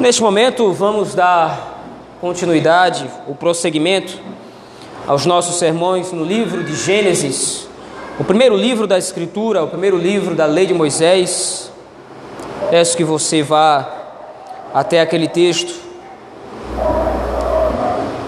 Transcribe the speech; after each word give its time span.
Neste 0.00 0.20
momento, 0.20 0.72
vamos 0.72 1.14
dar 1.14 2.18
continuidade, 2.20 3.08
o 3.28 3.34
prosseguimento 3.34 4.18
aos 5.06 5.24
nossos 5.24 5.54
sermões 5.56 6.10
no 6.10 6.24
livro 6.24 6.64
de 6.64 6.74
Gênesis, 6.74 7.68
o 8.18 8.24
primeiro 8.24 8.56
livro 8.56 8.88
da 8.88 8.98
Escritura, 8.98 9.62
o 9.62 9.68
primeiro 9.68 9.96
livro 9.96 10.34
da 10.34 10.46
Lei 10.46 10.66
de 10.66 10.74
Moisés. 10.74 11.70
Peço 12.70 12.96
que 12.96 13.04
você 13.04 13.40
vá 13.40 13.88
até 14.74 15.00
aquele 15.00 15.28
texto. 15.28 15.72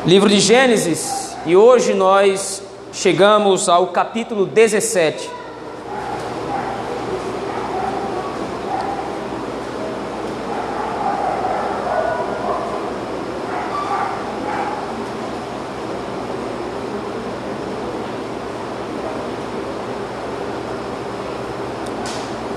Livro 0.07 0.29
de 0.29 0.39
Gênesis, 0.39 1.37
e 1.45 1.57
hoje 1.57 1.95
nós 1.95 2.63
chegamos 2.93 3.69
ao 3.69 3.89
capítulo 3.89 4.47
17. 4.47 5.36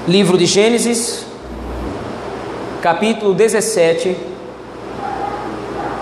Livro 0.09 0.39
de 0.39 0.47
Gênesis, 0.47 1.23
capítulo 2.81 3.35
17. 3.35 4.17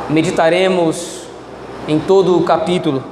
Meditaremos 0.10 1.24
em 1.90 2.00
todo 2.00 2.38
o 2.38 2.44
capítulo. 2.46 3.04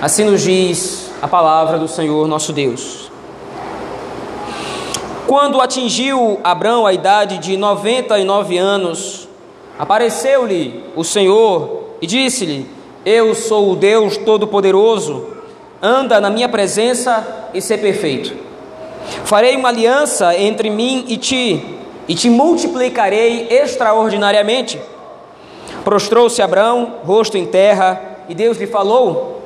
Assim 0.00 0.22
nos 0.22 0.42
diz 0.42 1.10
a 1.20 1.26
palavra 1.26 1.76
do 1.76 1.88
Senhor 1.88 2.28
nosso 2.28 2.52
Deus. 2.52 3.10
Quando 5.26 5.60
atingiu 5.60 6.38
Abrão 6.44 6.86
a 6.86 6.92
idade 6.92 7.38
de 7.38 7.56
noventa 7.56 8.16
e 8.16 8.22
nove 8.22 8.56
anos, 8.56 9.28
apareceu-lhe 9.76 10.84
o 10.94 11.02
Senhor 11.02 11.96
e 12.00 12.06
disse-lhe: 12.06 12.70
Eu 13.04 13.34
sou 13.34 13.72
o 13.72 13.74
Deus 13.74 14.16
Todo-Poderoso 14.18 15.37
anda 15.82 16.20
na 16.20 16.30
minha 16.30 16.48
presença 16.48 17.50
e 17.54 17.60
ser 17.60 17.78
perfeito. 17.78 18.34
Farei 19.24 19.56
uma 19.56 19.68
aliança 19.68 20.36
entre 20.36 20.70
mim 20.70 21.04
e 21.08 21.16
ti, 21.16 21.78
e 22.06 22.14
te 22.14 22.28
multiplicarei 22.28 23.48
extraordinariamente. 23.50 24.80
Prostrou-se 25.84 26.40
Abraão, 26.42 26.96
rosto 27.04 27.36
em 27.36 27.46
terra, 27.46 28.00
e 28.28 28.34
Deus 28.34 28.58
lhe 28.58 28.66
falou: 28.66 29.42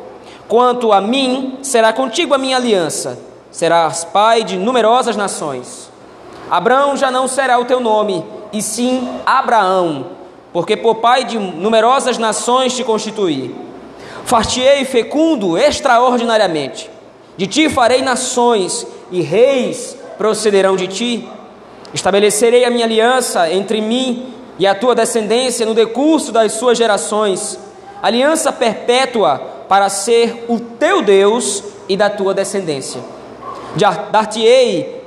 Quanto 0.49 0.93
a 0.93 1.01
mim, 1.01 1.59
será 1.63 1.93
contigo 1.93 2.35
a 2.35 2.39
minha 2.39 2.57
aliança, 2.57 3.19
serás 3.51 4.05
pai 4.05 4.45
de 4.45 4.57
numerosas 4.57 5.17
nações. 5.17 5.91
Abraão 6.51 6.97
já 6.97 7.11
não 7.11 7.27
será 7.27 7.59
o 7.59 7.65
teu 7.65 7.81
nome, 7.81 8.25
e 8.53 8.61
sim 8.61 9.09
Abraão, 9.25 10.07
porque 10.53 10.77
por 10.77 10.97
pai 10.97 11.25
de 11.25 11.39
numerosas 11.39 12.19
nações 12.19 12.77
te 12.77 12.85
constituí. 12.85 13.55
Fartiei 14.25 14.84
fecundo 14.84 15.59
extraordinariamente. 15.59 16.91
De 17.37 17.47
ti 17.47 17.69
farei 17.69 18.03
nações, 18.03 18.87
e 19.12 19.20
reis 19.20 19.97
procederão 20.17 20.75
de 20.75 20.89
ti. 20.89 21.29
Estabelecerei 21.92 22.64
a 22.64 22.70
minha 22.70 22.87
aliança 22.87 23.53
entre 23.53 23.81
mim 23.81 24.33
e 24.59 24.67
a 24.67 24.75
tua 24.75 24.95
descendência 24.95 25.67
no 25.67 25.75
decurso 25.75 26.33
das 26.33 26.53
suas 26.53 26.79
gerações, 26.79 27.59
aliança 28.03 28.51
perpétua 28.51 29.39
para 29.69 29.89
ser 29.89 30.45
o 30.48 30.59
teu 30.59 31.03
Deus 31.03 31.62
e 31.89 31.97
da 31.97 32.09
tua 32.09 32.33
descendência. 32.33 33.01
Dar-te-ei 34.11 35.03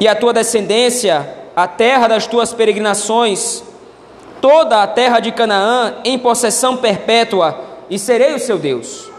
e 0.00 0.08
a 0.08 0.14
tua 0.14 0.32
descendência 0.32 1.28
a 1.54 1.66
terra 1.66 2.08
das 2.08 2.26
tuas 2.26 2.52
peregrinações, 2.52 3.62
toda 4.40 4.82
a 4.82 4.86
terra 4.86 5.20
de 5.20 5.30
Canaã 5.30 5.96
em 6.04 6.18
possessão 6.18 6.76
perpétua 6.76 7.71
e 7.92 7.98
serei 7.98 8.34
o 8.34 8.38
seu 8.38 8.58
Deus. 8.58 9.10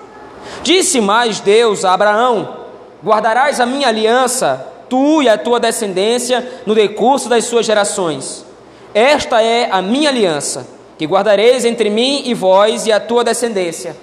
Disse 0.64 1.00
mais 1.00 1.40
Deus 1.40 1.86
a 1.86 1.94
Abraão: 1.94 2.58
Guardarás 3.06 3.60
a 3.60 3.68
minha 3.68 3.88
aliança, 3.88 4.66
tu 4.90 5.22
e 5.22 5.30
a 5.30 5.38
tua 5.38 5.60
descendência, 5.60 6.62
no 6.66 6.74
decurso 6.74 7.30
das 7.30 7.46
suas 7.46 7.68
gerações. 7.68 8.44
Esta 8.92 9.44
é 9.44 9.70
a 9.72 9.80
minha 9.80 10.10
aliança, 10.10 10.66
que 10.98 11.06
guardareis 11.06 11.66
entre 11.66 11.92
mim 11.92 12.24
e 12.26 12.34
vós 12.34 12.88
e 12.88 12.92
a 12.92 13.00
tua 13.00 13.24
descendência. 13.24 13.96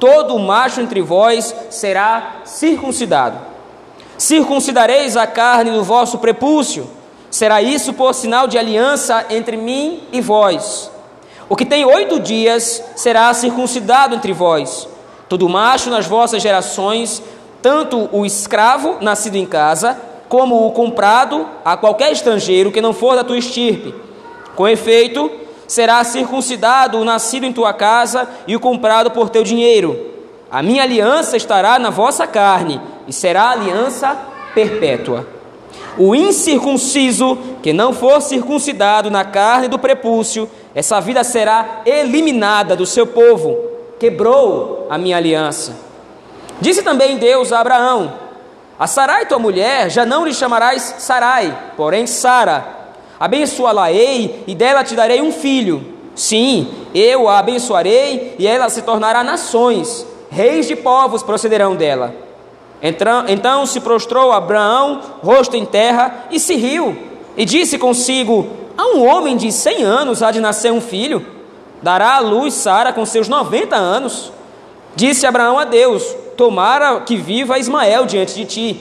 Todo 0.00 0.36
macho 0.36 0.80
entre 0.80 1.00
vós 1.00 1.54
será 1.70 2.40
circuncidado. 2.44 3.38
Circuncidareis 4.16 5.16
a 5.16 5.28
carne 5.28 5.70
do 5.70 5.84
vosso 5.84 6.18
prepúcio. 6.18 6.90
Será 7.30 7.62
isso 7.62 7.92
por 7.92 8.12
sinal 8.14 8.48
de 8.48 8.58
aliança 8.58 9.26
entre 9.30 9.56
mim 9.56 10.02
e 10.12 10.20
vós. 10.20 10.90
O 11.48 11.56
que 11.56 11.64
tem 11.64 11.84
oito 11.84 12.20
dias 12.20 12.82
será 12.94 13.32
circuncidado 13.32 14.14
entre 14.14 14.32
vós. 14.34 14.86
Todo 15.28 15.48
macho 15.48 15.88
nas 15.88 16.06
vossas 16.06 16.42
gerações, 16.42 17.22
tanto 17.62 18.08
o 18.12 18.26
escravo 18.26 18.98
nascido 19.00 19.36
em 19.36 19.46
casa, 19.46 19.98
como 20.28 20.66
o 20.66 20.72
comprado 20.72 21.46
a 21.64 21.74
qualquer 21.74 22.12
estrangeiro 22.12 22.70
que 22.70 22.82
não 22.82 22.92
for 22.92 23.16
da 23.16 23.24
tua 23.24 23.38
estirpe. 23.38 23.94
Com 24.54 24.68
efeito, 24.68 25.30
será 25.66 26.04
circuncidado 26.04 26.98
o 26.98 27.04
nascido 27.04 27.46
em 27.46 27.52
tua 27.52 27.72
casa 27.72 28.28
e 28.46 28.54
o 28.54 28.60
comprado 28.60 29.10
por 29.10 29.30
teu 29.30 29.42
dinheiro. 29.42 29.98
A 30.50 30.62
minha 30.62 30.82
aliança 30.82 31.36
estará 31.36 31.78
na 31.78 31.88
vossa 31.88 32.26
carne 32.26 32.80
e 33.06 33.12
será 33.12 33.50
aliança 33.50 34.16
perpétua. 34.54 35.37
O 35.98 36.14
incircunciso 36.14 37.36
que 37.60 37.72
não 37.72 37.92
for 37.92 38.22
circuncidado 38.22 39.10
na 39.10 39.24
carne 39.24 39.66
do 39.66 39.78
prepúcio 39.78 40.48
essa 40.74 41.00
vida 41.00 41.24
será 41.24 41.82
eliminada 41.84 42.76
do 42.76 42.86
seu 42.86 43.04
povo. 43.04 43.58
Quebrou 43.98 44.86
a 44.88 44.96
minha 44.96 45.16
aliança. 45.16 45.76
Disse 46.60 46.82
também 46.82 47.16
Deus 47.16 47.52
a 47.52 47.58
Abraão: 47.58 48.12
A 48.78 48.86
Sarai, 48.86 49.26
tua 49.26 49.40
mulher, 49.40 49.90
já 49.90 50.06
não 50.06 50.24
lhe 50.24 50.32
chamarás 50.32 50.94
Sarai, 50.98 51.72
porém 51.76 52.06
Sara. 52.06 52.76
Abençoá-la-ei 53.18 54.44
e 54.46 54.54
dela 54.54 54.84
te 54.84 54.94
darei 54.94 55.20
um 55.20 55.32
filho. 55.32 55.94
Sim, 56.14 56.68
eu 56.94 57.28
a 57.28 57.40
abençoarei 57.40 58.36
e 58.38 58.46
ela 58.46 58.70
se 58.70 58.82
tornará 58.82 59.24
nações. 59.24 60.06
Reis 60.30 60.68
de 60.68 60.76
povos 60.76 61.24
procederão 61.24 61.74
dela. 61.74 62.27
Então 62.82 63.66
se 63.66 63.80
prostrou 63.80 64.32
Abraão, 64.32 65.00
rosto 65.22 65.56
em 65.56 65.64
terra, 65.64 66.26
e 66.30 66.38
se 66.38 66.54
riu, 66.54 66.96
e 67.36 67.44
disse 67.44 67.78
consigo: 67.78 68.46
a 68.78 68.86
um 68.94 69.04
homem 69.04 69.36
de 69.36 69.50
cem 69.50 69.82
anos 69.82 70.22
há 70.22 70.30
de 70.30 70.38
nascer 70.38 70.72
um 70.72 70.80
filho, 70.80 71.26
dará 71.82 72.14
à 72.14 72.20
luz 72.20 72.54
Sara 72.54 72.92
com 72.92 73.04
seus 73.04 73.28
noventa 73.28 73.74
anos. 73.74 74.32
Disse 74.94 75.26
Abraão 75.26 75.58
a 75.58 75.64
Deus: 75.64 76.04
Tomara 76.36 77.00
que 77.00 77.16
viva 77.16 77.58
Ismael 77.58 78.06
diante 78.06 78.36
de 78.36 78.44
ti. 78.44 78.80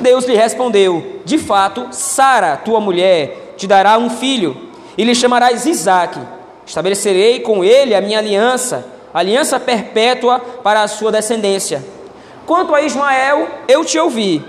Deus 0.00 0.24
lhe 0.24 0.34
respondeu: 0.34 1.20
De 1.26 1.36
fato, 1.36 1.88
Sara, 1.90 2.56
tua 2.56 2.80
mulher, 2.80 3.54
te 3.58 3.66
dará 3.66 3.98
um 3.98 4.08
filho, 4.08 4.56
e 4.96 5.04
lhe 5.04 5.14
chamarás 5.14 5.66
Isaque. 5.66 6.20
Estabelecerei 6.64 7.40
com 7.40 7.62
ele 7.62 7.94
a 7.94 8.00
minha 8.00 8.18
aliança, 8.18 8.86
aliança 9.12 9.60
perpétua 9.60 10.38
para 10.38 10.82
a 10.82 10.88
sua 10.88 11.12
descendência. 11.12 11.84
Quanto 12.52 12.74
a 12.74 12.82
Ismael, 12.82 13.48
eu 13.66 13.82
te 13.82 13.98
ouvi. 13.98 14.44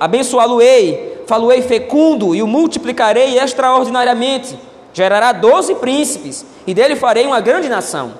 Abençoá-lo-ei 0.00 1.18
faloei 1.26 1.60
fecundo 1.60 2.34
e 2.34 2.42
o 2.42 2.46
multiplicarei 2.46 3.38
extraordinariamente. 3.38 4.58
Gerará 4.94 5.32
doze 5.32 5.74
príncipes, 5.74 6.46
e 6.66 6.72
dele 6.72 6.96
farei 6.96 7.26
uma 7.26 7.40
grande 7.40 7.68
nação. 7.68 8.14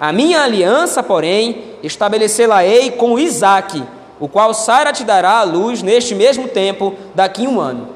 A 0.00 0.14
minha 0.14 0.40
aliança, 0.40 1.02
porém, 1.02 1.62
estabelecê-la-ei 1.82 2.92
com 2.92 3.18
Isaque, 3.18 3.84
o 4.18 4.26
qual 4.26 4.54
Sara 4.54 4.94
te 4.94 5.04
dará 5.04 5.32
à 5.40 5.42
luz 5.42 5.82
neste 5.82 6.14
mesmo 6.14 6.48
tempo, 6.48 6.94
daqui 7.14 7.46
um 7.46 7.60
ano. 7.60 7.88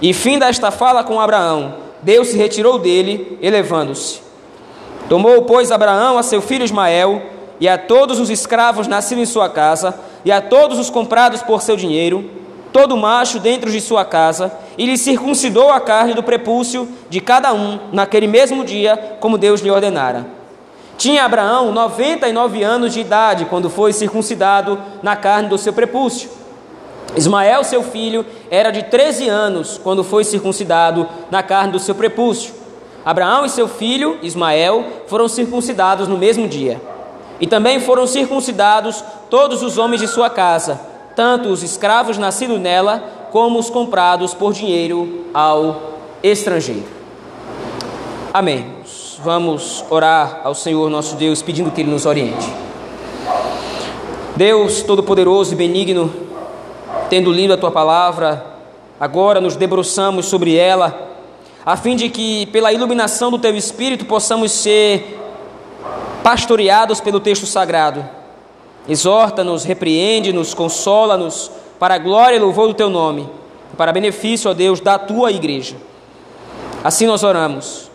E 0.00 0.14
fim 0.14 0.38
desta 0.38 0.70
fala 0.70 1.02
com 1.02 1.20
Abraão, 1.20 1.74
Deus 2.02 2.28
se 2.28 2.36
retirou 2.36 2.78
dele, 2.78 3.36
elevando-se. 3.42 4.20
Tomou, 5.08 5.42
pois, 5.42 5.72
Abraão 5.72 6.16
a 6.18 6.22
seu 6.22 6.40
filho 6.40 6.64
Ismael, 6.64 7.33
e 7.60 7.68
a 7.68 7.78
todos 7.78 8.18
os 8.18 8.30
escravos 8.30 8.86
nascidos 8.86 9.22
em 9.22 9.32
sua 9.32 9.48
casa, 9.48 9.94
e 10.24 10.32
a 10.32 10.40
todos 10.40 10.78
os 10.78 10.90
comprados 10.90 11.42
por 11.42 11.62
seu 11.62 11.76
dinheiro, 11.76 12.30
todo 12.72 12.96
macho 12.96 13.38
dentro 13.38 13.70
de 13.70 13.80
sua 13.80 14.04
casa, 14.04 14.52
e 14.76 14.84
lhe 14.86 14.98
circuncidou 14.98 15.70
a 15.70 15.80
carne 15.80 16.14
do 16.14 16.22
prepúcio 16.22 16.88
de 17.08 17.20
cada 17.20 17.52
um, 17.52 17.78
naquele 17.92 18.26
mesmo 18.26 18.64
dia, 18.64 19.16
como 19.20 19.38
Deus 19.38 19.60
lhe 19.60 19.70
ordenara. 19.70 20.26
Tinha 20.96 21.24
Abraão 21.24 21.72
noventa 21.72 22.28
e 22.28 22.32
nove 22.32 22.62
anos 22.62 22.92
de 22.92 23.00
idade 23.00 23.44
quando 23.46 23.68
foi 23.68 23.92
circuncidado 23.92 24.78
na 25.02 25.16
carne 25.16 25.48
do 25.48 25.58
seu 25.58 25.72
prepúcio. 25.72 26.30
Ismael, 27.16 27.62
seu 27.62 27.82
filho, 27.82 28.26
era 28.50 28.70
de 28.70 28.84
treze 28.84 29.28
anos 29.28 29.78
quando 29.82 30.02
foi 30.02 30.24
circuncidado 30.24 31.08
na 31.30 31.42
carne 31.42 31.72
do 31.72 31.78
seu 31.78 31.94
prepúcio. 31.94 32.54
Abraão 33.04 33.44
e 33.44 33.50
seu 33.50 33.68
filho, 33.68 34.18
Ismael, 34.22 34.84
foram 35.06 35.28
circuncidados 35.28 36.08
no 36.08 36.16
mesmo 36.16 36.48
dia. 36.48 36.80
E 37.40 37.46
também 37.46 37.80
foram 37.80 38.06
circuncidados 38.06 39.04
todos 39.28 39.62
os 39.62 39.78
homens 39.78 40.00
de 40.00 40.08
sua 40.08 40.30
casa 40.30 40.94
tanto 41.14 41.48
os 41.48 41.62
escravos 41.62 42.18
nascidos 42.18 42.60
nela, 42.60 43.28
como 43.30 43.58
os 43.58 43.70
comprados 43.70 44.34
por 44.34 44.52
dinheiro 44.52 45.26
ao 45.32 45.94
estrangeiro. 46.22 46.84
Amém. 48.32 48.74
Vamos 49.22 49.84
orar 49.90 50.40
ao 50.44 50.54
Senhor 50.54 50.90
nosso 50.90 51.16
Deus, 51.16 51.40
pedindo 51.40 51.70
que 51.70 51.80
Ele 51.80 51.90
nos 51.90 52.04
oriente. 52.04 52.46
Deus 54.36 54.82
Todo-Poderoso 54.82 55.52
e 55.52 55.56
Benigno, 55.56 56.12
tendo 57.08 57.32
lido 57.32 57.54
a 57.54 57.56
Tua 57.56 57.70
palavra, 57.70 58.44
agora 58.98 59.40
nos 59.40 59.56
debruçamos 59.56 60.26
sobre 60.26 60.56
ela, 60.56 61.12
a 61.64 61.76
fim 61.76 61.96
de 61.96 62.08
que, 62.08 62.46
pela 62.46 62.72
iluminação 62.72 63.30
do 63.30 63.38
Teu 63.38 63.56
Espírito, 63.56 64.04
possamos 64.04 64.52
ser 64.52 65.23
pastoreados 66.22 67.00
pelo 67.00 67.20
texto 67.20 67.46
sagrado. 67.46 68.04
Exorta-nos, 68.88 69.64
repreende-nos, 69.64 70.54
consola-nos, 70.54 71.50
para 71.78 71.94
a 71.94 71.98
glória 71.98 72.36
e 72.36 72.38
louvor 72.38 72.68
do 72.68 72.74
Teu 72.74 72.88
nome, 72.88 73.28
para 73.76 73.92
benefício, 73.92 74.50
ó 74.50 74.54
Deus, 74.54 74.80
da 74.80 74.98
Tua 74.98 75.30
igreja. 75.30 75.76
Assim 76.82 77.06
nós 77.06 77.22
oramos, 77.22 77.90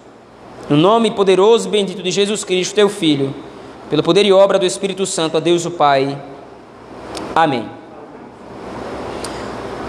no 0.67 0.77
nome 0.77 1.11
poderoso 1.11 1.67
e 1.67 1.71
bendito 1.71 2.03
de 2.03 2.11
Jesus 2.11 2.43
Cristo, 2.43 2.75
Teu 2.75 2.89
Filho, 2.89 3.33
pelo 3.89 4.03
poder 4.03 4.25
e 4.25 4.33
obra 4.33 4.59
do 4.59 4.65
Espírito 4.65 5.05
Santo, 5.05 5.37
a 5.37 5.39
Deus 5.39 5.65
o 5.65 5.71
Pai. 5.71 6.19
Amém. 7.35 7.69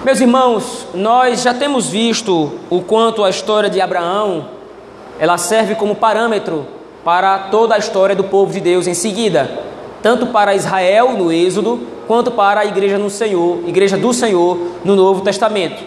Meus 0.04 0.20
irmãos, 0.20 0.86
nós 0.94 1.42
já 1.42 1.52
temos 1.52 1.88
visto 1.88 2.58
o 2.70 2.80
quanto 2.80 3.22
a 3.22 3.28
história 3.28 3.68
de 3.68 3.82
Abraão 3.82 4.48
ela 5.18 5.36
serve 5.36 5.74
como 5.74 5.94
parâmetro 5.94 6.66
para 7.04 7.38
toda 7.50 7.74
a 7.74 7.78
história 7.78 8.14
do 8.14 8.24
povo 8.24 8.52
de 8.52 8.60
Deus 8.60 8.86
em 8.86 8.94
seguida, 8.94 9.50
tanto 10.02 10.26
para 10.26 10.54
Israel 10.54 11.12
no 11.12 11.32
Êxodo, 11.32 11.86
quanto 12.06 12.30
para 12.30 12.60
a 12.60 12.66
igreja 12.66 12.98
no 12.98 13.08
Senhor, 13.08 13.68
igreja 13.68 13.96
do 13.96 14.12
Senhor 14.12 14.58
no 14.84 14.96
Novo 14.96 15.22
Testamento. 15.22 15.82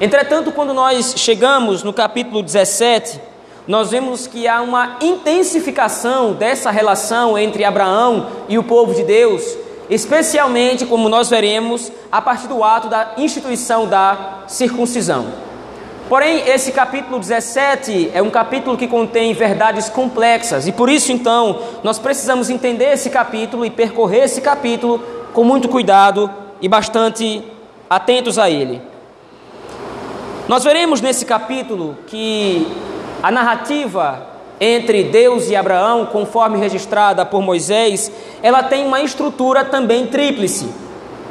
Entretanto, 0.00 0.52
quando 0.52 0.72
nós 0.72 1.14
chegamos 1.16 1.82
no 1.82 1.92
capítulo 1.92 2.42
17, 2.42 3.20
nós 3.66 3.90
vemos 3.90 4.26
que 4.26 4.46
há 4.46 4.60
uma 4.62 4.96
intensificação 5.00 6.32
dessa 6.32 6.70
relação 6.70 7.36
entre 7.36 7.64
Abraão 7.64 8.28
e 8.48 8.56
o 8.56 8.62
povo 8.62 8.94
de 8.94 9.02
Deus, 9.02 9.42
especialmente, 9.90 10.86
como 10.86 11.08
nós 11.08 11.28
veremos, 11.28 11.90
a 12.10 12.22
partir 12.22 12.46
do 12.46 12.62
ato 12.62 12.88
da 12.88 13.12
instituição 13.18 13.86
da 13.86 14.44
circuncisão. 14.46 15.47
Porém, 16.08 16.48
esse 16.48 16.72
capítulo 16.72 17.18
17 17.18 18.12
é 18.14 18.22
um 18.22 18.30
capítulo 18.30 18.78
que 18.78 18.88
contém 18.88 19.34
verdades 19.34 19.90
complexas 19.90 20.66
e 20.66 20.72
por 20.72 20.88
isso, 20.88 21.12
então, 21.12 21.60
nós 21.82 21.98
precisamos 21.98 22.48
entender 22.48 22.92
esse 22.92 23.10
capítulo 23.10 23.64
e 23.64 23.70
percorrer 23.70 24.24
esse 24.24 24.40
capítulo 24.40 25.02
com 25.34 25.44
muito 25.44 25.68
cuidado 25.68 26.30
e 26.62 26.68
bastante 26.68 27.42
atentos 27.90 28.38
a 28.38 28.48
ele. 28.48 28.80
Nós 30.48 30.64
veremos 30.64 31.02
nesse 31.02 31.26
capítulo 31.26 31.98
que 32.06 32.66
a 33.22 33.30
narrativa 33.30 34.28
entre 34.58 35.04
Deus 35.04 35.50
e 35.50 35.56
Abraão, 35.56 36.06
conforme 36.06 36.58
registrada 36.58 37.24
por 37.26 37.42
Moisés, 37.42 38.10
ela 38.42 38.62
tem 38.62 38.86
uma 38.86 39.02
estrutura 39.02 39.64
também 39.64 40.06
tríplice. 40.06 40.68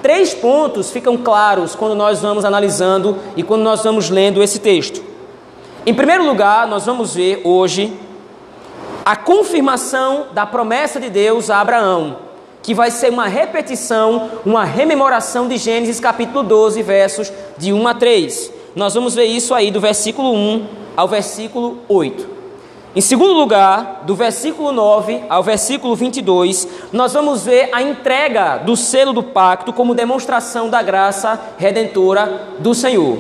Três 0.08 0.34
pontos 0.34 0.90
ficam 0.90 1.18
claros 1.18 1.76
quando 1.76 1.94
nós 1.94 2.22
vamos 2.22 2.46
analisando 2.46 3.18
e 3.36 3.44
quando 3.44 3.64
nós 3.64 3.84
vamos 3.84 4.10
lendo 4.10 4.42
esse 4.42 4.58
texto. 4.58 5.04
Em 5.86 5.94
primeiro 5.94 6.26
lugar, 6.26 6.66
nós 6.66 6.86
vamos 6.86 7.14
ver 7.14 7.42
hoje 7.44 7.92
a 9.04 9.18
confirmação 9.18 10.28
da 10.32 10.46
promessa 10.46 10.98
de 10.98 11.10
Deus 11.10 11.50
a 11.50 11.60
Abraão, 11.60 12.20
que 12.64 12.74
vai 12.74 12.90
ser 12.90 13.10
uma 13.10 13.28
repetição, 13.28 14.30
uma 14.46 14.64
rememoração 14.64 15.46
de 15.46 15.58
Gênesis 15.58 16.00
capítulo 16.00 16.42
12, 16.42 16.82
versos 16.84 17.30
de 17.58 17.74
1 17.74 17.88
a 17.90 17.94
3. 17.94 18.54
Nós 18.78 18.94
vamos 18.94 19.14
ver 19.14 19.26
isso 19.26 19.54
aí 19.54 19.70
do 19.72 19.82
versículo 19.82 20.34
1 20.34 20.68
ao 20.96 21.10
versículo 21.10 21.80
8. 21.90 22.37
Em 22.98 23.02
segundo 23.02 23.34
lugar, 23.34 24.02
do 24.08 24.16
versículo 24.16 24.72
9 24.72 25.26
ao 25.30 25.44
versículo 25.44 25.96
22, 25.96 26.68
nós 26.92 27.14
vamos 27.14 27.46
ver 27.46 27.70
a 27.72 27.80
entrega 27.80 28.58
do 28.58 28.76
selo 28.76 29.14
do 29.14 29.22
pacto 29.22 29.72
como 29.72 29.94
demonstração 29.94 30.68
da 30.68 30.82
graça 30.82 31.40
redentora 31.60 32.48
do 32.58 32.74
Senhor. 32.74 33.20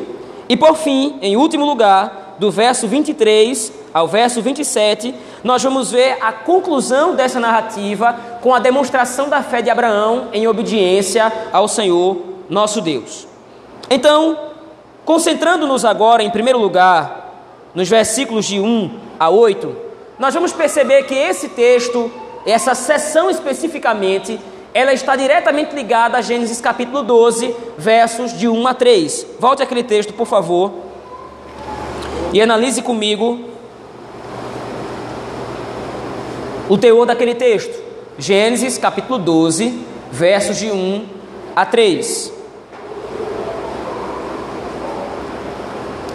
E 0.50 0.58
por 0.58 0.76
fim, 0.78 1.20
em 1.22 1.38
último 1.38 1.64
lugar, 1.64 2.38
do 2.40 2.50
verso 2.50 2.88
23 2.88 3.72
ao 3.94 4.08
verso 4.08 4.42
27, 4.42 5.14
nós 5.44 5.62
vamos 5.62 5.92
ver 5.92 6.18
a 6.22 6.32
conclusão 6.32 7.14
dessa 7.14 7.40
narrativa 7.40 8.16
com 8.42 8.56
a 8.56 8.60
demonstração 8.60 9.30
da 9.30 9.44
fé 9.44 9.62
de 9.62 9.70
Abraão 9.70 10.30
em 10.34 10.48
obediência 10.48 11.32
ao 11.54 11.68
Senhor 11.68 12.18
nosso 12.50 12.82
Deus. 12.82 13.28
Então, 13.92 14.40
concentrando-nos 15.06 15.86
agora, 15.86 16.24
em 16.24 16.32
primeiro 16.32 16.58
lugar, 16.58 17.28
nos 17.76 17.88
versículos 17.88 18.48
de 18.48 18.60
1 18.60 19.06
a 19.20 19.30
8, 19.30 19.76
nós 20.20 20.34
vamos 20.34 20.52
perceber 20.52 21.04
que 21.04 21.14
esse 21.14 21.50
texto, 21.50 22.12
essa 22.46 22.74
sessão 22.74 23.30
especificamente, 23.30 24.40
ela 24.74 24.94
está 24.94 25.16
diretamente 25.16 25.76
ligada 25.76 26.18
a 26.18 26.22
Gênesis 26.22 26.62
capítulo 26.62 27.04
12, 27.04 27.54
versos 27.78 28.38
de 28.38 28.48
1 28.48 28.68
a 28.68 28.74
3. 28.74 29.28
Volte 29.40 29.64
aquele 29.64 29.84
texto, 29.84 30.14
por 30.14 30.28
favor, 30.28 30.72
e 32.34 32.42
analise 32.42 32.82
comigo 32.82 33.40
o 36.70 36.78
teor 36.78 37.06
daquele 37.06 37.34
texto. 37.34 37.76
Gênesis 38.20 38.78
capítulo 38.78 39.20
12, 39.20 39.80
versos 40.12 40.58
de 40.58 40.72
1 40.72 41.06
a 41.56 41.66
3. 41.66 42.34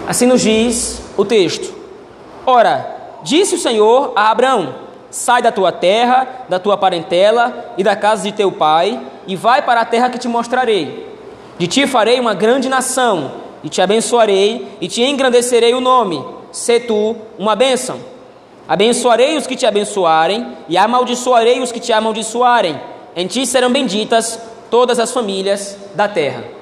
Assim 0.06 0.26
nos 0.26 0.40
diz 0.40 1.00
o 1.16 1.24
texto. 1.24 1.81
Ora, 2.46 3.18
disse 3.22 3.54
o 3.54 3.58
Senhor 3.58 4.12
a 4.16 4.30
Abraão: 4.30 4.74
Sai 5.10 5.42
da 5.42 5.52
tua 5.52 5.70
terra, 5.70 6.46
da 6.48 6.58
tua 6.58 6.76
parentela 6.76 7.74
e 7.76 7.84
da 7.84 7.94
casa 7.94 8.24
de 8.24 8.32
teu 8.32 8.50
pai, 8.50 9.00
e 9.26 9.36
vai 9.36 9.62
para 9.62 9.82
a 9.82 9.84
terra 9.84 10.10
que 10.10 10.18
te 10.18 10.28
mostrarei. 10.28 11.06
De 11.58 11.66
ti 11.66 11.86
farei 11.86 12.18
uma 12.18 12.34
grande 12.34 12.68
nação, 12.68 13.32
e 13.62 13.68
te 13.68 13.80
abençoarei, 13.80 14.76
e 14.80 14.88
te 14.88 15.02
engrandecerei 15.02 15.74
o 15.74 15.80
nome. 15.80 16.24
Se 16.50 16.80
tu 16.80 17.16
uma 17.38 17.54
bênção. 17.54 17.98
Abençoarei 18.68 19.36
os 19.36 19.46
que 19.46 19.56
te 19.56 19.66
abençoarem, 19.66 20.56
e 20.68 20.76
amaldiçoarei 20.76 21.60
os 21.60 21.70
que 21.70 21.80
te 21.80 21.92
amaldiçoarem. 21.92 22.80
Em 23.14 23.26
ti 23.26 23.46
serão 23.46 23.70
benditas 23.70 24.40
todas 24.70 24.98
as 24.98 25.12
famílias 25.12 25.76
da 25.94 26.08
terra. 26.08 26.61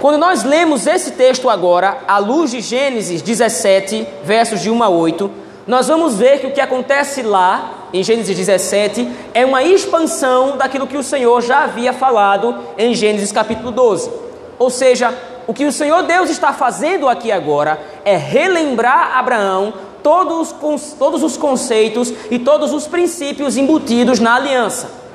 Quando 0.00 0.18
nós 0.18 0.44
lemos 0.44 0.86
esse 0.86 1.12
texto 1.12 1.48
agora, 1.48 1.98
à 2.06 2.18
luz 2.18 2.50
de 2.50 2.60
Gênesis 2.60 3.22
17, 3.22 4.06
versos 4.22 4.60
de 4.60 4.70
1 4.70 4.82
a 4.82 4.88
8, 4.88 5.30
nós 5.66 5.88
vamos 5.88 6.16
ver 6.16 6.38
que 6.40 6.46
o 6.46 6.52
que 6.52 6.60
acontece 6.60 7.22
lá, 7.22 7.88
em 7.92 8.02
Gênesis 8.02 8.36
17, 8.36 9.08
é 9.32 9.44
uma 9.44 9.62
expansão 9.62 10.56
daquilo 10.58 10.86
que 10.86 10.98
o 10.98 11.02
Senhor 11.02 11.40
já 11.40 11.64
havia 11.64 11.92
falado 11.94 12.54
em 12.76 12.94
Gênesis 12.94 13.32
capítulo 13.32 13.70
12. 13.70 14.10
Ou 14.58 14.68
seja, 14.68 15.14
o 15.46 15.54
que 15.54 15.64
o 15.64 15.72
Senhor 15.72 16.02
Deus 16.02 16.28
está 16.28 16.52
fazendo 16.52 17.08
aqui 17.08 17.32
agora 17.32 17.80
é 18.04 18.16
relembrar 18.16 19.16
Abraão 19.16 19.72
todos, 20.02 20.54
todos 20.98 21.22
os 21.22 21.38
conceitos 21.38 22.12
e 22.30 22.38
todos 22.38 22.72
os 22.72 22.86
princípios 22.86 23.56
embutidos 23.56 24.20
na 24.20 24.36
aliança. 24.36 25.05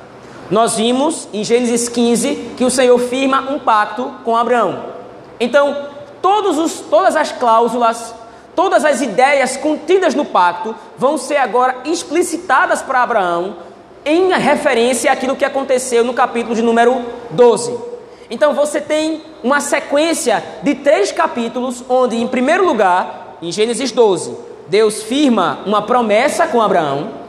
Nós 0.52 0.76
vimos 0.76 1.26
em 1.32 1.42
Gênesis 1.42 1.88
15 1.88 2.52
que 2.58 2.64
o 2.66 2.70
Senhor 2.70 2.98
firma 2.98 3.50
um 3.50 3.58
pacto 3.58 4.12
com 4.22 4.36
Abraão. 4.36 4.84
Então, 5.40 5.88
os, 6.22 6.80
todas 6.90 7.16
as 7.16 7.32
cláusulas, 7.32 8.14
todas 8.54 8.84
as 8.84 9.00
ideias 9.00 9.56
contidas 9.56 10.14
no 10.14 10.26
pacto 10.26 10.76
vão 10.98 11.16
ser 11.16 11.38
agora 11.38 11.76
explicitadas 11.86 12.82
para 12.82 13.02
Abraão 13.02 13.56
em 14.04 14.30
referência 14.34 15.10
àquilo 15.10 15.36
que 15.36 15.44
aconteceu 15.46 16.04
no 16.04 16.12
capítulo 16.12 16.54
de 16.54 16.60
número 16.60 17.02
12. 17.30 17.74
Então 18.28 18.52
você 18.52 18.78
tem 18.78 19.22
uma 19.42 19.58
sequência 19.58 20.44
de 20.62 20.74
três 20.74 21.10
capítulos, 21.10 21.82
onde, 21.88 22.20
em 22.20 22.28
primeiro 22.28 22.66
lugar, 22.66 23.38
em 23.40 23.50
Gênesis 23.50 23.90
12, 23.90 24.36
Deus 24.68 25.02
firma 25.02 25.60
uma 25.64 25.80
promessa 25.80 26.46
com 26.46 26.60
Abraão. 26.60 27.21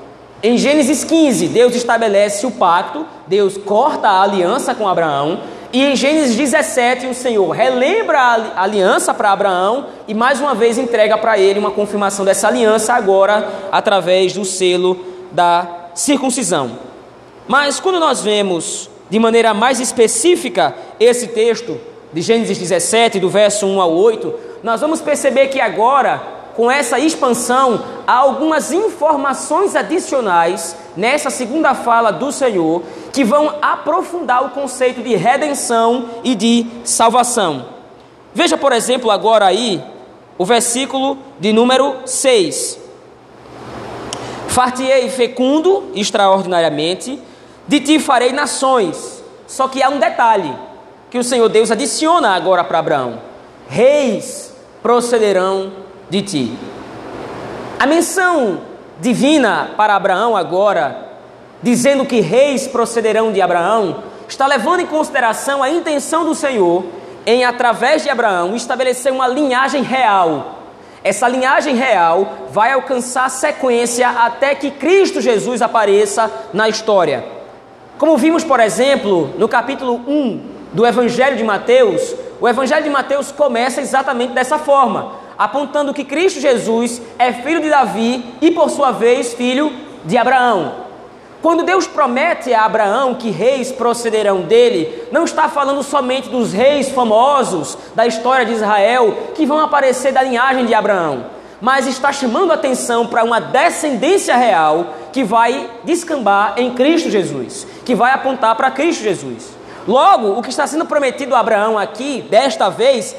Em 0.45 0.57
Gênesis 0.57 1.05
15, 1.05 1.47
Deus 1.47 1.73
estabelece 1.73 2.45
o 2.45 2.51
pacto, 2.51 3.05
Deus 3.25 3.57
corta 3.57 4.09
a 4.09 4.23
aliança 4.23 4.75
com 4.75 4.85
Abraão. 4.85 5.39
E 5.71 5.81
em 5.81 5.95
Gênesis 5.95 6.35
17, 6.35 7.07
o 7.07 7.13
Senhor 7.13 7.49
relembra 7.51 8.19
a 8.19 8.61
aliança 8.61 9.13
para 9.13 9.31
Abraão 9.31 9.85
e 10.05 10.13
mais 10.13 10.41
uma 10.41 10.53
vez 10.53 10.77
entrega 10.77 11.17
para 11.17 11.39
ele 11.39 11.59
uma 11.59 11.71
confirmação 11.71 12.25
dessa 12.25 12.49
aliança, 12.49 12.93
agora 12.93 13.47
através 13.71 14.33
do 14.33 14.43
selo 14.43 14.99
da 15.31 15.65
circuncisão. 15.95 16.77
Mas 17.47 17.79
quando 17.79 17.97
nós 17.97 18.19
vemos 18.19 18.89
de 19.09 19.19
maneira 19.19 19.53
mais 19.53 19.79
específica 19.79 20.75
esse 20.99 21.27
texto 21.27 21.79
de 22.11 22.21
Gênesis 22.21 22.57
17, 22.57 23.17
do 23.17 23.29
verso 23.29 23.65
1 23.65 23.79
ao 23.79 23.93
8, 23.93 24.33
nós 24.61 24.81
vamos 24.81 24.99
perceber 24.99 25.47
que 25.47 25.61
agora 25.61 26.21
com 26.55 26.69
essa 26.69 26.99
expansão, 26.99 27.83
há 28.05 28.13
algumas 28.13 28.71
informações 28.71 29.75
adicionais 29.75 30.75
nessa 30.95 31.29
segunda 31.29 31.73
fala 31.73 32.11
do 32.11 32.31
Senhor 32.31 32.83
que 33.11 33.23
vão 33.23 33.55
aprofundar 33.61 34.45
o 34.45 34.49
conceito 34.51 35.01
de 35.01 35.15
redenção 35.15 36.09
e 36.23 36.35
de 36.35 36.65
salvação. 36.83 37.65
Veja, 38.33 38.57
por 38.57 38.71
exemplo, 38.71 39.09
agora 39.11 39.45
aí 39.45 39.83
o 40.37 40.45
versículo 40.45 41.17
de 41.39 41.53
número 41.53 41.97
6. 42.05 42.79
Fartiei 44.47 45.09
fecundo 45.09 45.91
extraordinariamente, 45.95 47.19
de 47.67 47.79
ti 47.79 47.99
farei 47.99 48.31
nações. 48.31 49.23
Só 49.47 49.67
que 49.67 49.81
há 49.81 49.89
um 49.89 49.99
detalhe 49.99 50.53
que 51.09 51.17
o 51.17 51.23
Senhor 51.23 51.49
Deus 51.49 51.71
adiciona 51.71 52.29
agora 52.29 52.63
para 52.63 52.79
Abraão: 52.79 53.19
reis 53.67 54.53
procederão 54.81 55.82
de 56.09 56.21
ti. 56.21 56.57
A 57.79 57.85
menção 57.85 58.61
divina 58.99 59.71
para 59.75 59.95
Abraão 59.95 60.35
agora, 60.35 61.11
dizendo 61.61 62.05
que 62.05 62.21
reis 62.21 62.67
procederão 62.67 63.31
de 63.31 63.41
Abraão, 63.41 64.03
está 64.27 64.47
levando 64.47 64.81
em 64.81 64.87
consideração 64.87 65.61
a 65.61 65.69
intenção 65.69 66.25
do 66.25 66.33
Senhor 66.33 66.85
em, 67.25 67.43
através 67.43 68.03
de 68.03 68.09
Abraão, 68.09 68.55
estabelecer 68.55 69.11
uma 69.11 69.27
linhagem 69.27 69.81
real 69.81 70.53
essa 71.03 71.27
linhagem 71.27 71.75
real 71.75 72.47
vai 72.49 72.71
alcançar 72.71 73.29
sequência 73.29 74.07
até 74.07 74.55
que 74.55 74.71
Cristo 74.71 75.19
Jesus 75.19 75.61
apareça 75.61 76.31
na 76.53 76.69
história. 76.69 77.25
Como 77.97 78.17
vimos, 78.17 78.43
por 78.43 78.59
exemplo, 78.61 79.33
no 79.37 79.49
capítulo 79.49 79.95
1 80.07 80.53
do 80.71 80.85
Evangelho 80.85 81.35
de 81.35 81.43
Mateus, 81.43 82.15
o 82.39 82.47
Evangelho 82.47 82.83
de 82.83 82.89
Mateus 82.89 83.33
começa 83.33 83.81
exatamente 83.81 84.31
dessa 84.31 84.57
forma, 84.57 85.11
apontando 85.37 85.93
que 85.93 86.03
Cristo 86.03 86.39
Jesus 86.39 87.01
é 87.17 87.31
filho 87.31 87.61
de 87.61 87.69
Davi 87.69 88.23
e, 88.41 88.51
por 88.51 88.69
sua 88.69 88.91
vez, 88.91 89.33
filho 89.33 89.71
de 90.05 90.17
Abraão. 90.17 90.83
Quando 91.43 91.63
Deus 91.63 91.85
promete 91.85 92.53
a 92.53 92.63
Abraão 92.63 93.15
que 93.15 93.29
reis 93.29 93.69
procederão 93.69 94.43
dele, 94.43 95.09
não 95.11 95.25
está 95.25 95.49
falando 95.49 95.83
somente 95.83 96.29
dos 96.29 96.53
reis 96.53 96.87
famosos 96.87 97.77
da 97.93 98.07
história 98.07 98.45
de 98.45 98.53
Israel 98.53 99.31
que 99.35 99.45
vão 99.45 99.59
aparecer 99.59 100.13
da 100.13 100.23
linhagem 100.23 100.65
de 100.65 100.73
Abraão, 100.73 101.25
mas 101.59 101.85
está 101.85 102.13
chamando 102.13 102.53
atenção 102.53 103.07
para 103.07 103.25
uma 103.25 103.41
descendência 103.41 104.37
real 104.37 104.93
que 105.11 105.21
vai 105.21 105.69
descambar 105.83 106.53
em 106.55 106.71
Cristo 106.71 107.09
Jesus, 107.09 107.67
que 107.83 107.93
vai 107.93 108.13
apontar 108.13 108.55
para 108.55 108.71
Cristo 108.71 109.03
Jesus. 109.03 109.51
Logo, 109.85 110.39
o 110.39 110.41
que 110.41 110.49
está 110.49 110.65
sendo 110.65 110.85
prometido 110.85 111.35
a 111.35 111.39
Abraão 111.39 111.77
aqui, 111.77 112.25
desta 112.29 112.69
vez, 112.69 113.13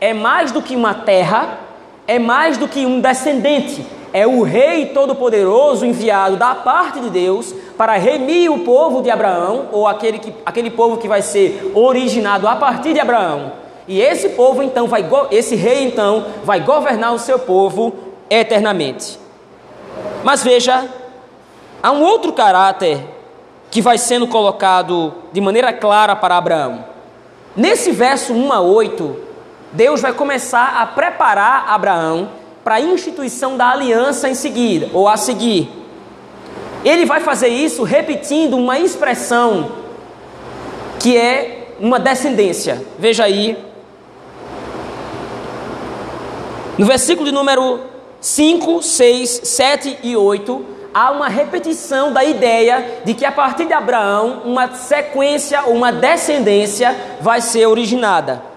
é 0.00 0.14
mais 0.14 0.52
do 0.52 0.62
que 0.62 0.76
uma 0.76 0.94
terra, 0.94 1.58
é 2.06 2.18
mais 2.18 2.56
do 2.56 2.68
que 2.68 2.86
um 2.86 3.00
descendente, 3.00 3.84
é 4.12 4.26
o 4.26 4.42
Rei 4.42 4.86
Todo-Poderoso 4.86 5.84
enviado 5.84 6.36
da 6.36 6.54
parte 6.54 7.00
de 7.00 7.10
Deus 7.10 7.54
para 7.76 7.96
remir 7.98 8.50
o 8.50 8.60
povo 8.60 9.02
de 9.02 9.10
Abraão, 9.10 9.68
ou 9.72 9.86
aquele, 9.86 10.18
que, 10.18 10.32
aquele 10.46 10.70
povo 10.70 10.96
que 10.96 11.06
vai 11.06 11.20
ser 11.20 11.72
originado 11.74 12.48
a 12.48 12.56
partir 12.56 12.94
de 12.94 13.00
Abraão. 13.00 13.52
E 13.86 14.00
esse 14.00 14.30
povo 14.30 14.62
então 14.62 14.86
vai, 14.86 15.04
esse 15.30 15.54
rei 15.54 15.84
então 15.84 16.26
vai 16.44 16.60
governar 16.60 17.14
o 17.14 17.18
seu 17.18 17.38
povo 17.38 17.94
eternamente. 18.30 19.18
Mas 20.24 20.42
veja, 20.42 20.88
há 21.82 21.90
um 21.90 22.02
outro 22.02 22.32
caráter 22.32 22.98
que 23.70 23.80
vai 23.80 23.98
sendo 23.98 24.26
colocado 24.26 25.14
de 25.32 25.40
maneira 25.40 25.72
clara 25.72 26.16
para 26.16 26.36
Abraão. 26.36 26.84
Nesse 27.54 27.90
verso 27.90 28.32
1 28.32 28.52
a 28.52 28.60
8, 28.60 29.27
Deus 29.72 30.00
vai 30.00 30.12
começar 30.12 30.80
a 30.80 30.86
preparar 30.86 31.66
Abraão 31.68 32.30
para 32.64 32.76
a 32.76 32.80
instituição 32.80 33.56
da 33.56 33.70
aliança 33.70 34.28
em 34.28 34.34
seguida, 34.34 34.88
ou 34.92 35.08
a 35.08 35.16
seguir. 35.16 35.70
Ele 36.84 37.04
vai 37.04 37.20
fazer 37.20 37.48
isso 37.48 37.82
repetindo 37.82 38.56
uma 38.56 38.78
expressão 38.78 39.70
que 40.98 41.16
é 41.16 41.74
uma 41.80 41.98
descendência. 41.98 42.84
Veja 42.98 43.24
aí. 43.24 43.56
No 46.76 46.86
versículo 46.86 47.26
de 47.26 47.32
número 47.32 47.80
5, 48.20 48.82
6, 48.82 49.40
7 49.44 49.98
e 50.02 50.16
8, 50.16 50.64
há 50.94 51.10
uma 51.10 51.28
repetição 51.28 52.12
da 52.12 52.24
ideia 52.24 53.00
de 53.04 53.14
que 53.14 53.24
a 53.24 53.32
partir 53.32 53.66
de 53.66 53.72
Abraão, 53.72 54.42
uma 54.44 54.74
sequência, 54.74 55.62
uma 55.64 55.92
descendência 55.92 56.96
vai 57.20 57.40
ser 57.40 57.66
originada. 57.66 58.47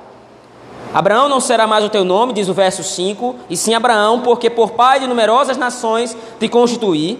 Abraão 0.94 1.30
não 1.30 1.40
será 1.40 1.66
mais 1.66 1.86
o 1.86 1.90
teu 1.90 2.04
nome, 2.04 2.34
diz 2.34 2.50
o 2.50 2.54
verso 2.54 2.84
5, 2.84 3.36
e 3.50 3.56
sim 3.56 3.74
Abraão, 3.74 4.20
porque 4.20 4.50
por 4.50 4.72
pai 4.72 5.00
de 5.00 5.08
numerosas 5.08 5.56
nações 5.56 6.16
te 6.38 6.50
constituí, 6.50 7.18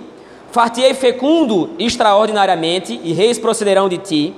fartiei 0.52 0.94
fecundo 0.94 1.70
extraordinariamente, 1.80 3.00
e 3.02 3.14
reis 3.14 3.40
procederão 3.40 3.88
de 3.88 3.98
ti. 3.98 4.36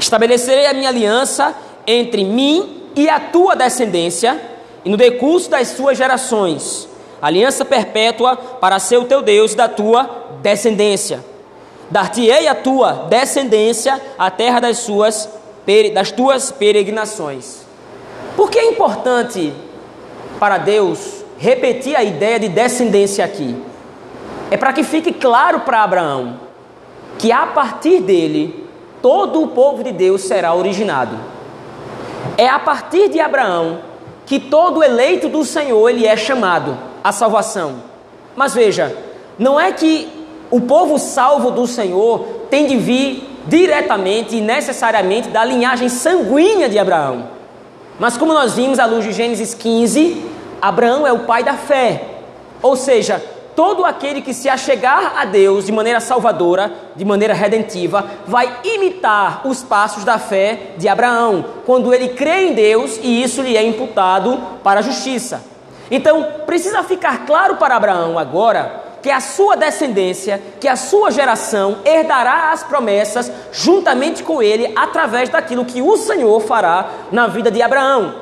Estabelecerei 0.00 0.66
a 0.66 0.74
minha 0.74 0.88
aliança 0.88 1.54
entre 1.86 2.24
mim 2.24 2.82
e 2.96 3.08
a 3.08 3.20
tua 3.20 3.54
descendência, 3.54 4.40
e 4.84 4.90
no 4.90 4.96
decurso 4.96 5.48
das 5.48 5.68
suas 5.68 5.96
gerações, 5.96 6.88
aliança 7.22 7.64
perpétua 7.64 8.36
para 8.36 8.80
ser 8.80 8.96
o 8.96 9.04
teu 9.04 9.22
Deus 9.22 9.52
e 9.52 9.56
da 9.56 9.68
tua 9.68 10.10
descendência. 10.42 11.24
Dar-te-ei 11.88 12.48
a 12.48 12.54
tua 12.56 13.06
descendência 13.08 14.00
a 14.18 14.30
terra 14.30 14.58
das 14.58 14.78
suas 14.78 15.28
das 15.94 16.10
tuas 16.10 16.50
peregrinações. 16.50 17.69
Por 18.36 18.50
que 18.50 18.58
é 18.58 18.70
importante 18.70 19.52
para 20.38 20.58
Deus 20.58 21.24
repetir 21.38 21.96
a 21.96 22.02
ideia 22.02 22.38
de 22.38 22.48
descendência 22.48 23.24
aqui? 23.24 23.56
É 24.50 24.56
para 24.56 24.72
que 24.72 24.82
fique 24.82 25.12
claro 25.12 25.60
para 25.60 25.82
Abraão 25.82 26.40
que 27.18 27.30
a 27.30 27.46
partir 27.46 28.00
dele 28.00 28.68
todo 29.02 29.42
o 29.42 29.48
povo 29.48 29.84
de 29.84 29.92
Deus 29.92 30.22
será 30.22 30.54
originado. 30.54 31.16
É 32.36 32.48
a 32.48 32.58
partir 32.58 33.08
de 33.08 33.20
Abraão 33.20 33.80
que 34.26 34.38
todo 34.38 34.82
eleito 34.82 35.28
do 35.28 35.44
Senhor 35.44 35.88
ele 35.88 36.06
é 36.06 36.16
chamado 36.16 36.76
à 37.02 37.12
salvação. 37.12 37.82
Mas 38.34 38.54
veja, 38.54 38.96
não 39.38 39.58
é 39.58 39.72
que 39.72 40.08
o 40.50 40.60
povo 40.60 40.98
salvo 40.98 41.50
do 41.50 41.66
Senhor 41.66 42.26
tem 42.50 42.66
de 42.66 42.76
vir 42.76 43.28
diretamente 43.46 44.36
e 44.36 44.40
necessariamente 44.40 45.28
da 45.28 45.44
linhagem 45.44 45.88
sanguínea 45.88 46.68
de 46.68 46.78
Abraão. 46.78 47.39
Mas 48.00 48.16
como 48.16 48.32
nós 48.32 48.54
vimos 48.54 48.78
à 48.78 48.86
luz 48.86 49.04
de 49.04 49.12
Gênesis 49.12 49.52
15, 49.52 50.24
Abraão 50.62 51.06
é 51.06 51.12
o 51.12 51.26
pai 51.26 51.44
da 51.44 51.52
fé. 51.52 52.02
Ou 52.62 52.74
seja, 52.74 53.22
todo 53.54 53.84
aquele 53.84 54.22
que 54.22 54.32
se 54.32 54.48
achegar 54.48 55.18
a 55.18 55.26
Deus 55.26 55.66
de 55.66 55.72
maneira 55.72 56.00
salvadora, 56.00 56.72
de 56.96 57.04
maneira 57.04 57.34
redentiva, 57.34 58.06
vai 58.26 58.50
imitar 58.64 59.46
os 59.46 59.62
passos 59.62 60.02
da 60.02 60.18
fé 60.18 60.72
de 60.78 60.88
Abraão, 60.88 61.44
quando 61.66 61.92
ele 61.92 62.08
crê 62.08 62.48
em 62.48 62.54
Deus 62.54 62.98
e 63.02 63.22
isso 63.22 63.42
lhe 63.42 63.54
é 63.54 63.62
imputado 63.62 64.40
para 64.64 64.80
a 64.80 64.82
justiça. 64.82 65.44
Então, 65.90 66.26
precisa 66.46 66.82
ficar 66.82 67.26
claro 67.26 67.56
para 67.56 67.76
Abraão 67.76 68.18
agora 68.18 68.89
que 69.02 69.10
a 69.10 69.20
sua 69.20 69.56
descendência, 69.56 70.40
que 70.60 70.68
a 70.68 70.76
sua 70.76 71.10
geração 71.10 71.78
herdará 71.84 72.52
as 72.52 72.62
promessas 72.62 73.30
juntamente 73.52 74.22
com 74.22 74.42
ele 74.42 74.72
através 74.76 75.28
daquilo 75.28 75.64
que 75.64 75.80
o 75.80 75.96
Senhor 75.96 76.40
fará 76.40 76.90
na 77.10 77.26
vida 77.26 77.50
de 77.50 77.62
Abraão. 77.62 78.14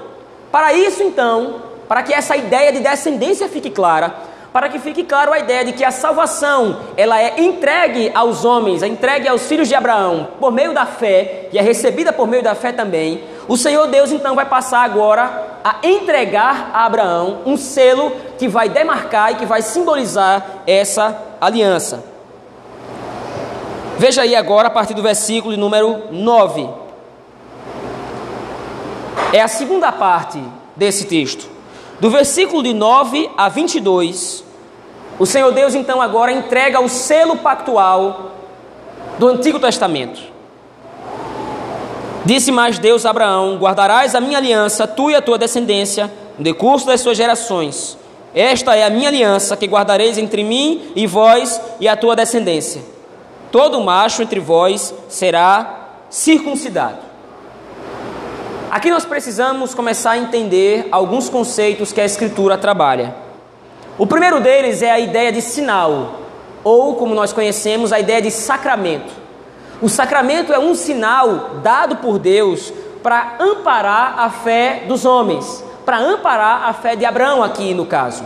Para 0.50 0.72
isso, 0.72 1.02
então, 1.02 1.62
para 1.88 2.02
que 2.02 2.12
essa 2.12 2.36
ideia 2.36 2.72
de 2.72 2.80
descendência 2.80 3.48
fique 3.48 3.70
clara, 3.70 4.14
para 4.52 4.68
que 4.68 4.78
fique 4.78 5.04
claro 5.04 5.32
a 5.32 5.38
ideia 5.38 5.64
de 5.64 5.72
que 5.72 5.84
a 5.84 5.90
salvação 5.90 6.80
ela 6.96 7.20
é 7.20 7.40
entregue 7.40 8.10
aos 8.14 8.44
homens, 8.44 8.82
é 8.82 8.86
entregue 8.86 9.28
aos 9.28 9.46
filhos 9.46 9.68
de 9.68 9.74
Abraão 9.74 10.28
por 10.40 10.50
meio 10.50 10.72
da 10.72 10.86
fé 10.86 11.48
e 11.52 11.58
é 11.58 11.62
recebida 11.62 12.12
por 12.12 12.26
meio 12.26 12.42
da 12.42 12.54
fé 12.54 12.72
também. 12.72 13.22
O 13.48 13.56
Senhor 13.56 13.86
Deus 13.86 14.12
então 14.12 14.34
vai 14.34 14.44
passar 14.44 14.84
agora 14.84 15.58
a 15.64 15.76
entregar 15.82 16.70
a 16.74 16.84
Abraão 16.84 17.40
um 17.46 17.56
selo 17.56 18.12
que 18.38 18.46
vai 18.46 18.68
demarcar 18.68 19.32
e 19.32 19.36
que 19.36 19.46
vai 19.46 19.62
simbolizar 19.62 20.44
essa 20.66 21.18
aliança. 21.40 22.04
Veja 23.96 24.22
aí 24.22 24.36
agora 24.36 24.68
a 24.68 24.70
partir 24.70 24.92
do 24.92 25.02
versículo 25.02 25.56
número 25.56 26.12
9. 26.12 26.68
É 29.32 29.40
a 29.40 29.48
segunda 29.48 29.90
parte 29.90 30.42
desse 30.76 31.06
texto. 31.06 31.48
Do 31.98 32.10
versículo 32.10 32.62
de 32.62 32.74
9 32.74 33.30
a 33.36 33.48
22, 33.48 34.44
o 35.18 35.26
Senhor 35.26 35.50
Deus 35.52 35.74
então 35.74 36.00
agora 36.00 36.30
entrega 36.30 36.80
o 36.80 36.88
selo 36.88 37.38
pactual 37.38 38.32
do 39.18 39.26
Antigo 39.26 39.58
Testamento. 39.58 40.20
Disse 42.28 42.52
mais 42.52 42.78
Deus 42.78 43.06
a 43.06 43.10
Abraão: 43.10 43.56
Guardarás 43.56 44.14
a 44.14 44.20
minha 44.20 44.36
aliança, 44.36 44.86
tu 44.86 45.10
e 45.10 45.14
a 45.14 45.22
tua 45.22 45.38
descendência, 45.38 46.12
no 46.36 46.44
decurso 46.44 46.84
das 46.84 47.00
suas 47.00 47.16
gerações. 47.16 47.96
Esta 48.34 48.76
é 48.76 48.84
a 48.84 48.90
minha 48.90 49.08
aliança 49.08 49.56
que 49.56 49.64
guardareis 49.64 50.18
entre 50.18 50.44
mim 50.44 50.92
e 50.94 51.06
vós 51.06 51.58
e 51.80 51.88
a 51.88 51.96
tua 51.96 52.14
descendência. 52.14 52.82
Todo 53.50 53.80
macho 53.80 54.20
entre 54.20 54.40
vós 54.40 54.92
será 55.08 55.88
circuncidado. 56.10 56.98
Aqui 58.70 58.90
nós 58.90 59.06
precisamos 59.06 59.72
começar 59.72 60.10
a 60.10 60.18
entender 60.18 60.86
alguns 60.92 61.30
conceitos 61.30 61.94
que 61.94 62.00
a 62.02 62.04
Escritura 62.04 62.58
trabalha. 62.58 63.14
O 63.96 64.06
primeiro 64.06 64.38
deles 64.38 64.82
é 64.82 64.90
a 64.90 65.00
ideia 65.00 65.32
de 65.32 65.40
sinal, 65.40 66.20
ou 66.62 66.94
como 66.96 67.14
nós 67.14 67.32
conhecemos, 67.32 67.90
a 67.90 67.98
ideia 67.98 68.20
de 68.20 68.30
sacramento. 68.30 69.27
O 69.80 69.88
sacramento 69.88 70.52
é 70.52 70.58
um 70.58 70.74
sinal 70.74 71.60
dado 71.62 71.96
por 71.96 72.18
Deus 72.18 72.72
para 73.02 73.36
amparar 73.38 74.18
a 74.18 74.28
fé 74.28 74.82
dos 74.88 75.04
homens, 75.04 75.64
para 75.86 75.98
amparar 75.98 76.68
a 76.68 76.72
fé 76.72 76.96
de 76.96 77.04
Abraão 77.04 77.44
aqui 77.44 77.72
no 77.74 77.86
caso. 77.86 78.24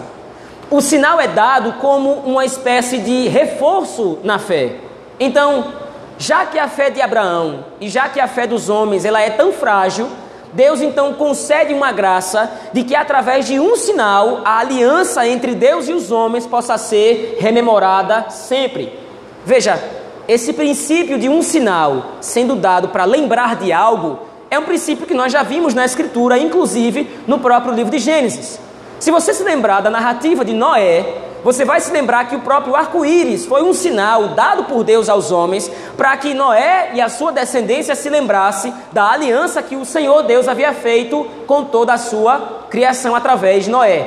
O 0.71 0.81
sinal 0.81 1.21
é 1.21 1.29
dado 1.29 1.75
como 1.75 2.11
uma 2.25 2.47
espécie 2.47 2.99
de 2.99 3.29
reforço 3.29 4.19
na 4.25 4.39
fé. 4.39 4.77
Então, 5.21 5.75
já 6.17 6.47
que 6.47 6.59
a 6.59 6.69
fé 6.69 6.89
de 6.89 7.03
Abraão 7.03 7.67
e 7.79 7.91
já 7.91 8.09
que 8.09 8.19
a 8.19 8.27
fé 8.27 8.47
dos 8.47 8.71
homens 8.71 9.05
ela 9.05 9.21
é 9.21 9.29
tão 9.29 9.53
frágil, 9.53 10.09
Deus 10.55 10.81
então 10.81 11.13
concede 11.15 11.75
uma 11.75 11.93
graça 11.93 12.51
de 12.73 12.85
que 12.85 12.95
através 12.95 13.47
de 13.47 13.61
um 13.61 13.77
sinal 13.77 14.41
a 14.43 14.59
aliança 14.59 15.27
entre 15.27 15.55
Deus 15.55 15.87
e 15.87 15.93
os 15.93 16.11
homens 16.11 16.47
possa 16.47 16.79
ser 16.79 17.37
rememorada 17.39 18.31
sempre. 18.31 18.99
Veja, 19.45 20.02
esse 20.29 20.53
princípio 20.53 21.19
de 21.19 21.29
um 21.29 21.43
sinal 21.43 22.17
sendo 22.21 22.55
dado 22.55 22.89
para 22.89 23.05
lembrar 23.05 23.57
de 23.57 23.73
algo 23.73 24.21
é 24.51 24.59
um 24.59 24.65
princípio 24.65 25.07
que 25.07 25.15
nós 25.15 25.33
já 25.33 25.43
vimos 25.43 25.75
na 25.75 25.85
Escritura, 25.85 26.39
inclusive 26.39 27.09
no 27.27 27.39
próprio 27.39 27.75
livro 27.75 27.91
de 27.91 27.99
Gênesis. 27.99 28.61
Se 29.01 29.11
você 29.11 29.33
se 29.33 29.43
lembrar 29.43 29.81
da 29.81 29.91
narrativa 29.91 30.45
de 30.45 30.53
Noé, 30.53 31.07
você 31.43 31.65
vai 31.65 31.81
se 31.81 31.91
lembrar 31.91 32.29
que 32.29 32.37
o 32.37 32.41
próprio 32.41 32.77
arco-íris 32.77 33.47
foi 33.47 33.63
um 33.63 33.73
sinal 33.73 34.29
dado 34.29 34.65
por 34.65 34.85
Deus 34.85 35.09
aos 35.09 35.33
homens 35.33 35.71
para 35.97 36.17
que 36.17 36.35
Noé 36.35 36.91
e 36.95 37.01
a 37.01 37.09
sua 37.09 37.33
descendência 37.33 37.97
se 37.97 38.09
lembrasse 38.09 38.73
da 38.93 39.11
aliança 39.11 39.63
que 39.63 39.75
o 39.75 39.85
Senhor 39.85 40.23
Deus 40.23 40.47
havia 40.47 40.73
feito 40.73 41.27
com 41.47 41.65
toda 41.65 41.95
a 41.95 41.99
sua 41.99 42.67
criação 42.71 43.17
através 43.17 43.65
de 43.65 43.71
Noé. 43.71 44.07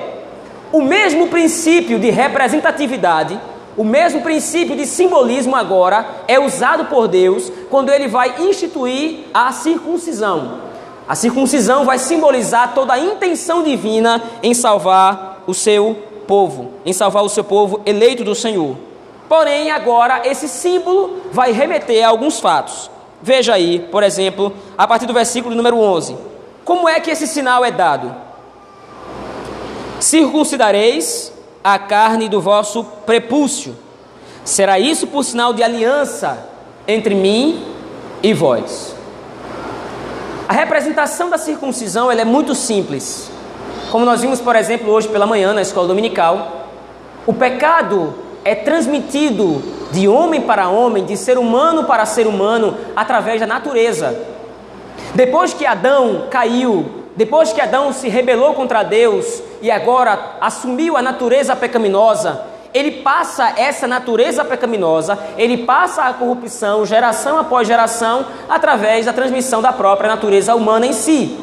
O 0.72 0.82
mesmo 0.82 1.28
princípio 1.28 2.00
de 2.00 2.10
representatividade 2.10 3.38
o 3.77 3.84
mesmo 3.84 4.22
princípio 4.22 4.75
de 4.75 4.86
simbolismo 4.86 5.55
agora 5.55 6.24
é 6.27 6.39
usado 6.39 6.86
por 6.86 7.08
Deus 7.08 7.51
quando 7.70 7.91
ele 7.91 8.08
vai 8.08 8.36
instituir 8.39 9.25
a 9.34 9.51
circuncisão. 9.51 10.62
A 11.08 11.13
circuncisão 11.13 11.84
vai 11.86 12.00
simbolizar 12.00 12.74
toda 12.74 12.94
a 12.94 13.00
intenção 13.00 13.62
divina 13.62 14.24
em 14.41 14.53
salvar 14.53 15.44
o 15.46 15.53
seu 15.53 15.96
povo, 16.25 16.72
em 16.86 16.94
salvar 16.94 17.24
o 17.24 17.29
seu 17.29 17.44
povo 17.44 17.82
eleito 17.86 18.24
do 18.24 18.34
Senhor. 18.34 18.77
Porém, 19.27 19.70
agora 19.72 20.22
esse 20.25 20.48
símbolo 20.48 21.22
vai 21.32 21.51
remeter 21.51 22.03
a 22.05 22.10
alguns 22.10 22.39
fatos. 22.39 22.89
Veja 23.22 23.53
aí, 23.53 23.79
por 23.91 24.03
exemplo, 24.03 24.53
a 24.77 24.88
partir 24.88 25.05
do 25.05 25.13
versículo 25.13 25.53
número 25.53 25.77
11. 25.77 26.15
Como 26.63 26.88
é 26.88 27.00
que 27.00 27.12
esse 27.12 27.27
sinal 27.27 27.65
é 27.65 27.72
dado? 27.72 28.15
Circuncidareis 30.00 31.35
a 31.66 31.80
carne 31.80 32.30
do 32.30 32.40
vosso 32.40 32.84
prepúcio. 33.08 33.76
Será 34.44 34.78
isso 34.78 35.08
por 35.08 35.24
sinal 35.24 35.52
de 35.52 35.64
aliança 35.64 36.48
entre 36.88 37.16
mim 37.16 37.66
e 38.22 38.36
vós. 38.36 38.96
A 40.48 40.54
representação 40.54 41.28
da 41.28 41.40
circuncisão 41.40 42.12
é 42.12 42.24
muito 42.24 42.54
simples. 42.54 43.32
Como 43.92 44.06
nós 44.06 44.22
vimos, 44.22 44.40
por 44.40 44.56
exemplo, 44.56 44.92
hoje 44.92 45.08
pela 45.08 45.26
manhã 45.26 45.54
na 45.54 45.64
escola 45.64 45.88
dominical, 45.88 46.68
o 47.26 47.34
pecado 47.34 48.14
é 48.44 48.54
transmitido 48.54 49.64
de 49.92 50.08
homem 50.08 50.42
para 50.42 50.70
homem, 50.70 51.04
de 51.04 51.18
ser 51.18 51.36
humano 51.36 51.86
para 51.86 52.06
ser 52.06 52.28
humano, 52.28 52.78
através 52.96 53.40
da 53.40 53.48
natureza. 53.48 54.16
Depois 55.16 55.52
que 55.52 55.66
Adão 55.66 56.28
caiu 56.30 56.95
depois 57.16 57.54
que 57.54 57.62
Adão 57.62 57.94
se 57.94 58.10
rebelou 58.10 58.54
contra 58.54 58.84
Deus 58.84 59.42
e 59.62 59.72
agora 59.72 60.36
assumiu 60.42 60.98
a 60.98 61.02
natureza 61.02 61.56
pecaminosa, 61.56 62.42
ele 62.74 62.92
passa 62.92 63.54
essa 63.56 63.88
natureza 63.88 64.44
pecaminosa, 64.44 65.18
ele 65.38 65.60
passa 65.60 66.04
a 66.04 66.14
corrupção 66.14 66.86
geração 66.86 67.40
após 67.40 67.66
geração 67.66 68.26
através 68.50 69.06
da 69.06 69.14
transmissão 69.14 69.62
da 69.62 69.72
própria 69.72 70.10
natureza 70.10 70.54
humana 70.56 70.86
em 70.86 70.92
si. 70.92 71.40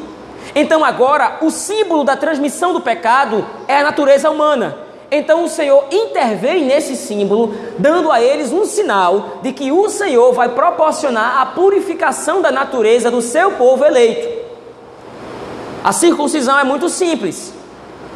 Então 0.53 0.85
agora 0.85 1.39
o 1.41 1.49
símbolo 1.49 2.03
da 2.03 2.15
transmissão 2.15 2.71
do 2.71 2.81
pecado 2.81 3.43
é 3.67 3.77
a 3.77 3.83
natureza 3.83 4.29
humana. 4.29 4.77
Então 5.09 5.43
o 5.43 5.49
Senhor 5.49 5.85
intervém 5.91 6.65
nesse 6.65 6.95
símbolo, 6.95 7.55
dando 7.79 8.11
a 8.11 8.21
eles 8.21 8.51
um 8.51 8.65
sinal 8.65 9.39
de 9.41 9.51
que 9.53 9.71
o 9.71 9.89
Senhor 9.89 10.33
vai 10.33 10.49
proporcionar 10.49 11.41
a 11.41 11.47
purificação 11.47 12.43
da 12.43 12.51
natureza 12.51 13.09
do 13.09 13.23
seu 13.23 13.53
povo 13.53 13.83
eleito. 13.83 14.42
A 15.83 15.91
circuncisão 15.91 16.57
é 16.57 16.63
muito 16.63 16.87
simples. 16.87 17.53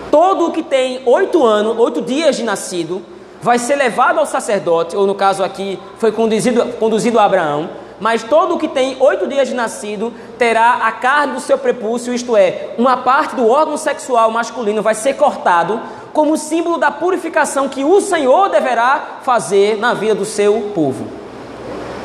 Todo 0.09 0.47
o 0.47 0.51
que 0.51 0.63
tem 0.63 1.01
oito 1.05 1.45
anos, 1.45 1.77
oito 1.77 2.01
dias 2.01 2.37
de 2.37 2.43
nascido, 2.43 3.01
vai 3.41 3.59
ser 3.59 3.75
levado 3.75 4.19
ao 4.19 4.25
sacerdote, 4.25 4.95
ou 4.95 5.05
no 5.05 5.13
caso 5.13 5.43
aqui 5.43 5.77
foi 5.97 6.13
conduzido, 6.13 6.65
conduzido 6.79 7.19
a 7.19 7.25
Abraão, 7.25 7.69
mas 7.99 8.23
todo 8.23 8.55
o 8.55 8.57
que 8.57 8.69
tem 8.69 8.95
oito 9.01 9.27
dias 9.27 9.49
de 9.49 9.53
nascido 9.53 10.13
terá 10.37 10.85
a 10.85 10.93
carne 10.93 11.33
do 11.33 11.41
seu 11.41 11.57
prepúcio, 11.57 12.13
isto 12.13 12.37
é, 12.37 12.69
uma 12.77 12.97
parte 12.97 13.35
do 13.35 13.49
órgão 13.49 13.75
sexual 13.75 14.31
masculino 14.31 14.81
vai 14.81 14.95
ser 14.95 15.15
cortado, 15.15 15.81
como 16.13 16.37
símbolo 16.37 16.77
da 16.77 16.89
purificação 16.89 17.67
que 17.67 17.83
o 17.83 17.99
Senhor 17.99 18.49
deverá 18.49 19.19
fazer 19.23 19.77
na 19.77 19.93
vida 19.93 20.15
do 20.15 20.25
seu 20.25 20.71
povo. 20.73 21.05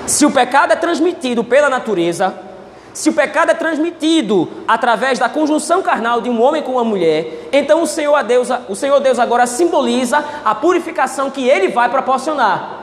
Se 0.07 0.27
o 0.27 0.31
pecado 0.31 0.72
é 0.72 0.77
transmitido 0.77 1.44
pela 1.44 1.70
natureza, 1.70 2.35
se 2.94 3.09
o 3.09 3.12
pecado 3.12 3.50
é 3.50 3.55
transmitido 3.55 4.48
através 4.68 5.18
da 5.18 5.28
conjunção 5.28 5.83
carnal 5.83 6.20
de 6.20 6.28
um 6.28 6.42
homem 6.42 6.62
com 6.62 6.72
uma 6.72 6.85
mulher, 6.85 7.48
então 7.52 7.83
o 7.83 7.87
Senhor 7.87 8.22
Deus, 8.22 8.48
o 8.68 8.74
Senhor 8.74 9.00
Deus 9.00 9.18
agora 9.18 9.46
simboliza 9.46 10.22
a 10.44 10.55
purificação 10.55 11.31
que 11.31 11.48
ele 11.48 11.68
vai 11.68 11.88
proporcionar. 11.88 12.81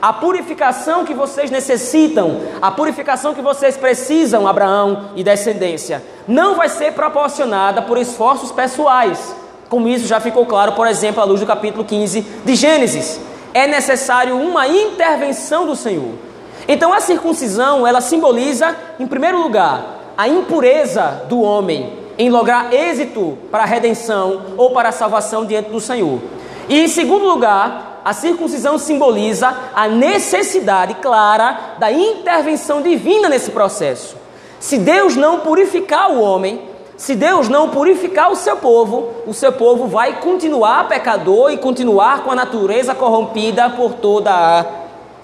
A 0.00 0.12
purificação 0.12 1.04
que 1.04 1.14
vocês 1.14 1.50
necessitam, 1.50 2.40
a 2.60 2.72
purificação 2.72 3.34
que 3.34 3.40
vocês 3.40 3.76
precisam, 3.76 4.48
Abraão 4.48 5.10
e 5.14 5.22
descendência, 5.22 6.02
não 6.26 6.56
vai 6.56 6.68
ser 6.68 6.92
proporcionada 6.92 7.82
por 7.82 7.96
esforços 7.96 8.50
pessoais, 8.50 9.34
como 9.68 9.88
isso 9.88 10.06
já 10.06 10.18
ficou 10.18 10.44
claro, 10.44 10.72
por 10.72 10.86
exemplo, 10.86 11.20
à 11.20 11.24
luz 11.24 11.40
do 11.40 11.46
capítulo 11.46 11.84
15 11.84 12.20
de 12.44 12.54
Gênesis. 12.56 13.20
É 13.54 13.66
necessário 13.66 14.36
uma 14.36 14.66
intervenção 14.66 15.66
do 15.66 15.76
Senhor. 15.76 16.31
Então 16.68 16.92
a 16.92 17.00
circuncisão, 17.00 17.86
ela 17.86 18.00
simboliza, 18.00 18.76
em 18.98 19.06
primeiro 19.06 19.42
lugar, 19.42 20.14
a 20.16 20.28
impureza 20.28 21.22
do 21.28 21.40
homem 21.40 21.92
em 22.18 22.30
lograr 22.30 22.72
êxito 22.72 23.38
para 23.50 23.62
a 23.62 23.66
redenção 23.66 24.42
ou 24.56 24.70
para 24.70 24.90
a 24.90 24.92
salvação 24.92 25.44
diante 25.44 25.70
do 25.70 25.80
Senhor. 25.80 26.20
E 26.68 26.80
em 26.80 26.88
segundo 26.88 27.24
lugar, 27.24 28.00
a 28.04 28.12
circuncisão 28.12 28.78
simboliza 28.78 29.54
a 29.74 29.88
necessidade 29.88 30.94
clara 30.94 31.76
da 31.78 31.90
intervenção 31.90 32.82
divina 32.82 33.28
nesse 33.28 33.50
processo. 33.50 34.16
Se 34.60 34.78
Deus 34.78 35.16
não 35.16 35.40
purificar 35.40 36.10
o 36.10 36.20
homem, 36.20 36.62
se 36.96 37.16
Deus 37.16 37.48
não 37.48 37.70
purificar 37.70 38.30
o 38.30 38.36
seu 38.36 38.56
povo, 38.56 39.10
o 39.26 39.34
seu 39.34 39.52
povo 39.52 39.86
vai 39.86 40.20
continuar 40.20 40.86
pecador 40.86 41.50
e 41.50 41.56
continuar 41.56 42.22
com 42.22 42.30
a 42.30 42.34
natureza 42.36 42.94
corrompida 42.94 43.70
por 43.70 43.94
toda 43.94 44.30
a 44.32 44.64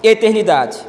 eternidade. 0.03 0.79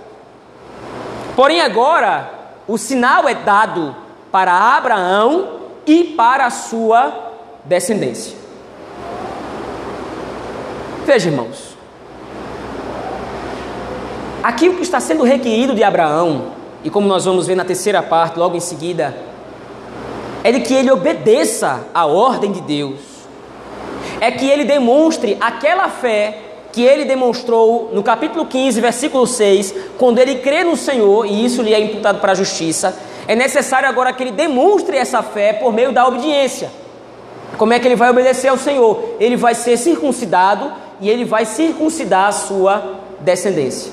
Porém, 1.40 1.62
agora 1.62 2.30
o 2.68 2.76
sinal 2.76 3.26
é 3.26 3.34
dado 3.34 3.96
para 4.30 4.52
Abraão 4.52 5.60
e 5.86 6.04
para 6.04 6.44
a 6.44 6.50
sua 6.50 7.32
descendência. 7.64 8.36
Veja, 11.06 11.30
irmãos, 11.30 11.78
aqui 14.42 14.68
o 14.68 14.74
que 14.74 14.82
está 14.82 15.00
sendo 15.00 15.24
requerido 15.24 15.74
de 15.74 15.82
Abraão, 15.82 16.48
e 16.84 16.90
como 16.90 17.08
nós 17.08 17.24
vamos 17.24 17.46
ver 17.46 17.54
na 17.54 17.64
terceira 17.64 18.02
parte, 18.02 18.38
logo 18.38 18.54
em 18.54 18.60
seguida, 18.60 19.16
é 20.44 20.52
de 20.52 20.60
que 20.60 20.74
ele 20.74 20.90
obedeça 20.90 21.86
à 21.94 22.04
ordem 22.04 22.52
de 22.52 22.60
Deus, 22.60 23.00
é 24.20 24.30
que 24.30 24.46
ele 24.46 24.66
demonstre 24.66 25.38
aquela 25.40 25.88
fé 25.88 26.49
que 26.72 26.82
ele 26.82 27.04
demonstrou 27.04 27.90
no 27.92 28.02
capítulo 28.02 28.46
15, 28.46 28.80
versículo 28.80 29.26
6, 29.26 29.74
quando 29.98 30.18
ele 30.18 30.36
crê 30.36 30.62
no 30.62 30.76
Senhor 30.76 31.26
e 31.26 31.44
isso 31.44 31.62
lhe 31.62 31.74
é 31.74 31.80
imputado 31.80 32.20
para 32.20 32.32
a 32.32 32.34
justiça, 32.34 32.96
é 33.26 33.34
necessário 33.34 33.88
agora 33.88 34.12
que 34.12 34.22
ele 34.22 34.32
demonstre 34.32 34.96
essa 34.96 35.22
fé 35.22 35.52
por 35.52 35.72
meio 35.72 35.92
da 35.92 36.06
obediência. 36.06 36.70
Como 37.56 37.72
é 37.72 37.78
que 37.78 37.86
ele 37.86 37.96
vai 37.96 38.10
obedecer 38.10 38.48
ao 38.48 38.56
Senhor? 38.56 39.16
Ele 39.18 39.36
vai 39.36 39.54
ser 39.54 39.76
circuncidado 39.76 40.72
e 41.00 41.10
ele 41.10 41.24
vai 41.24 41.44
circuncidar 41.44 42.28
a 42.28 42.32
sua 42.32 43.00
descendência. 43.20 43.92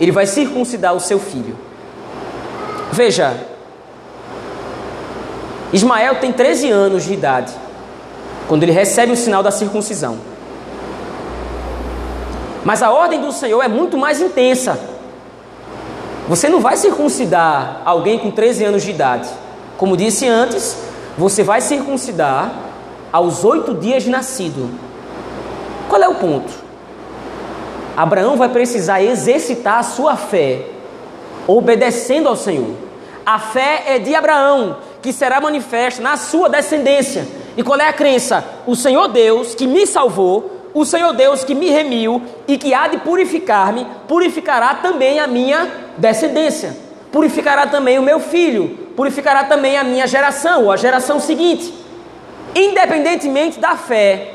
Ele 0.00 0.10
vai 0.10 0.26
circuncidar 0.26 0.94
o 0.94 1.00
seu 1.00 1.18
filho. 1.18 1.56
Veja, 2.92 3.36
Ismael 5.72 6.16
tem 6.16 6.32
13 6.32 6.70
anos 6.70 7.04
de 7.04 7.14
idade 7.14 7.52
quando 8.48 8.62
ele 8.62 8.72
recebe 8.72 9.12
o 9.12 9.16
sinal 9.16 9.42
da 9.42 9.50
circuncisão. 9.50 10.31
Mas 12.64 12.82
a 12.82 12.90
ordem 12.90 13.20
do 13.20 13.32
Senhor 13.32 13.62
é 13.62 13.68
muito 13.68 13.98
mais 13.98 14.20
intensa. 14.20 14.78
Você 16.28 16.48
não 16.48 16.60
vai 16.60 16.76
circuncidar 16.76 17.82
alguém 17.84 18.18
com 18.18 18.30
13 18.30 18.64
anos 18.64 18.82
de 18.82 18.90
idade. 18.90 19.28
Como 19.76 19.96
disse 19.96 20.28
antes, 20.28 20.76
você 21.18 21.42
vai 21.42 21.60
circuncidar 21.60 22.52
aos 23.12 23.44
oito 23.44 23.74
dias 23.74 24.04
de 24.04 24.10
nascido. 24.10 24.70
Qual 25.88 26.00
é 26.00 26.08
o 26.08 26.14
ponto? 26.14 26.52
Abraão 27.96 28.36
vai 28.36 28.48
precisar 28.48 29.02
exercitar 29.02 29.78
a 29.78 29.82
sua 29.82 30.16
fé, 30.16 30.64
obedecendo 31.46 32.28
ao 32.28 32.36
Senhor. 32.36 32.74
A 33.26 33.38
fé 33.38 33.84
é 33.86 33.98
de 33.98 34.14
Abraão, 34.14 34.76
que 35.02 35.12
será 35.12 35.40
manifesta 35.40 36.00
na 36.00 36.16
sua 36.16 36.48
descendência. 36.48 37.26
E 37.56 37.62
qual 37.62 37.78
é 37.78 37.88
a 37.88 37.92
crença? 37.92 38.44
O 38.66 38.74
Senhor 38.74 39.08
Deus 39.08 39.54
que 39.54 39.66
me 39.66 39.86
salvou, 39.86 40.61
o 40.74 40.84
Senhor 40.84 41.12
Deus 41.12 41.44
que 41.44 41.54
me 41.54 41.68
remiu 41.70 42.22
e 42.48 42.56
que 42.56 42.72
há 42.72 42.88
de 42.88 42.98
purificar-me, 42.98 43.86
purificará 44.08 44.74
também 44.74 45.20
a 45.20 45.26
minha 45.26 45.70
descendência, 45.98 46.76
purificará 47.10 47.66
também 47.66 47.98
o 47.98 48.02
meu 48.02 48.18
filho, 48.18 48.78
purificará 48.96 49.44
também 49.44 49.76
a 49.76 49.84
minha 49.84 50.06
geração, 50.06 50.64
ou 50.64 50.72
a 50.72 50.76
geração 50.76 51.20
seguinte. 51.20 51.72
Independentemente 52.54 53.58
da 53.58 53.76
fé, 53.76 54.34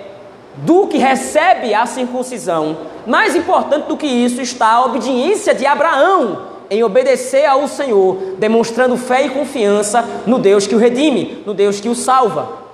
do 0.58 0.88
que 0.88 0.98
recebe 0.98 1.74
a 1.74 1.86
circuncisão, 1.86 2.78
mais 3.06 3.36
importante 3.36 3.88
do 3.88 3.98
que 3.98 4.08
isso 4.08 4.42
está 4.42 4.74
a 4.74 4.86
obediência 4.86 5.54
de 5.54 5.66
Abraão 5.66 6.58
em 6.70 6.84
obedecer 6.84 7.46
ao 7.46 7.68
Senhor, 7.68 8.36
demonstrando 8.38 8.98
fé 8.98 9.26
e 9.26 9.30
confiança 9.30 10.04
no 10.26 10.38
Deus 10.38 10.68
que 10.68 10.76
o 10.76 10.78
redime, 10.78 11.44
no 11.46 11.54
Deus 11.54 11.80
que 11.80 11.90
o 11.90 11.96
salva. 11.96 12.67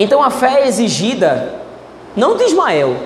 Então 0.00 0.22
a 0.22 0.30
fé 0.30 0.62
é 0.62 0.68
exigida 0.68 1.54
não 2.16 2.36
de 2.36 2.44
Ismael. 2.44 2.96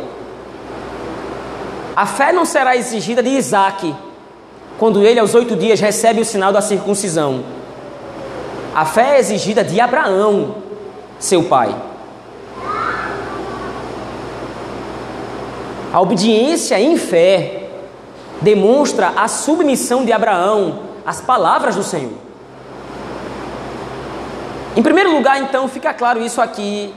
A 1.95 2.07
fé 2.07 2.33
não 2.33 2.45
será 2.45 2.77
exigida 2.77 3.23
de 3.23 3.29
Isaac, 3.31 3.95
quando 4.79 5.03
ele 5.03 5.21
aos 5.21 5.35
oito 5.35 5.55
dias 5.55 5.81
recebe 5.81 6.21
o 6.21 6.25
sinal 6.25 6.53
da 6.53 6.63
circuncisão. 6.63 7.45
A 8.75 8.87
fé 8.87 9.17
é 9.17 9.19
exigida 9.19 9.63
de 9.63 9.79
Abraão, 9.81 10.57
seu 11.19 11.45
pai. 11.45 11.75
A 15.93 16.01
obediência 16.01 16.81
em 16.81 16.97
fé 16.97 17.69
demonstra 18.41 19.13
a 19.15 19.29
submissão 19.29 20.07
de 20.07 20.13
Abraão 20.13 20.81
às 21.05 21.21
palavras 21.21 21.77
do 21.77 21.83
Senhor. 21.83 22.22
Em 24.75 24.83
primeiro 24.83 25.15
lugar, 25.15 25.41
então, 25.43 25.69
fica 25.69 25.93
claro 25.93 26.25
isso 26.25 26.41
aqui, 26.41 26.95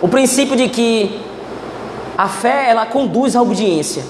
o 0.00 0.08
princípio 0.08 0.54
de 0.54 0.68
que 0.68 1.20
a 2.16 2.28
fé 2.28 2.66
ela 2.68 2.86
conduz 2.86 3.34
à 3.34 3.42
obediência. 3.42 4.04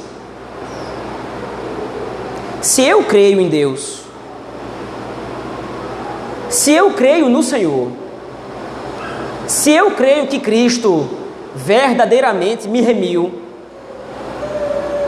Se 2.60 2.82
eu 2.82 3.04
creio 3.04 3.40
em 3.40 3.48
Deus, 3.48 4.00
se 6.50 6.72
eu 6.72 6.92
creio 6.92 7.30
no 7.30 7.42
Senhor, 7.42 7.90
se 9.46 9.70
eu 9.70 9.92
creio 9.92 10.26
que 10.26 10.38
Cristo 10.38 11.08
verdadeiramente 11.54 12.68
me 12.68 12.82
remiu, 12.82 13.40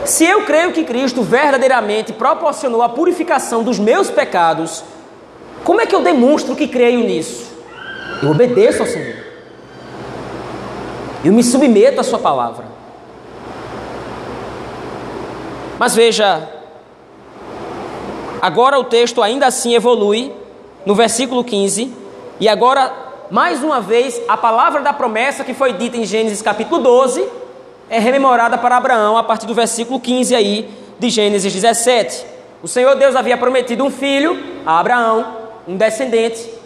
se 0.03 0.25
eu 0.25 0.45
creio 0.45 0.71
que 0.71 0.83
Cristo 0.83 1.21
verdadeiramente 1.21 2.11
proporcionou 2.11 2.81
a 2.81 2.89
purificação 2.89 3.63
dos 3.63 3.77
meus 3.77 4.09
pecados, 4.09 4.83
como 5.63 5.79
é 5.79 5.85
que 5.85 5.95
eu 5.95 6.01
demonstro 6.01 6.55
que 6.55 6.67
creio 6.67 7.01
nisso? 7.01 7.52
Eu 8.23 8.31
obedeço 8.31 8.81
ao 8.81 8.87
Senhor. 8.87 9.17
Eu 11.25 11.33
me 11.33 11.43
submeto 11.43 11.99
à 11.99 12.03
Sua 12.03 12.19
palavra. 12.19 12.63
Mas 15.77 15.93
veja, 15.93 16.47
agora 18.41 18.79
o 18.79 18.85
texto 18.85 19.21
ainda 19.21 19.47
assim 19.47 19.75
evolui 19.75 20.31
no 20.85 20.95
versículo 20.95 21.43
15, 21.43 21.93
e 22.39 22.47
agora, 22.47 22.93
mais 23.29 23.61
uma 23.61 23.81
vez, 23.81 24.21
a 24.25 24.37
palavra 24.37 24.81
da 24.81 24.93
promessa 24.93 25.43
que 25.43 25.53
foi 25.53 25.73
dita 25.73 25.97
em 25.97 26.05
Gênesis 26.05 26.41
capítulo 26.41 26.81
12 26.81 27.27
é 27.89 27.99
rememorada 27.99 28.57
para 28.57 28.77
Abraão 28.77 29.17
a 29.17 29.23
partir 29.23 29.45
do 29.45 29.53
versículo 29.53 29.99
15 29.99 30.33
aí 30.33 30.69
de 30.97 31.09
Gênesis 31.09 31.51
17. 31.51 32.25
O 32.61 32.69
Senhor 32.69 32.95
Deus 32.95 33.17
havia 33.17 33.37
prometido 33.37 33.83
um 33.83 33.91
filho 33.91 34.41
a 34.65 34.79
Abraão, 34.79 35.25
um 35.67 35.75
descendente. 35.75 36.62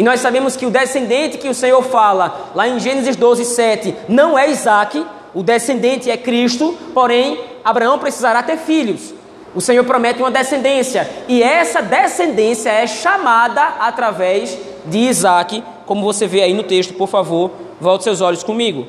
E 0.00 0.02
nós 0.02 0.20
sabemos 0.20 0.56
que 0.56 0.64
o 0.64 0.70
descendente 0.70 1.36
que 1.36 1.46
o 1.46 1.52
Senhor 1.54 1.82
fala 1.82 2.52
lá 2.54 2.66
em 2.66 2.80
Gênesis 2.80 3.16
12, 3.16 3.44
7 3.44 3.94
não 4.08 4.38
é 4.38 4.50
Isaac, 4.50 5.04
o 5.34 5.42
descendente 5.42 6.10
é 6.10 6.16
Cristo, 6.16 6.74
porém 6.94 7.38
Abraão 7.62 7.98
precisará 7.98 8.42
ter 8.42 8.56
filhos. 8.56 9.12
O 9.54 9.60
Senhor 9.60 9.84
promete 9.84 10.20
uma 10.20 10.30
descendência, 10.30 11.06
e 11.28 11.42
essa 11.42 11.82
descendência 11.82 12.70
é 12.70 12.86
chamada 12.86 13.62
através 13.78 14.56
de 14.86 14.96
Isaac, 15.00 15.62
como 15.84 16.02
você 16.02 16.26
vê 16.26 16.44
aí 16.44 16.54
no 16.54 16.62
texto, 16.62 16.94
por 16.94 17.06
favor, 17.06 17.50
volte 17.78 18.04
seus 18.04 18.22
olhos 18.22 18.42
comigo. 18.42 18.86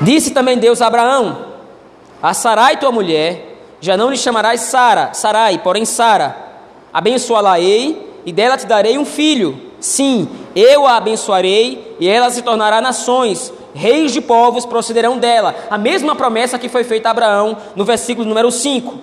Disse 0.00 0.32
também 0.32 0.58
Deus 0.58 0.82
a 0.82 0.88
Abraão: 0.88 1.46
A 2.20 2.34
Sarai, 2.34 2.76
tua 2.76 2.90
mulher, 2.90 3.56
já 3.80 3.96
não 3.96 4.10
lhe 4.10 4.16
chamarás 4.16 4.62
Sara, 4.62 5.14
Sarai, 5.14 5.58
porém 5.58 5.84
Sara. 5.84 6.44
Abençoá-la-ei 6.92 8.05
e 8.26 8.32
dela 8.32 8.56
te 8.56 8.66
darei 8.66 8.98
um 8.98 9.04
filho. 9.04 9.58
Sim, 9.78 10.28
eu 10.54 10.86
a 10.86 10.96
abençoarei 10.96 11.96
e 12.00 12.08
ela 12.08 12.28
se 12.28 12.42
tornará 12.42 12.80
nações. 12.80 13.52
Reis 13.72 14.12
de 14.12 14.20
povos 14.20 14.66
procederão 14.66 15.16
dela. 15.16 15.54
A 15.70 15.78
mesma 15.78 16.16
promessa 16.16 16.58
que 16.58 16.68
foi 16.68 16.82
feita 16.82 17.08
a 17.08 17.12
Abraão 17.12 17.56
no 17.76 17.84
versículo 17.84 18.26
número 18.26 18.50
5. 18.50 18.98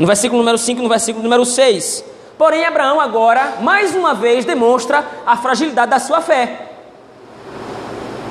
No 0.00 0.06
versículo 0.06 0.40
número 0.40 0.58
5 0.58 0.82
no 0.82 0.88
versículo 0.88 1.22
número 1.22 1.44
6. 1.44 2.04
Porém, 2.36 2.64
Abraão 2.64 3.00
agora, 3.00 3.58
mais 3.60 3.94
uma 3.94 4.12
vez, 4.12 4.44
demonstra 4.44 5.06
a 5.24 5.36
fragilidade 5.36 5.90
da 5.90 5.98
sua 5.98 6.20
fé. 6.20 6.68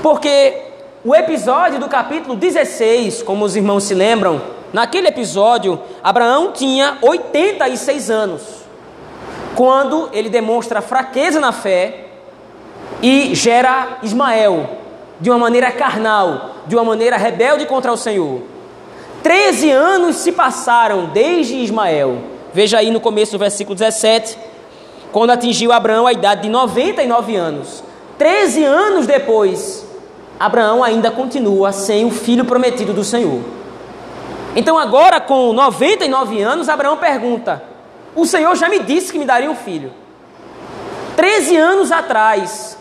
Porque 0.04 0.62
o 1.04 1.16
episódio 1.16 1.80
do 1.80 1.88
capítulo 1.88 2.36
16, 2.36 3.24
como 3.24 3.46
os 3.46 3.56
irmãos 3.56 3.84
se 3.84 3.94
lembram, 3.94 4.42
naquele 4.74 5.08
episódio, 5.08 5.80
Abraão 6.04 6.52
tinha 6.52 6.98
86 7.02 8.10
anos, 8.12 8.42
quando 9.56 10.10
ele 10.12 10.30
demonstra 10.30 10.82
fraqueza 10.82 11.40
na 11.40 11.52
fé 11.52 12.06
e 13.02 13.34
gera 13.34 14.00
Ismael, 14.04 14.70
de 15.20 15.30
uma 15.30 15.40
maneira 15.40 15.72
carnal, 15.72 16.56
de 16.68 16.76
uma 16.76 16.84
maneira 16.84 17.18
rebelde 17.18 17.66
contra 17.66 17.92
o 17.92 17.98
Senhor. 17.98 18.42
Treze 19.24 19.72
anos 19.72 20.18
se 20.18 20.32
passaram 20.32 21.08
desde 21.08 21.56
Ismael. 21.56 22.18
Veja 22.54 22.78
aí 22.78 22.92
no 22.92 23.00
começo 23.00 23.32
do 23.32 23.40
versículo 23.40 23.76
17, 23.76 24.38
quando 25.12 25.32
atingiu 25.32 25.72
Abraão 25.72 26.06
a 26.06 26.14
idade 26.14 26.44
de 26.44 26.50
99 26.50 27.36
anos. 27.36 27.84
Treze 28.18 28.64
anos 28.64 29.08
depois, 29.08 29.86
Abraão 30.40 30.84
ainda 30.84 31.10
continua 31.12 31.72
sem 31.72 32.06
o 32.06 32.12
filho 32.12 32.46
prometido 32.46 32.94
do 32.94 33.04
Senhor. 33.04 33.42
Então, 34.56 34.78
agora 34.78 35.20
com 35.20 35.52
99 35.54 36.42
anos, 36.42 36.70
Abraão 36.70 36.98
pergunta: 36.98 37.75
O 38.16 38.26
Senhor 38.26 38.56
já 38.56 38.70
me 38.70 38.80
disse 38.80 39.12
que 39.12 39.20
me 39.20 39.26
daria 39.26 39.52
um 39.52 39.56
filho. 39.56 39.94
Treze 41.16 41.56
anos 41.56 41.92
atrás, 41.92 42.78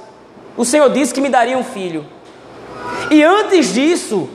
o 0.57 0.65
Senhor 0.65 0.89
disse 0.91 1.13
que 1.13 1.21
me 1.21 1.29
daria 1.29 1.59
um 1.59 1.65
filho. 1.65 2.07
E 3.11 3.23
antes 3.23 3.73
disso, 3.75 4.29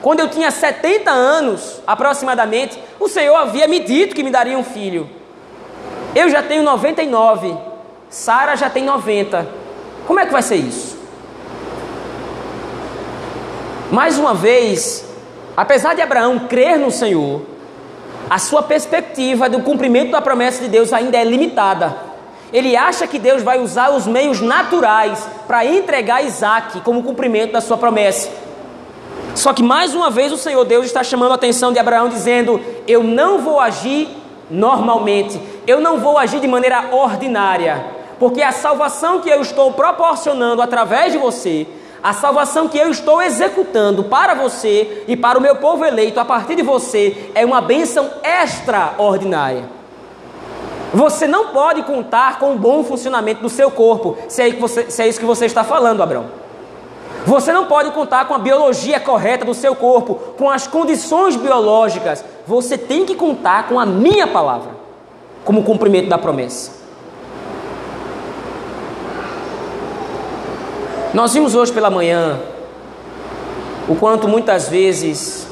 quando 0.00 0.20
eu 0.20 0.28
tinha 0.28 0.50
70 0.50 1.10
anos 1.10 1.82
aproximadamente, 1.86 2.78
o 2.98 3.08
Senhor 3.08 3.34
havia 3.36 3.68
me 3.68 3.80
dito 3.80 4.14
que 4.14 4.22
me 4.22 4.30
daria 4.30 4.56
um 4.56 4.64
filho. 4.64 5.08
Eu 6.14 6.28
já 6.30 6.42
tenho 6.42 6.62
99, 6.62 7.56
Sara 8.08 8.56
já 8.56 8.70
tem 8.70 8.84
90. 8.84 9.46
Como 10.06 10.18
é 10.18 10.26
que 10.26 10.32
vai 10.32 10.42
ser 10.42 10.56
isso? 10.56 10.98
Mais 13.90 14.18
uma 14.18 14.34
vez, 14.34 15.04
apesar 15.56 15.94
de 15.94 16.00
Abraão 16.00 16.40
crer 16.40 16.78
no 16.78 16.90
Senhor, 16.90 17.42
a 18.30 18.38
sua 18.38 18.62
perspectiva 18.62 19.48
do 19.48 19.60
cumprimento 19.60 20.12
da 20.12 20.22
promessa 20.22 20.62
de 20.62 20.68
Deus 20.68 20.92
ainda 20.92 21.18
é 21.18 21.24
limitada. 21.24 21.96
Ele 22.52 22.76
acha 22.76 23.04
que 23.04 23.18
Deus 23.18 23.42
vai 23.42 23.60
usar 23.60 23.90
os 23.90 24.06
meios 24.06 24.40
naturais 24.40 25.26
para 25.48 25.66
entregar 25.66 26.24
Isaac 26.24 26.80
como 26.82 27.02
cumprimento 27.02 27.52
da 27.52 27.60
sua 27.60 27.76
promessa. 27.76 28.30
Só 29.34 29.52
que 29.52 29.64
mais 29.64 29.96
uma 29.96 30.10
vez 30.10 30.32
o 30.32 30.36
Senhor 30.36 30.64
Deus 30.64 30.86
está 30.86 31.02
chamando 31.02 31.32
a 31.32 31.34
atenção 31.34 31.72
de 31.72 31.80
Abraão, 31.80 32.08
dizendo: 32.08 32.60
Eu 32.86 33.02
não 33.02 33.38
vou 33.38 33.58
agir 33.58 34.08
normalmente, 34.48 35.40
eu 35.66 35.80
não 35.80 35.98
vou 35.98 36.16
agir 36.16 36.40
de 36.40 36.46
maneira 36.46 36.90
ordinária, 36.92 37.84
porque 38.18 38.42
a 38.42 38.52
salvação 38.52 39.20
que 39.20 39.28
eu 39.28 39.40
estou 39.40 39.72
proporcionando 39.72 40.62
através 40.62 41.12
de 41.12 41.18
você 41.18 41.66
a 42.02 42.12
salvação 42.12 42.68
que 42.68 42.78
eu 42.78 42.90
estou 42.90 43.20
executando 43.20 44.04
para 44.04 44.34
você 44.34 45.04
e 45.06 45.16
para 45.16 45.38
o 45.38 45.42
meu 45.42 45.56
povo 45.56 45.84
eleito 45.84 46.18
a 46.18 46.24
partir 46.24 46.54
de 46.54 46.62
você 46.62 47.30
é 47.34 47.44
uma 47.44 47.60
bênção 47.60 48.10
extraordinária. 48.22 49.64
Você 50.92 51.26
não 51.26 51.48
pode 51.48 51.82
contar 51.82 52.38
com 52.38 52.54
o 52.54 52.58
bom 52.58 52.82
funcionamento 52.82 53.42
do 53.42 53.48
seu 53.48 53.70
corpo, 53.70 54.16
se 54.28 54.42
é, 54.42 54.50
você, 54.52 54.90
se 54.90 55.02
é 55.02 55.08
isso 55.08 55.20
que 55.20 55.26
você 55.26 55.46
está 55.46 55.62
falando, 55.62 56.02
Abraão. 56.02 56.26
Você 57.26 57.52
não 57.52 57.66
pode 57.66 57.90
contar 57.90 58.26
com 58.26 58.34
a 58.34 58.38
biologia 58.38 58.98
correta 58.98 59.44
do 59.44 59.54
seu 59.54 59.76
corpo, 59.76 60.14
com 60.38 60.48
as 60.48 60.66
condições 60.66 61.36
biológicas. 61.36 62.24
Você 62.46 62.78
tem 62.78 63.04
que 63.04 63.14
contar 63.14 63.68
com 63.68 63.78
a 63.78 63.84
minha 63.84 64.26
palavra, 64.26 64.70
como 65.44 65.62
cumprimento 65.62 66.08
da 66.08 66.16
promessa. 66.16 66.79
Nós 71.12 71.32
vimos 71.34 71.56
hoje 71.56 71.72
pela 71.72 71.90
manhã 71.90 72.38
o 73.88 73.96
quanto 73.96 74.28
muitas 74.28 74.68
vezes, 74.68 75.48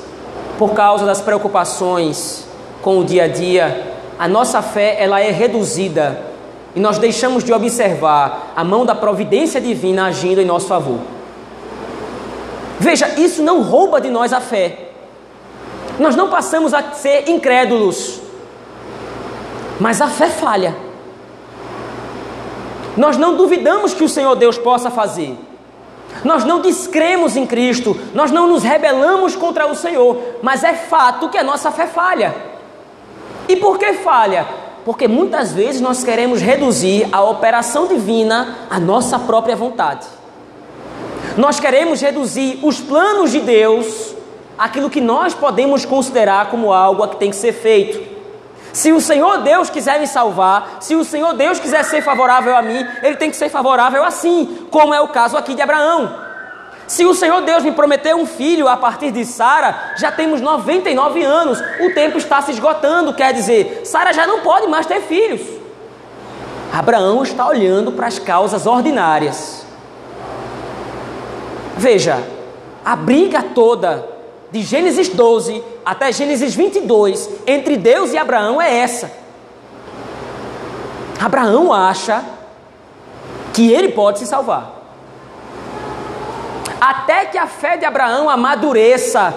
por 0.57 0.73
causa 0.73 1.05
das 1.05 1.21
preocupações 1.21 2.47
com 2.81 3.01
o 3.01 3.05
dia 3.05 3.25
a 3.25 3.29
dia, 3.29 3.97
a 4.17 4.29
nossa 4.29 4.63
fé 4.63 4.97
ela 5.01 5.21
é 5.21 5.33
reduzida 5.33 6.23
e 6.77 6.81
nós 6.81 6.99
deixamos 6.99 7.43
de 7.43 7.53
observar 7.53 8.53
a 8.55 8.63
mão 8.63 8.87
da 8.87 8.95
providência 8.95 9.61
divina 9.61 10.07
agindo 10.07 10.41
em 10.41 10.45
nosso 10.45 10.69
favor. 10.69 11.01
Veja, 12.79 13.19
isso 13.19 13.43
não 13.43 13.61
rouba 13.63 14.01
de 14.01 14.11
nós 14.11 14.33
a 14.33 14.41
fé. 14.41 14.91
Nós 15.99 16.15
não 16.15 16.31
passamos 16.31 16.73
a 16.73 16.93
ser 16.93 17.29
incrédulos, 17.29 18.21
mas 19.81 20.01
a 20.01 20.07
fé 20.07 20.29
falha. 20.29 20.77
Nós 22.97 23.17
não 23.17 23.37
duvidamos 23.37 23.93
que 23.93 24.05
o 24.05 24.09
Senhor 24.09 24.37
Deus 24.37 24.57
possa 24.57 24.89
fazer. 24.89 25.48
Nós 26.25 26.45
não 26.45 26.61
descremos 26.61 27.37
em 27.37 27.47
Cristo, 27.47 27.99
nós 28.15 28.31
não 28.31 28.49
nos 28.49 28.63
rebelamos 28.63 29.37
contra 29.37 29.67
o 29.67 29.75
Senhor, 29.75 30.21
mas 30.43 30.65
é 30.65 30.75
fato 30.75 31.29
que 31.29 31.39
a 31.39 31.45
nossa 31.45 31.71
fé 31.71 31.87
falha. 31.87 32.35
E 33.49 33.57
por 33.57 33.79
que 33.79 33.95
falha? 33.95 34.47
Porque 34.85 35.07
muitas 35.07 35.53
vezes 35.53 35.81
nós 35.81 36.03
queremos 36.03 36.41
reduzir 36.41 37.09
a 37.13 37.23
operação 37.23 37.87
divina 37.87 38.57
à 38.71 38.81
nossa 38.81 39.19
própria 39.19 39.55
vontade. 39.55 40.07
Nós 41.37 41.61
queremos 41.61 42.01
reduzir 42.01 42.59
os 42.63 42.81
planos 42.81 43.31
de 43.31 43.41
Deus 43.41 44.15
àquilo 44.59 44.91
que 44.91 45.01
nós 45.01 45.35
podemos 45.35 45.85
considerar 45.85 46.51
como 46.51 46.73
algo 46.73 47.07
que 47.09 47.17
tem 47.17 47.31
que 47.31 47.37
ser 47.37 47.53
feito. 47.53 48.18
Se 48.73 48.93
o 48.93 49.01
Senhor 49.01 49.39
Deus 49.39 49.71
quiser 49.71 49.99
me 50.01 50.07
salvar, 50.07 50.79
se 50.81 50.95
o 50.95 51.05
Senhor 51.05 51.35
Deus 51.35 51.59
quiser 51.59 51.85
ser 51.85 52.03
favorável 52.03 52.57
a 52.57 52.63
mim, 52.63 52.87
ele 53.03 53.17
tem 53.17 53.31
que 53.31 53.37
ser 53.37 53.49
favorável 53.49 54.05
assim, 54.05 54.67
como 54.71 54.95
é 54.95 55.01
o 55.01 55.09
caso 55.09 55.37
aqui 55.37 55.55
de 55.55 55.63
Abraão. 55.63 56.29
Se 56.87 57.05
o 57.05 57.15
Senhor 57.15 57.43
Deus 57.43 57.63
me 57.63 57.73
prometeu 57.73 58.17
um 58.17 58.27
filho 58.27 58.67
a 58.67 58.77
partir 58.77 59.11
de 59.11 59.25
Sara, 59.25 59.93
já 59.97 60.11
temos 60.11 60.41
99 60.41 61.23
anos, 61.23 61.61
o 61.81 61.93
tempo 61.93 62.17
está 62.17 62.41
se 62.41 62.53
esgotando, 62.53 63.13
quer 63.13 63.35
dizer, 63.35 63.83
Sara 63.85 64.13
já 64.13 64.27
não 64.27 64.41
pode 64.41 64.67
mais 64.67 64.87
ter 64.87 65.03
filhos. 65.03 65.43
Abraão 66.73 67.23
está 67.23 67.47
olhando 67.47 67.93
para 67.93 68.07
as 68.07 68.19
causas 68.19 68.67
ordinárias. 68.67 69.67
Veja, 71.77 72.23
a 72.85 72.97
briga 72.97 73.43
toda 73.43 74.18
de 74.51 74.63
Gênesis 74.63 75.09
12 75.09 75.63
até 75.85 76.11
Gênesis 76.13 76.55
22 76.55 77.29
entre 77.47 77.77
Deus 77.77 78.13
e 78.13 78.19
Abraão 78.19 78.61
é 78.61 78.79
essa. 78.79 79.11
Abraão 81.21 81.73
acha 81.73 82.25
que 83.53 83.73
ele 83.73 83.89
pode 83.89 84.21
se 84.21 84.27
salvar. 84.27 84.77
Até 86.81 87.27
que 87.27 87.37
a 87.37 87.47
fé 87.47 87.77
de 87.77 87.85
Abraão 87.85 88.31
amadureça 88.31 89.35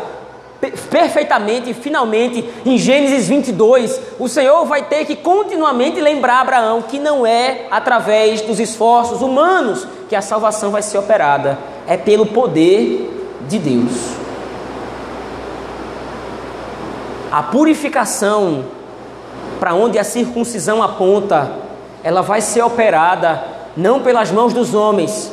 perfeitamente, 0.91 1.73
finalmente, 1.73 2.47
em 2.63 2.77
Gênesis 2.77 3.27
22, 3.27 3.99
o 4.19 4.29
Senhor 4.29 4.63
vai 4.65 4.83
ter 4.83 5.05
que 5.05 5.15
continuamente 5.15 5.99
lembrar 5.99 6.41
Abraão 6.41 6.83
que 6.83 6.99
não 6.99 7.25
é 7.25 7.65
através 7.71 8.41
dos 8.41 8.59
esforços 8.59 9.23
humanos 9.23 9.87
que 10.07 10.15
a 10.15 10.21
salvação 10.21 10.69
vai 10.69 10.83
ser 10.83 10.99
operada, 10.99 11.57
é 11.87 11.97
pelo 11.97 12.27
poder 12.27 13.09
de 13.47 13.57
Deus. 13.57 14.20
A 17.31 17.41
purificação 17.43 18.65
para 19.59 19.73
onde 19.73 19.97
a 19.97 20.03
circuncisão 20.03 20.81
aponta, 20.83 21.51
ela 22.03 22.21
vai 22.21 22.41
ser 22.41 22.61
operada 22.63 23.43
não 23.77 24.01
pelas 24.01 24.31
mãos 24.31 24.53
dos 24.53 24.73
homens, 24.73 25.31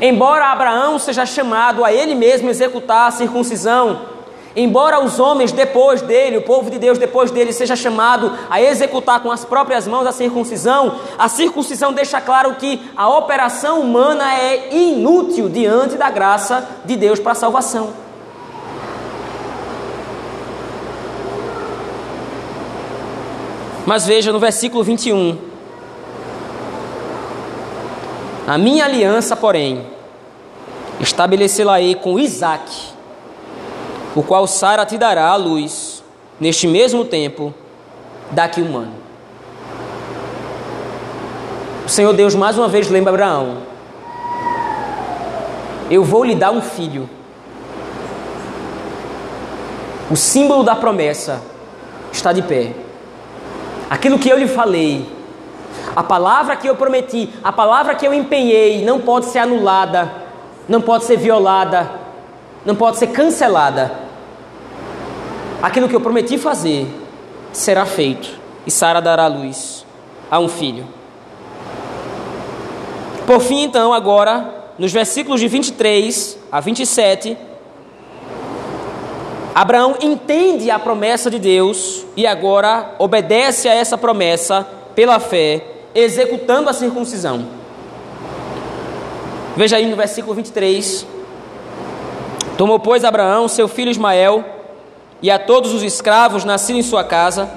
Embora 0.00 0.52
Abraão 0.52 0.98
seja 0.98 1.24
chamado 1.24 1.82
a 1.82 1.92
ele 1.92 2.14
mesmo 2.14 2.50
executar 2.50 3.08
a 3.08 3.10
circuncisão, 3.10 4.00
embora 4.54 5.02
os 5.02 5.18
homens 5.18 5.52
depois 5.52 6.02
dele, 6.02 6.36
o 6.36 6.42
povo 6.42 6.70
de 6.70 6.78
Deus 6.78 6.98
depois 6.98 7.30
dele, 7.30 7.50
seja 7.50 7.74
chamado 7.74 8.30
a 8.50 8.60
executar 8.60 9.20
com 9.20 9.32
as 9.32 9.44
próprias 9.44 9.86
mãos 9.86 10.06
a 10.06 10.12
circuncisão, 10.12 10.96
a 11.18 11.28
circuncisão 11.28 11.94
deixa 11.94 12.20
claro 12.20 12.54
que 12.56 12.90
a 12.94 13.08
operação 13.08 13.80
humana 13.80 14.34
é 14.34 14.74
inútil 14.74 15.48
diante 15.48 15.96
da 15.96 16.10
graça 16.10 16.68
de 16.84 16.94
Deus 16.94 17.18
para 17.18 17.32
a 17.32 17.36
salvação. 17.36 18.05
Mas 23.86 24.04
veja 24.04 24.32
no 24.32 24.40
versículo 24.40 24.82
21. 24.82 25.38
A 28.48 28.58
minha 28.58 28.84
aliança, 28.84 29.36
porém, 29.36 29.86
estabelecê-la-ei 30.98 31.94
com 31.94 32.18
Isaac, 32.18 32.68
o 34.14 34.24
qual 34.24 34.46
Sara 34.48 34.84
te 34.84 34.98
dará 34.98 35.28
a 35.28 35.36
luz, 35.36 36.02
neste 36.40 36.66
mesmo 36.66 37.04
tempo, 37.04 37.54
daqui 38.32 38.60
um 38.60 38.76
ano. 38.76 38.94
O 41.86 41.88
Senhor 41.88 42.12
Deus 42.12 42.34
mais 42.34 42.58
uma 42.58 42.66
vez 42.66 42.88
lembra 42.90 43.12
Abraão: 43.12 43.58
Eu 45.88 46.02
vou 46.02 46.24
lhe 46.24 46.34
dar 46.34 46.50
um 46.50 46.60
filho. 46.60 47.08
O 50.10 50.16
símbolo 50.16 50.64
da 50.64 50.74
promessa 50.74 51.40
está 52.12 52.32
de 52.32 52.42
pé. 52.42 52.85
Aquilo 53.88 54.18
que 54.18 54.28
eu 54.28 54.38
lhe 54.38 54.48
falei 54.48 55.16
a 55.96 56.02
palavra 56.02 56.56
que 56.56 56.68
eu 56.68 56.76
prometi, 56.76 57.30
a 57.42 57.50
palavra 57.50 57.94
que 57.94 58.06
eu 58.06 58.12
empenhei, 58.12 58.84
não 58.84 59.00
pode 59.00 59.26
ser 59.26 59.38
anulada, 59.38 60.12
não 60.68 60.80
pode 60.80 61.04
ser 61.04 61.16
violada, 61.16 61.90
não 62.66 62.74
pode 62.74 62.98
ser 62.98 63.06
cancelada. 63.08 63.92
Aquilo 65.62 65.88
que 65.88 65.96
eu 65.96 66.00
prometi 66.00 66.36
fazer 66.36 66.86
será 67.50 67.86
feito, 67.86 68.28
e 68.66 68.70
Sara 68.70 69.00
dará 69.00 69.26
luz 69.26 69.86
a 70.30 70.38
um 70.38 70.48
filho. 70.48 70.86
Por 73.26 73.40
fim, 73.40 73.62
então, 73.62 73.92
agora, 73.92 74.54
nos 74.78 74.92
versículos 74.92 75.40
de 75.40 75.48
23 75.48 76.38
a 76.52 76.60
27, 76.60 77.38
Abraão 79.56 79.96
entende 80.02 80.70
a 80.70 80.78
promessa 80.78 81.30
de 81.30 81.38
Deus 81.38 82.04
e 82.14 82.26
agora 82.26 82.94
obedece 82.98 83.66
a 83.70 83.72
essa 83.72 83.96
promessa 83.96 84.68
pela 84.94 85.18
fé 85.18 85.64
executando 85.94 86.68
a 86.68 86.74
circuncisão. 86.74 87.46
Veja 89.56 89.78
aí 89.78 89.86
no 89.86 89.96
versículo 89.96 90.34
23. 90.34 91.06
Tomou, 92.58 92.78
pois, 92.78 93.02
Abraão 93.02 93.48
seu 93.48 93.66
filho 93.66 93.90
Ismael, 93.90 94.44
e 95.22 95.30
a 95.30 95.38
todos 95.38 95.72
os 95.72 95.82
escravos 95.82 96.44
nascidos 96.44 96.80
em 96.80 96.86
sua 96.86 97.02
casa, 97.02 97.48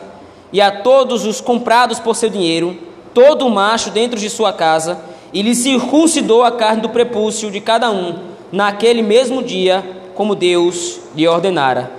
e 0.53 0.61
a 0.61 0.71
todos 0.71 1.25
os 1.25 1.41
comprados 1.41 1.99
por 1.99 2.15
seu 2.15 2.29
dinheiro, 2.29 2.77
todo 3.13 3.45
o 3.45 3.51
macho 3.51 3.89
dentro 3.89 4.17
de 4.17 4.29
sua 4.29 4.53
casa, 4.53 5.01
e 5.33 5.41
lhe 5.41 5.53
circuncidou 5.53 6.45
a 6.45 6.51
carne 6.53 6.81
do 6.81 6.87
prepúcio 6.87 7.51
de 7.51 7.59
cada 7.59 7.91
um, 7.91 8.19
naquele 8.53 9.01
mesmo 9.01 9.43
dia, 9.43 9.98
como 10.19 10.35
Deus 10.35 10.99
lhe 11.15 11.25
ordenara. 11.25 11.89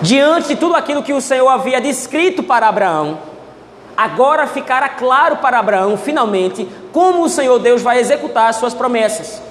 Diante 0.00 0.46
de 0.46 0.54
tudo 0.54 0.76
aquilo 0.76 1.02
que 1.02 1.12
o 1.12 1.20
Senhor 1.20 1.48
havia 1.48 1.80
descrito 1.80 2.44
para 2.44 2.68
Abraão, 2.68 3.18
agora 3.96 4.46
ficará 4.46 4.88
claro 4.88 5.38
para 5.38 5.58
Abraão, 5.58 5.96
finalmente, 5.96 6.68
como 6.92 7.24
o 7.24 7.28
Senhor 7.28 7.58
Deus 7.58 7.82
vai 7.82 7.98
executar 7.98 8.50
as 8.50 8.54
suas 8.54 8.72
promessas. 8.72 9.42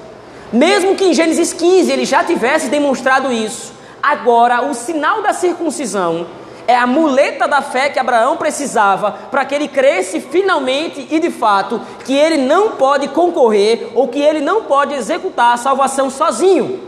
Mesmo 0.53 0.95
que 0.95 1.03
em 1.03 1.13
Gênesis 1.13 1.51
15 1.51 1.91
ele 1.91 2.05
já 2.05 2.23
tivesse 2.23 2.69
demonstrado 2.69 3.29
isso, 3.29 3.73
agora 4.01 4.61
o 4.61 4.73
sinal 4.73 5.21
da 5.21 5.33
circuncisão 5.33 6.25
é 6.67 6.75
a 6.75 6.87
muleta 6.87 7.47
da 7.47 7.61
fé 7.61 7.89
que 7.89 7.99
Abraão 7.99 8.37
precisava 8.37 9.11
para 9.29 9.45
que 9.45 9.53
ele 9.53 9.67
cresce 9.67 10.19
finalmente 10.19 11.07
e 11.11 11.19
de 11.19 11.29
fato 11.29 11.79
que 12.03 12.13
ele 12.13 12.37
não 12.37 12.71
pode 12.71 13.07
concorrer 13.09 13.89
ou 13.93 14.07
que 14.07 14.19
ele 14.19 14.41
não 14.41 14.63
pode 14.63 14.93
executar 14.93 15.53
a 15.53 15.57
salvação 15.57 16.09
sozinho. 16.09 16.79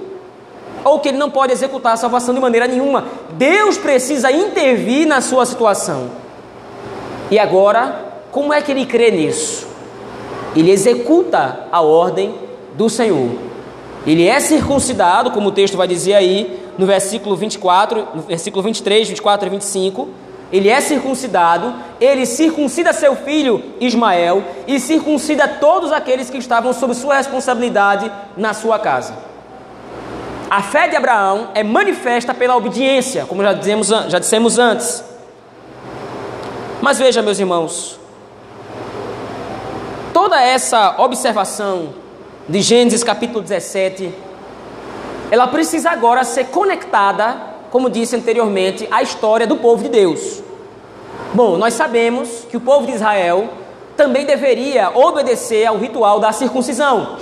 Ou 0.84 1.00
que 1.00 1.10
ele 1.10 1.18
não 1.18 1.30
pode 1.30 1.52
executar 1.52 1.94
a 1.94 1.98
salvação 1.98 2.34
de 2.34 2.40
maneira 2.40 2.68
nenhuma. 2.68 3.06
Deus 3.32 3.78
precisa 3.78 4.32
intervir 4.32 5.08
na 5.08 5.22
sua 5.22 5.46
situação. 5.46 6.10
E 7.30 7.38
agora, 7.38 8.06
como 8.32 8.54
é 8.54 8.62
que 8.62 8.72
ele 8.72 8.86
crê 8.86 9.12
nisso? 9.12 9.68
Ele 10.56 10.72
executa 10.72 11.68
a 11.72 11.82
ordem 11.82 12.36
do 12.74 12.90
Senhor. 12.90 13.47
Ele 14.08 14.26
é 14.26 14.40
circuncidado, 14.40 15.32
como 15.32 15.50
o 15.50 15.52
texto 15.52 15.76
vai 15.76 15.86
dizer 15.86 16.14
aí, 16.14 16.72
no 16.78 16.86
versículo 16.86 17.36
24, 17.36 18.08
no 18.16 18.22
versículo 18.22 18.64
23, 18.64 19.10
24 19.10 19.48
e 19.48 19.50
25. 19.50 20.08
Ele 20.50 20.70
é 20.70 20.80
circuncidado, 20.80 21.76
ele 22.00 22.26
circuncida 22.26 22.94
seu 22.94 23.18
filho 23.18 23.62
Ismael 23.82 24.42
e 24.66 24.80
circuncida 24.80 25.46
todos 25.46 25.92
aqueles 25.92 26.30
que 26.30 26.38
estavam 26.38 26.72
sob 26.72 26.96
sua 26.96 27.16
responsabilidade 27.16 28.10
na 28.38 28.54
sua 28.54 28.80
casa. 28.80 29.14
A 30.50 30.62
fé 30.62 30.88
de 30.88 30.96
Abraão 30.96 31.50
é 31.54 31.62
manifesta 31.62 32.34
pela 32.34 32.56
obediência, 32.56 33.26
como 33.26 33.44
já, 33.44 33.52
dizemos, 33.52 33.90
já 33.90 34.20
dissemos 34.20 34.58
antes. 34.58 35.04
Mas 36.82 36.98
veja, 36.98 37.22
meus 37.22 37.38
irmãos, 37.38 38.00
toda 40.14 40.42
essa 40.42 40.96
observação 40.98 41.90
de 42.48 42.62
Gênesis 42.62 43.04
capítulo 43.04 43.42
17, 43.42 44.14
ela 45.30 45.48
precisa 45.48 45.90
agora 45.90 46.24
ser 46.24 46.46
conectada 46.46 47.48
com 47.70 47.78
como 47.78 47.90
disse 47.90 48.16
anteriormente, 48.16 48.88
a 48.90 49.02
história 49.02 49.46
do 49.46 49.58
povo 49.58 49.84
de 49.84 49.90
Deus. 49.90 50.42
Bom, 51.34 51.58
nós 51.58 51.74
sabemos 51.74 52.46
que 52.50 52.58
o 52.58 52.62
povo 52.62 52.88
de 52.88 52.94
Israel 52.94 53.50
também 53.96 54.26
deveria 54.26 54.90
obedecer 54.98 55.66
ao 55.66 55.78
ritual 55.78 56.20
da 56.20 56.32
circuncisão. 56.32 57.18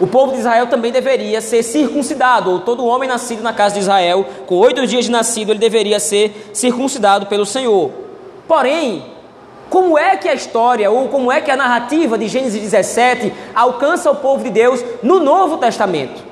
O 0.00 0.06
povo 0.06 0.32
de 0.32 0.38
Israel 0.38 0.66
também 0.66 0.92
deveria 0.92 1.40
ser 1.40 1.62
circuncidado, 1.62 2.50
ou 2.50 2.60
todo 2.60 2.84
homem 2.84 3.08
nascido 3.08 3.42
na 3.42 3.52
casa 3.52 3.74
de 3.74 3.80
Israel, 3.80 4.26
com 4.46 4.56
oito 4.56 4.86
dias 4.86 5.04
de 5.04 5.10
nascido, 5.10 5.52
ele 5.52 5.58
deveria 5.58 5.98
ser 6.00 6.50
circuncidado 6.52 7.26
pelo 7.26 7.46
Senhor. 7.46 7.90
Porém, 8.48 9.04
como 9.68 9.98
é 9.98 10.16
que 10.16 10.28
a 10.28 10.34
história, 10.34 10.90
ou 10.90 11.08
como 11.08 11.30
é 11.30 11.40
que 11.40 11.50
a 11.50 11.56
narrativa 11.56 12.16
de 12.16 12.28
Gênesis 12.28 12.60
17 12.60 13.32
alcança 13.54 14.10
o 14.10 14.16
povo 14.16 14.44
de 14.44 14.50
Deus 14.50 14.84
no 15.02 15.18
Novo 15.18 15.58
Testamento? 15.58 16.22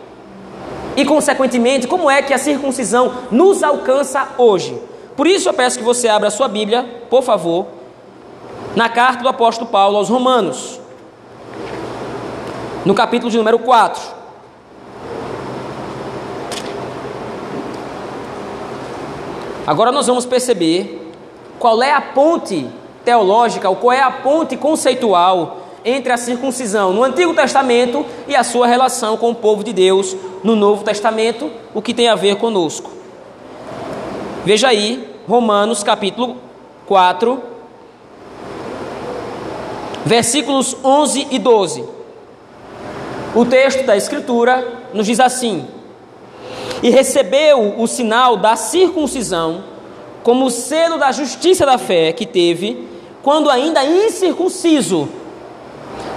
E, 0.96 1.04
consequentemente, 1.04 1.88
como 1.88 2.08
é 2.08 2.22
que 2.22 2.32
a 2.32 2.38
circuncisão 2.38 3.12
nos 3.30 3.62
alcança 3.62 4.28
hoje? 4.38 4.80
Por 5.16 5.26
isso 5.26 5.48
eu 5.48 5.52
peço 5.52 5.78
que 5.78 5.84
você 5.84 6.08
abra 6.08 6.28
a 6.28 6.30
sua 6.30 6.46
Bíblia, 6.46 7.04
por 7.10 7.22
favor, 7.22 7.66
na 8.76 8.88
carta 8.88 9.22
do 9.22 9.28
apóstolo 9.28 9.68
Paulo 9.68 9.96
aos 9.96 10.08
Romanos, 10.08 10.80
no 12.84 12.94
capítulo 12.94 13.30
de 13.30 13.38
número 13.38 13.58
4. 13.58 14.00
Agora 19.66 19.90
nós 19.90 20.06
vamos 20.06 20.26
perceber 20.26 21.12
qual 21.58 21.82
é 21.82 21.92
a 21.92 22.00
ponte 22.00 22.68
teológica, 23.04 23.68
ou 23.68 23.76
qual 23.76 23.92
é 23.92 24.00
a 24.00 24.10
ponte 24.10 24.56
conceitual 24.56 25.60
entre 25.84 26.12
a 26.12 26.16
circuncisão 26.16 26.92
no 26.92 27.04
Antigo 27.04 27.34
Testamento 27.34 28.06
e 28.26 28.34
a 28.34 28.42
sua 28.42 28.66
relação 28.66 29.16
com 29.16 29.30
o 29.30 29.34
povo 29.34 29.62
de 29.62 29.72
Deus 29.72 30.16
no 30.42 30.56
Novo 30.56 30.82
Testamento, 30.82 31.50
o 31.74 31.82
que 31.82 31.92
tem 31.92 32.08
a 32.08 32.14
ver 32.14 32.36
conosco. 32.36 32.90
Veja 34.44 34.68
aí, 34.68 35.08
Romanos 35.28 35.82
capítulo 35.82 36.36
4, 36.86 37.42
versículos 40.04 40.76
11 40.82 41.28
e 41.30 41.38
12. 41.38 41.84
O 43.34 43.44
texto 43.44 43.84
da 43.84 43.96
Escritura 43.96 44.82
nos 44.92 45.06
diz 45.06 45.18
assim: 45.20 45.66
E 46.82 46.90
recebeu 46.90 47.74
o 47.78 47.86
sinal 47.86 48.36
da 48.36 48.54
circuncisão 48.56 49.64
como 50.22 50.50
selo 50.50 50.98
da 50.98 51.12
justiça 51.12 51.66
da 51.66 51.76
fé 51.76 52.12
que 52.12 52.24
teve, 52.24 52.88
quando 53.24 53.50
ainda 53.50 53.84
incircunciso, 53.84 55.08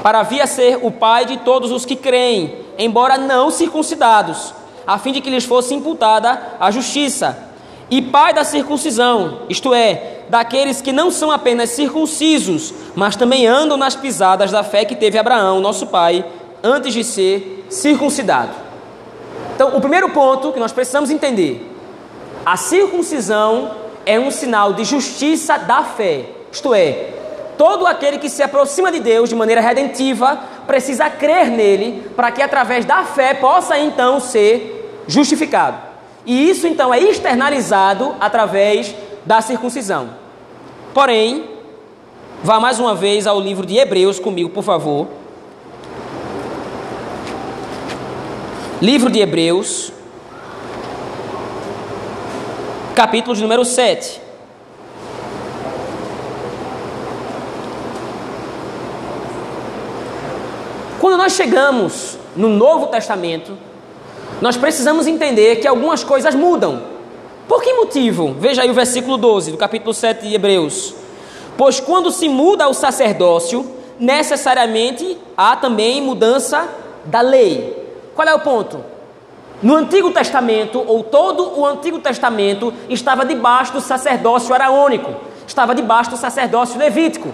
para 0.04 0.22
vir 0.24 0.42
a 0.42 0.48
ser 0.48 0.78
o 0.84 0.92
pai 0.92 1.26
de 1.26 1.38
todos 1.38 1.72
os 1.72 1.86
que 1.86 1.96
creem, 1.96 2.56
embora 2.78 3.18
não 3.18 3.50
circuncidados, 3.50 4.54
a 4.86 5.00
fim 5.00 5.12
de 5.12 5.22
que 5.22 5.30
lhes 5.30 5.46
fosse 5.46 5.74
imputada 5.74 6.40
a 6.60 6.70
justiça 6.70 7.48
e 7.90 8.02
pai 8.02 8.34
da 8.34 8.44
circuncisão, 8.44 9.40
isto 9.50 9.74
é, 9.74 10.20
daqueles 10.28 10.82
que 10.82 10.92
não 10.92 11.10
são 11.10 11.32
apenas 11.32 11.70
circuncisos, 11.70 12.74
mas 12.94 13.16
também 13.16 13.48
andam 13.48 13.78
nas 13.78 13.96
pisadas 13.96 14.52
da 14.52 14.62
fé 14.62 14.84
que 14.84 14.96
teve 14.96 15.18
Abraão, 15.18 15.62
nosso 15.62 15.88
pai, 15.88 16.26
antes 16.62 16.94
de 16.94 17.04
ser 17.04 17.66
circuncidado. 17.70 18.52
Então, 19.56 19.78
o 19.78 19.80
primeiro 19.80 20.10
ponto 20.10 20.52
que 20.52 20.60
nós 20.60 20.74
precisamos 20.74 21.10
entender: 21.10 21.74
a 22.46 22.58
circuncisão 22.58 23.72
é 24.06 24.20
um 24.20 24.30
sinal 24.30 24.74
de 24.74 24.84
justiça 24.84 25.58
da 25.58 25.84
fé, 25.84 26.26
isto 26.52 26.74
é, 26.74 27.10
todo 27.58 27.86
aquele 27.86 28.18
que 28.18 28.30
se 28.30 28.44
aproxima 28.44 28.92
de 28.92 29.00
Deus 29.00 29.30
de 29.30 29.36
maneira 29.36 29.62
redentiva 29.62 30.40
precisa 30.66 31.10
crer 31.10 31.48
nele 31.50 32.10
para 32.16 32.32
que 32.32 32.42
através 32.42 32.86
da 32.86 33.04
fé 33.04 33.34
possa 33.34 33.78
então 33.80 34.20
ser 34.20 35.04
justificado. 35.08 35.78
E 36.26 36.50
isso 36.50 36.68
então 36.68 36.94
é 36.94 37.00
externalizado 37.00 38.16
através 38.20 38.94
da 39.26 39.42
circuncisão. 39.42 40.10
Porém, 40.94 41.46
vá 42.44 42.60
mais 42.60 42.80
uma 42.80 42.94
vez 42.94 43.26
ao 43.26 43.40
livro 43.40 43.66
de 43.66 43.78
Hebreus 43.78 44.20
comigo, 44.20 44.50
por 44.50 44.64
favor. 44.64 45.08
Livro 48.82 49.10
de 49.10 49.20
Hebreus, 49.20 49.92
capítulo 52.94 53.36
de 53.36 53.42
número 53.42 53.66
7. 53.66 54.27
Quando 61.08 61.20
nós 61.20 61.38
chegamos 61.38 62.18
no 62.36 62.50
Novo 62.50 62.88
Testamento, 62.88 63.58
nós 64.42 64.58
precisamos 64.58 65.08
entender 65.08 65.56
que 65.56 65.66
algumas 65.66 66.04
coisas 66.04 66.36
mudam. 66.36 66.82
Por 67.48 67.64
que 67.64 67.72
motivo? 67.72 68.36
Veja 68.38 68.64
aí 68.64 68.70
o 68.70 68.74
versículo 68.74 69.16
12 69.16 69.52
do 69.52 69.58
capítulo 69.58 69.94
7 69.94 70.28
de 70.28 70.36
Hebreus. 70.36 70.94
Pois 71.56 71.80
quando 71.80 72.12
se 72.12 72.28
muda 72.28 72.68
o 72.68 72.74
sacerdócio, 72.74 73.66
necessariamente 73.98 75.18
há 75.38 75.56
também 75.56 76.02
mudança 76.02 76.68
da 77.06 77.22
lei. 77.22 77.90
Qual 78.14 78.28
é 78.28 78.36
o 78.36 78.42
ponto? 78.42 78.84
No 79.64 79.78
Antigo 79.78 80.12
Testamento, 80.12 80.84
ou 80.86 81.06
todo 81.06 81.58
o 81.58 81.66
Antigo 81.66 82.00
Testamento, 82.00 82.74
estava 82.90 83.26
debaixo 83.26 83.72
do 83.72 83.80
sacerdócio 83.80 84.54
araônico, 84.54 85.16
estava 85.48 85.74
debaixo 85.74 86.10
do 86.10 86.18
sacerdócio 86.18 86.78
levítico. 86.78 87.34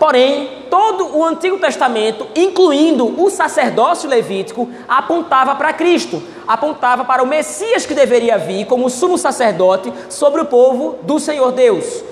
Porém, 0.00 0.64
todo 0.70 1.14
o 1.14 1.22
Antigo 1.22 1.58
Testamento, 1.58 2.26
incluindo 2.34 3.22
o 3.22 3.28
sacerdócio 3.28 4.08
levítico, 4.08 4.66
apontava 4.88 5.54
para 5.56 5.74
Cristo, 5.74 6.22
apontava 6.48 7.04
para 7.04 7.22
o 7.22 7.26
Messias 7.26 7.84
que 7.84 7.92
deveria 7.92 8.38
vir 8.38 8.64
como 8.64 8.88
sumo 8.88 9.18
sacerdote 9.18 9.92
sobre 10.08 10.40
o 10.40 10.46
povo 10.46 10.96
do 11.02 11.20
Senhor 11.20 11.52
Deus. 11.52 12.02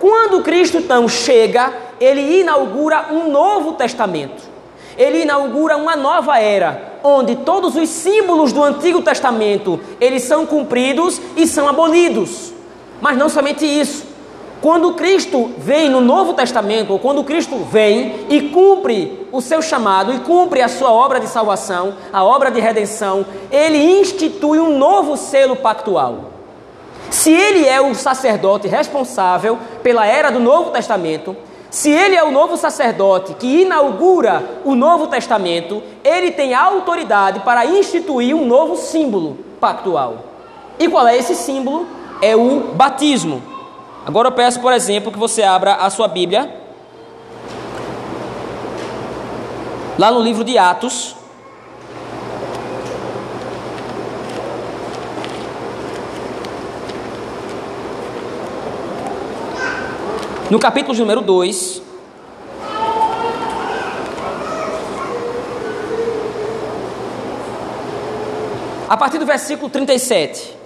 Quando 0.00 0.42
Cristo 0.42 0.78
então 0.78 1.08
chega, 1.08 1.72
ele 2.00 2.40
inaugura 2.40 3.06
um 3.12 3.30
novo 3.30 3.74
testamento. 3.74 4.42
Ele 4.98 5.22
inaugura 5.22 5.76
uma 5.76 5.94
nova 5.94 6.36
era, 6.40 6.98
onde 7.04 7.36
todos 7.36 7.76
os 7.76 7.88
símbolos 7.90 8.52
do 8.52 8.60
Antigo 8.60 9.02
Testamento, 9.02 9.78
eles 10.00 10.24
são 10.24 10.44
cumpridos 10.44 11.20
e 11.36 11.46
são 11.46 11.68
abolidos. 11.68 12.52
Mas 13.00 13.16
não 13.16 13.28
somente 13.28 13.64
isso. 13.64 14.09
Quando 14.60 14.92
Cristo 14.92 15.50
vem 15.56 15.88
no 15.88 16.02
Novo 16.02 16.34
Testamento, 16.34 16.92
ou 16.92 16.98
quando 16.98 17.24
Cristo 17.24 17.56
vem 17.70 18.26
e 18.28 18.50
cumpre 18.50 19.26
o 19.32 19.40
seu 19.40 19.62
chamado 19.62 20.12
e 20.12 20.20
cumpre 20.20 20.60
a 20.60 20.68
sua 20.68 20.92
obra 20.92 21.18
de 21.18 21.28
salvação, 21.28 21.94
a 22.12 22.22
obra 22.22 22.50
de 22.50 22.60
redenção, 22.60 23.24
ele 23.50 23.78
institui 24.00 24.58
um 24.58 24.76
novo 24.76 25.16
selo 25.16 25.56
pactual. 25.56 26.30
Se 27.10 27.32
ele 27.32 27.66
é 27.66 27.80
o 27.80 27.94
sacerdote 27.94 28.68
responsável 28.68 29.58
pela 29.82 30.06
era 30.06 30.30
do 30.30 30.38
Novo 30.38 30.70
Testamento, 30.70 31.34
se 31.70 31.90
ele 31.90 32.14
é 32.14 32.22
o 32.22 32.30
novo 32.30 32.56
sacerdote 32.56 33.34
que 33.34 33.62
inaugura 33.62 34.60
o 34.64 34.74
Novo 34.74 35.06
Testamento, 35.06 35.82
ele 36.04 36.32
tem 36.32 36.52
autoridade 36.52 37.40
para 37.40 37.64
instituir 37.64 38.34
um 38.34 38.44
novo 38.44 38.76
símbolo 38.76 39.38
pactual. 39.60 40.24
E 40.78 40.88
qual 40.88 41.06
é 41.06 41.16
esse 41.16 41.34
símbolo? 41.34 41.86
É 42.20 42.36
o 42.36 42.72
batismo. 42.74 43.49
Agora 44.06 44.28
eu 44.28 44.32
peço, 44.32 44.60
por 44.60 44.72
exemplo, 44.72 45.12
que 45.12 45.18
você 45.18 45.42
abra 45.42 45.74
a 45.74 45.90
sua 45.90 46.08
Bíblia. 46.08 46.54
Lá 49.98 50.10
no 50.10 50.20
livro 50.20 50.42
de 50.42 50.56
Atos. 50.56 51.14
No 60.50 60.58
capítulo 60.58 60.98
número 60.98 61.20
2. 61.20 61.82
A 68.88 68.96
partir 68.96 69.18
do 69.18 69.26
versículo 69.26 69.70
37. 69.70 70.59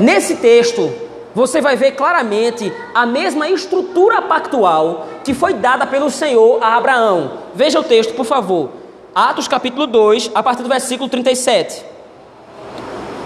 Nesse 0.00 0.36
texto, 0.36 0.92
você 1.34 1.60
vai 1.60 1.76
ver 1.76 1.92
claramente 1.92 2.72
a 2.94 3.04
mesma 3.04 3.48
estrutura 3.48 4.22
pactual 4.22 5.06
que 5.24 5.34
foi 5.34 5.54
dada 5.54 5.86
pelo 5.86 6.08
Senhor 6.08 6.58
a 6.62 6.76
Abraão. 6.76 7.32
Veja 7.54 7.80
o 7.80 7.84
texto, 7.84 8.14
por 8.14 8.24
favor. 8.24 8.70
Atos 9.14 9.48
capítulo 9.48 9.86
2, 9.86 10.30
a 10.34 10.42
partir 10.42 10.62
do 10.62 10.68
versículo 10.68 11.08
37. 11.08 11.84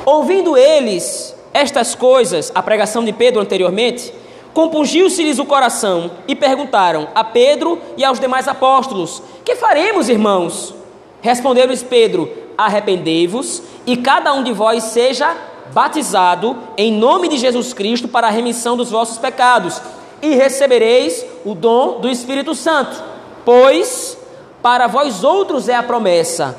Ouvindo 0.07 0.57
eles 0.57 1.35
estas 1.53 1.95
coisas, 1.95 2.51
a 2.55 2.63
pregação 2.63 3.05
de 3.05 3.13
Pedro 3.13 3.43
anteriormente, 3.43 4.13
compungiu-se-lhes 4.55 5.39
o 5.39 5.45
coração 5.45 6.11
e 6.27 6.35
perguntaram 6.35 7.09
a 7.15 7.23
Pedro 7.23 7.79
e 7.99 8.05
aos 8.05 8.19
demais 8.19 8.49
apóstolos: 8.49 9.23
Que 9.45 9.57
faremos, 9.57 10.09
irmãos? 10.09 10.75
Responderam-lhes 11.21 11.83
Pedro: 11.83 12.31
Arrependei-vos 12.57 13.63
e 13.87 13.99
cada 13.99 14.33
um 14.33 14.43
de 14.43 14.53
vós 14.53 14.85
seja 14.85 15.37
batizado 15.73 16.57
em 16.77 16.93
nome 16.93 17.29
de 17.29 17.39
Jesus 17.39 17.73
Cristo 17.73 18.09
para 18.09 18.29
a 18.29 18.31
remissão 18.31 18.77
dos 18.77 18.91
vossos 18.91 19.19
pecados, 19.19 19.81
e 20.21 20.37
recebereis 20.37 21.25
o 21.45 21.55
dom 21.55 22.01
do 22.01 22.09
Espírito 22.09 22.55
Santo, 22.55 23.03
pois 23.45 24.17
para 24.63 24.87
vós 24.87 25.25
outros 25.25 25.69
é 25.69 25.75
a 25.75 25.83
promessa, 25.83 26.57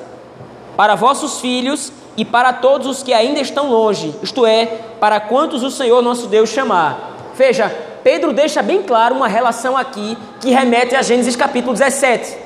para 0.75 0.95
vossos 0.95 1.39
filhos 1.39 1.91
e 2.17 2.25
para 2.25 2.51
todos 2.51 2.87
os 2.87 3.01
que 3.01 3.13
ainda 3.13 3.39
estão 3.39 3.69
longe, 3.69 4.13
isto 4.21 4.45
é, 4.45 4.65
para 4.99 5.21
quantos 5.21 5.63
o 5.63 5.71
Senhor 5.71 6.01
nosso 6.01 6.27
Deus 6.27 6.49
chamar. 6.49 7.11
Veja, 7.35 7.69
Pedro 8.03 8.33
deixa 8.33 8.61
bem 8.61 8.83
claro 8.83 9.15
uma 9.15 9.29
relação 9.29 9.77
aqui 9.77 10.17
que 10.41 10.51
remete 10.51 10.93
a 10.95 11.01
Gênesis 11.01 11.37
capítulo 11.37 11.73
17. 11.73 12.42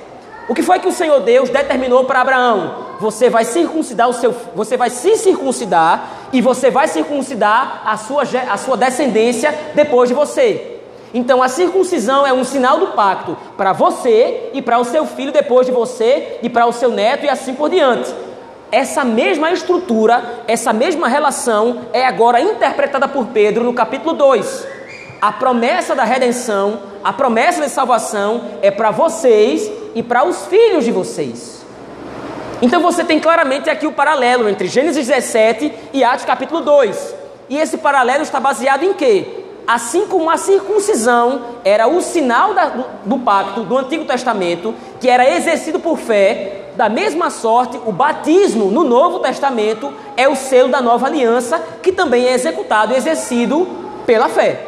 O 0.47 0.55
que 0.55 0.63
foi 0.63 0.79
que 0.79 0.87
o 0.87 0.93
Senhor 0.93 1.19
Deus 1.19 1.49
determinou 1.49 2.05
para 2.05 2.21
Abraão? 2.21 2.87
Você 3.01 3.29
vai 3.29 3.43
circuncidar 3.43 4.07
o 4.07 4.13
seu, 4.13 4.33
você 4.55 4.77
vai 4.77 4.89
se 4.89 5.17
circuncidar 5.17 6.29
e 6.31 6.41
você 6.41 6.71
vai 6.71 6.87
circuncidar 6.87 7.81
a 7.85 7.97
sua, 7.97 8.23
a 8.23 8.57
sua 8.57 8.77
descendência 8.77 9.53
depois 9.75 10.07
de 10.07 10.15
você. 10.15 10.79
Então 11.13 11.43
a 11.43 11.49
circuncisão 11.49 12.25
é 12.25 12.31
um 12.31 12.45
sinal 12.45 12.79
do 12.79 12.87
pacto 12.87 13.37
para 13.57 13.73
você 13.73 14.49
e 14.53 14.61
para 14.61 14.79
o 14.79 14.85
seu 14.85 15.05
filho 15.05 15.33
depois 15.33 15.67
de 15.67 15.73
você 15.73 16.39
e 16.41 16.49
para 16.49 16.65
o 16.65 16.71
seu 16.71 16.91
neto 16.91 17.25
e 17.25 17.29
assim 17.29 17.53
por 17.53 17.69
diante. 17.69 18.13
Essa 18.71 19.03
mesma 19.03 19.51
estrutura, 19.51 20.43
essa 20.47 20.71
mesma 20.71 21.09
relação 21.09 21.87
é 21.91 22.05
agora 22.05 22.39
interpretada 22.39 23.07
por 23.07 23.27
Pedro 23.27 23.65
no 23.65 23.73
capítulo 23.73 24.13
2. 24.13 24.67
A 25.21 25.31
promessa 25.31 25.95
da 25.95 26.03
redenção, 26.03 26.79
a 27.03 27.11
promessa 27.11 27.61
de 27.61 27.69
salvação 27.69 28.43
é 28.61 28.69
para 28.69 28.91
vocês 28.91 29.71
e 29.97 30.03
para 30.03 30.23
os 30.23 30.45
filhos 30.45 30.85
de 30.85 30.91
vocês. 30.91 31.65
Então 32.61 32.79
você 32.79 33.03
tem 33.03 33.19
claramente 33.19 33.67
aqui 33.67 33.87
o 33.87 33.91
paralelo 33.91 34.47
entre 34.47 34.67
Gênesis 34.67 35.07
17 35.07 35.73
e 35.91 36.03
Atos 36.03 36.23
capítulo 36.23 36.61
2. 36.61 37.15
E 37.49 37.57
esse 37.57 37.79
paralelo 37.79 38.21
está 38.21 38.39
baseado 38.39 38.83
em 38.83 38.93
quê? 38.93 39.45
Assim 39.65 40.05
como 40.05 40.29
a 40.29 40.37
circuncisão 40.37 41.41
era 41.65 41.87
o 41.87 41.99
sinal 41.99 42.53
da, 42.53 42.69
do, 42.69 42.85
do 43.05 43.19
pacto 43.19 43.63
do 43.63 43.75
Antigo 43.75 44.05
Testamento, 44.05 44.75
que 45.01 45.09
era 45.09 45.27
exercido 45.35 45.79
por 45.79 45.97
fé, 45.97 46.65
da 46.75 46.87
mesma 46.89 47.31
sorte, 47.31 47.81
o 47.83 47.91
batismo 47.91 48.65
no 48.65 48.83
Novo 48.83 49.17
Testamento 49.17 49.91
é 50.15 50.27
o 50.27 50.35
selo 50.35 50.69
da 50.69 50.79
nova 50.79 51.07
aliança, 51.07 51.59
que 51.81 51.91
também 51.91 52.27
é 52.27 52.33
executado 52.33 52.93
e 52.93 52.97
exercido 52.97 53.67
pela 54.05 54.29
fé. 54.29 54.63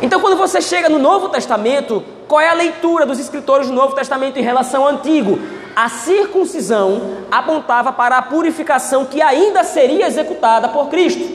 Então, 0.00 0.20
quando 0.20 0.36
você 0.36 0.60
chega 0.60 0.88
no 0.88 1.00
Novo 1.00 1.28
Testamento, 1.28 2.04
qual 2.32 2.40
é 2.40 2.48
a 2.48 2.54
leitura 2.54 3.04
dos 3.04 3.18
escritores 3.18 3.66
do 3.66 3.74
Novo 3.74 3.94
Testamento 3.94 4.38
em 4.38 4.42
relação 4.42 4.84
ao 4.84 4.88
Antigo? 4.88 5.38
A 5.76 5.90
circuncisão 5.90 7.18
apontava 7.30 7.92
para 7.92 8.16
a 8.16 8.22
purificação 8.22 9.04
que 9.04 9.20
ainda 9.20 9.62
seria 9.62 10.06
executada 10.06 10.66
por 10.66 10.88
Cristo. 10.88 11.30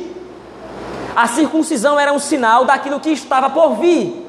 A 1.16 1.28
circuncisão 1.28 2.00
era 2.00 2.12
um 2.12 2.18
sinal 2.18 2.66
daquilo 2.66 3.00
que 3.00 3.12
estava 3.12 3.48
por 3.48 3.76
vir. 3.76 4.26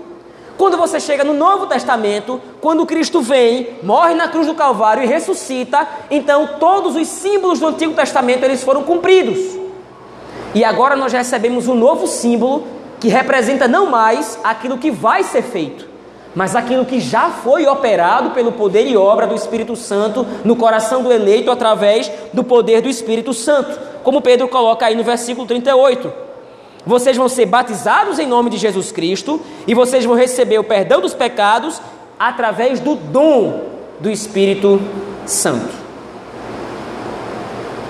Quando 0.59 0.77
você 0.77 1.01
chega 1.01 1.25
no 1.25 1.33
Novo 1.33 1.67
Testamento, 1.69 2.39
quando 2.61 2.85
Cristo 2.85 3.23
vem, 3.23 3.79
morre 3.83 4.13
na 4.13 4.29
cruz 4.29 4.47
do 4.47 4.55
Calvário 4.55 5.03
e 5.03 5.07
ressuscita, 5.07 5.89
então 6.11 6.51
todos 6.61 6.97
os 6.97 7.09
símbolos 7.09 7.61
do 7.61 7.69
Antigo 7.69 7.95
Testamento 7.95 8.45
eles 8.45 8.63
foram 8.63 8.83
cumpridos. 8.83 9.39
E 10.55 10.63
agora 10.63 10.95
nós 10.95 11.15
recebemos 11.15 11.67
um 11.67 11.75
novo 11.75 12.07
símbolo 12.07 12.67
que 13.01 13.09
representa 13.09 13.67
não 13.67 13.87
mais 13.87 14.39
aquilo 14.45 14.77
que 14.77 14.91
vai 14.91 15.23
ser 15.23 15.41
feito, 15.41 15.88
mas 16.39 16.55
aquilo 16.55 16.87
que 16.87 17.01
já 17.01 17.31
foi 17.31 17.67
operado 17.67 18.31
pelo 18.31 18.53
poder 18.53 18.87
e 18.87 18.97
obra 18.97 19.27
do 19.27 19.35
Espírito 19.35 19.75
Santo 19.75 20.25
no 20.45 20.55
coração 20.55 21.03
do 21.03 21.13
eleito 21.13 21.51
através 21.51 22.09
do 22.33 22.45
poder 22.45 22.81
do 22.81 22.89
Espírito 22.89 23.35
Santo, 23.35 23.77
como 24.05 24.23
Pedro 24.23 24.47
coloca 24.47 24.87
aí 24.87 24.95
no 24.95 25.03
versículo 25.03 25.49
38. 25.49 26.13
Vocês 26.87 27.17
vão 27.17 27.29
ser 27.29 27.47
batizados 27.47 28.21
em 28.21 28.27
nome 28.29 28.51
de 28.51 28.57
Jesus 28.57 28.93
Cristo 28.93 29.41
e 29.67 29.75
vocês 29.75 30.05
vão 30.05 30.15
receber 30.15 30.61
o 30.61 30.63
perdão 30.63 31.01
dos 31.01 31.13
pecados 31.13 31.83
através 32.17 32.79
do 32.79 32.95
dom 32.95 33.65
do 33.99 34.09
Espírito 34.09 34.81
Santo. 35.27 35.75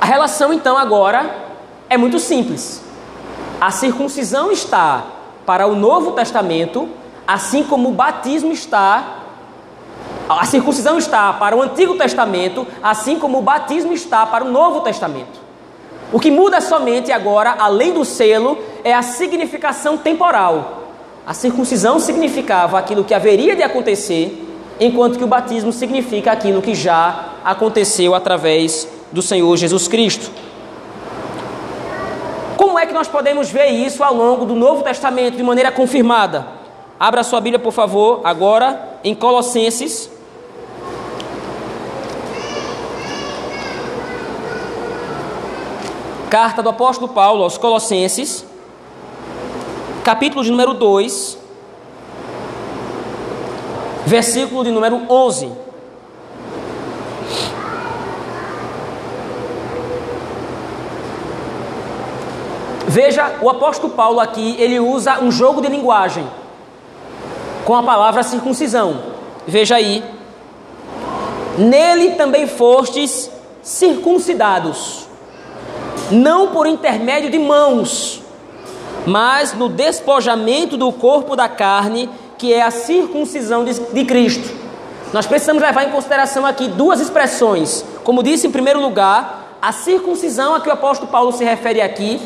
A 0.01 0.07
relação 0.07 0.55
então 0.55 0.79
agora 0.79 1.51
é 1.91 1.99
muito 1.99 2.19
simples. 2.19 2.83
A 3.61 3.71
circuncisão 3.71 4.51
está 4.51 5.05
para 5.45 5.67
o 5.67 5.77
Novo 5.77 6.13
Testamento, 6.13 6.89
assim 7.29 7.63
como 7.63 7.91
o 7.91 7.93
batismo 7.93 8.53
está 8.53 9.17
a 10.27 10.45
circuncisão 10.45 10.99
está 10.99 11.33
para 11.33 11.57
o 11.57 11.63
Antigo 11.63 11.97
Testamento, 11.97 12.67
assim 12.83 13.19
como 13.19 13.39
o 13.39 13.43
batismo 13.43 13.95
está 13.95 14.27
para 14.27 14.45
o 14.45 14.51
Novo 14.51 14.81
Testamento. 14.81 15.41
O 16.13 16.21
que 16.21 16.31
muda 16.31 16.61
somente 16.61 17.11
agora, 17.11 17.57
além 17.59 17.95
do 17.95 18.05
selo, 18.05 18.59
é 18.85 18.93
a 18.93 19.01
significação 19.01 19.97
temporal. 19.97 20.83
A 21.27 21.33
circuncisão 21.33 21.99
significava 21.99 22.79
aquilo 22.79 23.05
que 23.05 23.15
haveria 23.15 23.57
de 23.57 23.63
acontecer, 23.63 24.47
enquanto 24.79 25.17
que 25.17 25.25
o 25.25 25.27
batismo 25.27 25.73
significa 25.73 26.33
aquilo 26.33 26.61
que 26.61 26.75
já 26.75 27.31
aconteceu 27.43 28.15
através 28.15 28.87
do 29.11 29.23
Senhor 29.23 29.57
Jesus 29.57 29.89
Cristo. 29.89 30.31
Como 32.59 32.79
é 32.79 32.85
que 32.85 32.93
nós 32.93 33.09
podemos 33.09 33.51
ver 33.51 33.69
isso 33.69 34.05
ao 34.05 34.15
longo 34.15 34.45
do 34.45 34.55
Novo 34.55 34.83
Testamento 34.83 35.37
de 35.37 35.43
maneira 35.43 35.73
confirmada? 35.73 36.58
Abra 37.01 37.23
sua 37.23 37.41
Bíblia, 37.41 37.61
por 37.61 37.73
favor, 37.73 38.23
agora 38.25 38.99
em 39.05 39.15
Colossenses, 39.15 40.11
Carta 46.29 46.61
do 46.61 46.69
apóstolo 46.69 47.11
Paulo 47.13 47.45
aos 47.45 47.57
Colossenses, 47.57 48.45
capítulo 50.03 50.43
de 50.43 50.51
número 50.51 50.75
2, 50.75 51.39
versículo 54.05 54.65
de 54.65 54.71
número 54.73 55.03
11. 55.09 55.53
Veja, 62.89 63.37
o 63.41 63.49
apóstolo 63.49 63.93
Paulo 63.95 64.19
aqui, 64.19 64.57
ele 64.59 64.81
usa 64.81 65.21
um 65.23 65.31
jogo 65.31 65.63
de 65.63 65.69
linguagem 65.69 66.27
com 67.65 67.75
a 67.75 67.83
palavra 67.83 68.23
circuncisão. 68.23 69.01
Veja 69.47 69.77
aí. 69.77 70.03
Nele 71.57 72.13
também 72.13 72.47
fostes 72.47 73.31
circuncidados 73.63 75.09
não 76.11 76.49
por 76.49 76.67
intermédio 76.67 77.31
de 77.31 77.39
mãos, 77.39 78.23
mas 79.07 79.55
no 79.55 79.69
despojamento 79.69 80.77
do 80.77 80.91
corpo 80.93 81.37
da 81.37 81.49
carne, 81.49 82.09
que 82.37 82.53
é 82.53 82.63
a 82.63 82.71
circuncisão 82.71 83.65
de, 83.65 83.75
de 83.75 84.05
Cristo. 84.05 84.57
Nós 85.13 85.27
precisamos 85.27 85.63
levar 85.63 85.85
em 85.85 85.91
consideração 85.91 86.45
aqui 86.45 86.69
duas 86.69 87.01
expressões. 87.01 87.85
Como 88.05 88.23
disse 88.23 88.47
em 88.47 88.51
primeiro 88.51 88.81
lugar, 88.81 89.57
a 89.61 89.73
circuncisão 89.73 90.55
a 90.55 90.61
que 90.61 90.69
o 90.69 90.73
apóstolo 90.73 91.11
Paulo 91.11 91.33
se 91.33 91.45
refere 91.45 91.81
aqui, 91.81 92.21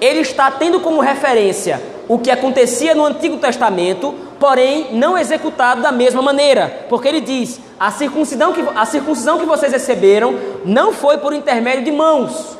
ele 0.00 0.20
está 0.20 0.50
tendo 0.50 0.80
como 0.80 1.00
referência 1.00 1.82
o 2.08 2.18
que 2.18 2.30
acontecia 2.30 2.94
no 2.94 3.04
Antigo 3.04 3.36
Testamento, 3.36 4.14
porém 4.40 4.94
não 4.94 5.18
executado 5.18 5.82
da 5.82 5.92
mesma 5.92 6.22
maneira, 6.22 6.86
porque 6.88 7.06
ele 7.06 7.20
diz: 7.20 7.60
a 7.78 7.90
circuncisão 7.90 8.52
que, 8.52 8.64
a 8.74 8.86
circuncisão 8.86 9.38
que 9.38 9.44
vocês 9.44 9.72
receberam 9.72 10.34
não 10.64 10.92
foi 10.92 11.18
por 11.18 11.32
intermédio 11.34 11.84
de 11.84 11.92
mãos, 11.92 12.56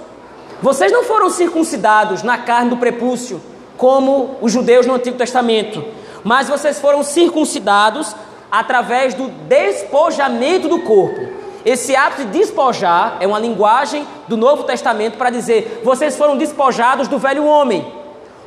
vocês 0.61 0.93
não 0.93 1.03
foram 1.03 1.31
circuncidados 1.31 2.23
na 2.23 2.37
carne 2.37 2.71
do 2.71 2.77
prepúcio, 2.77 3.41
como 3.77 4.37
os 4.41 4.53
judeus 4.53 4.87
no 4.87 4.95
Antigo 4.95 5.17
Testamento, 5.17 5.83
mas 6.23 6.49
vocês 6.49 6.79
foram 6.79 7.03
circuncidados 7.03 8.15
através 8.51 9.15
do 9.15 9.29
despojamento 9.29 10.69
do 10.69 10.81
corpo. 10.81 11.39
Esse 11.65 11.95
ato 11.95 12.25
de 12.25 12.39
despojar 12.39 13.17
é 13.21 13.27
uma 13.27 13.39
linguagem 13.39 14.07
do 14.27 14.37
Novo 14.37 14.65
Testamento 14.65 15.17
para 15.17 15.31
dizer: 15.31 15.81
vocês 15.85 16.17
foram 16.17 16.37
despojados 16.37 17.09
do 17.09 17.19
velho 17.19 17.45
homem. 17.45 17.98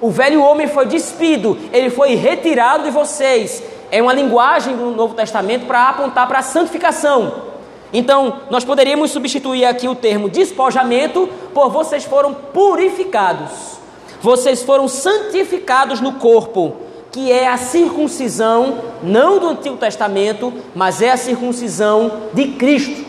O 0.01 0.09
velho 0.09 0.41
homem 0.41 0.67
foi 0.67 0.87
despido, 0.87 1.55
ele 1.71 1.91
foi 1.91 2.15
retirado 2.15 2.83
de 2.83 2.89
vocês. 2.89 3.61
É 3.91 4.01
uma 4.01 4.11
linguagem 4.11 4.75
do 4.75 4.89
Novo 4.89 5.13
Testamento 5.13 5.67
para 5.67 5.89
apontar 5.89 6.27
para 6.27 6.39
a 6.39 6.41
santificação. 6.41 7.51
Então, 7.93 8.39
nós 8.49 8.65
poderíamos 8.65 9.11
substituir 9.11 9.65
aqui 9.65 9.87
o 9.87 9.93
termo 9.93 10.27
despojamento 10.27 11.29
por 11.53 11.69
vocês 11.69 12.03
foram 12.03 12.33
purificados. 12.33 13.79
Vocês 14.21 14.63
foram 14.63 14.87
santificados 14.87 16.01
no 16.01 16.13
corpo, 16.13 16.77
que 17.11 17.31
é 17.31 17.47
a 17.47 17.57
circuncisão 17.57 18.79
não 19.03 19.37
do 19.37 19.49
Antigo 19.49 19.77
Testamento, 19.77 20.51
mas 20.73 21.01
é 21.01 21.11
a 21.11 21.17
circuncisão 21.17 22.29
de 22.33 22.47
Cristo, 22.53 23.05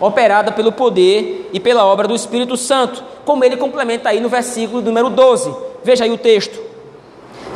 operada 0.00 0.50
pelo 0.50 0.72
poder 0.72 1.50
e 1.52 1.60
pela 1.60 1.84
obra 1.84 2.08
do 2.08 2.16
Espírito 2.16 2.56
Santo, 2.56 3.04
como 3.24 3.44
ele 3.44 3.56
complementa 3.56 4.08
aí 4.08 4.18
no 4.18 4.28
versículo 4.28 4.82
número 4.82 5.08
12. 5.08 5.71
Veja 5.84 6.04
aí 6.04 6.10
o 6.10 6.18
texto. 6.18 6.60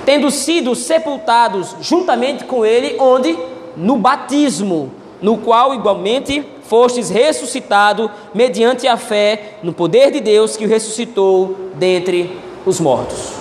Tendo 0.04 0.30
sido 0.30 0.74
sepultados 0.74 1.76
juntamente 1.80 2.44
com 2.44 2.64
ele, 2.64 2.96
onde? 3.00 3.36
No 3.76 3.96
batismo, 3.96 4.92
no 5.20 5.38
qual 5.38 5.74
igualmente 5.74 6.44
fostes 6.62 7.10
ressuscitado 7.10 8.10
mediante 8.34 8.86
a 8.86 8.96
fé 8.96 9.58
no 9.62 9.72
poder 9.72 10.10
de 10.10 10.20
Deus 10.20 10.56
que 10.56 10.64
o 10.64 10.68
ressuscitou 10.68 11.56
dentre 11.74 12.38
os 12.64 12.80
mortos. 12.80 13.32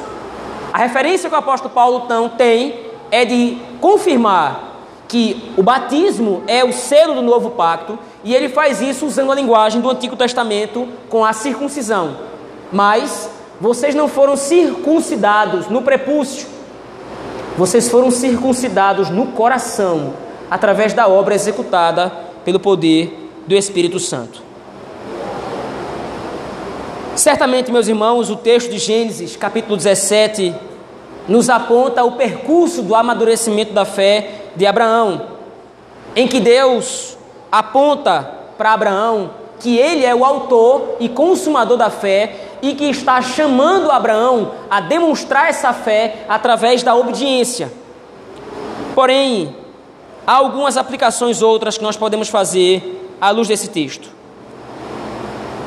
A 0.72 0.80
referência 0.80 1.30
que 1.30 1.36
o 1.36 1.40
apóstolo 1.40 1.74
Paulo 1.74 2.04
então 2.06 2.30
tem 2.30 2.76
é 3.12 3.26
de 3.26 3.58
confirmar 3.80 4.76
que 5.08 5.54
o 5.56 5.64
batismo 5.64 6.44
é 6.48 6.64
o 6.64 6.74
selo 6.74 7.16
do 7.16 7.22
novo 7.22 7.52
pacto 7.52 7.98
e 8.24 8.34
ele 8.34 8.50
faz 8.50 8.82
isso 8.82 9.06
usando 9.06 9.32
a 9.32 9.36
linguagem 9.36 9.80
do 9.80 9.90
Antigo 9.90 10.16
Testamento 10.16 10.88
com 11.10 11.24
a 11.24 11.32
circuncisão. 11.32 12.18
Mas 12.72 13.30
vocês 13.60 13.96
não 13.96 14.08
foram 14.08 14.36
circuncidados 14.36 15.68
no 15.68 15.82
prepúcio, 15.82 16.48
vocês 17.58 17.90
foram 17.90 18.12
circuncidados 18.12 19.10
no 19.10 19.28
coração, 19.28 20.14
através 20.52 20.94
da 20.94 21.08
obra 21.08 21.36
executada 21.36 22.12
pelo 22.44 22.60
poder 22.60 23.32
do 23.48 23.56
Espírito 23.56 24.00
Santo. 24.00 24.44
Certamente, 27.16 27.72
meus 27.72 27.88
irmãos, 27.88 28.30
o 28.30 28.36
texto 28.36 28.70
de 28.70 28.78
Gênesis, 28.78 29.38
capítulo 29.38 29.78
17, 29.78 30.54
nos 31.30 31.50
aponta 31.50 32.04
o 32.04 32.12
percurso 32.12 32.82
do 32.82 32.94
amadurecimento 32.94 33.74
da 33.74 33.86
fé 33.86 34.32
de 34.56 34.66
Abraão, 34.66 35.22
em 36.16 36.28
que 36.28 36.42
Deus 36.42 37.18
aponta 37.52 38.30
para 38.58 38.74
Abraão 38.74 39.32
que 39.60 39.78
ele 39.78 40.06
é 40.06 40.14
o 40.14 40.26
autor 40.26 40.98
e 41.00 41.10
consumador 41.10 41.78
da 41.78 41.90
fé 41.90 42.36
e 42.62 42.74
que 42.74 42.86
está 42.86 43.22
chamando 43.22 43.92
Abraão 43.92 44.52
a 44.70 44.82
demonstrar 44.82 45.50
essa 45.50 45.72
fé 45.74 46.26
através 46.28 46.84
da 46.84 46.96
obediência. 46.96 47.72
Porém, 48.94 49.56
há 50.26 50.34
algumas 50.34 50.78
aplicações 50.78 51.42
outras 51.42 51.78
que 51.78 51.84
nós 51.84 51.98
podemos 51.98 52.30
fazer 52.30 53.16
à 53.20 53.30
luz 53.30 53.48
desse 53.48 53.70
texto. 53.70 54.10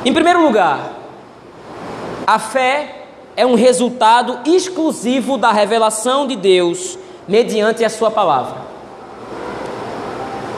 Em 0.05 0.13
primeiro 0.13 0.41
lugar, 0.41 0.93
a 2.25 2.39
fé 2.39 3.05
é 3.35 3.45
um 3.45 3.55
resultado 3.55 4.39
exclusivo 4.45 5.37
da 5.37 5.51
revelação 5.51 6.27
de 6.27 6.35
Deus 6.35 6.97
mediante 7.27 7.85
a 7.85 7.89
Sua 7.89 8.11
palavra. 8.11 8.57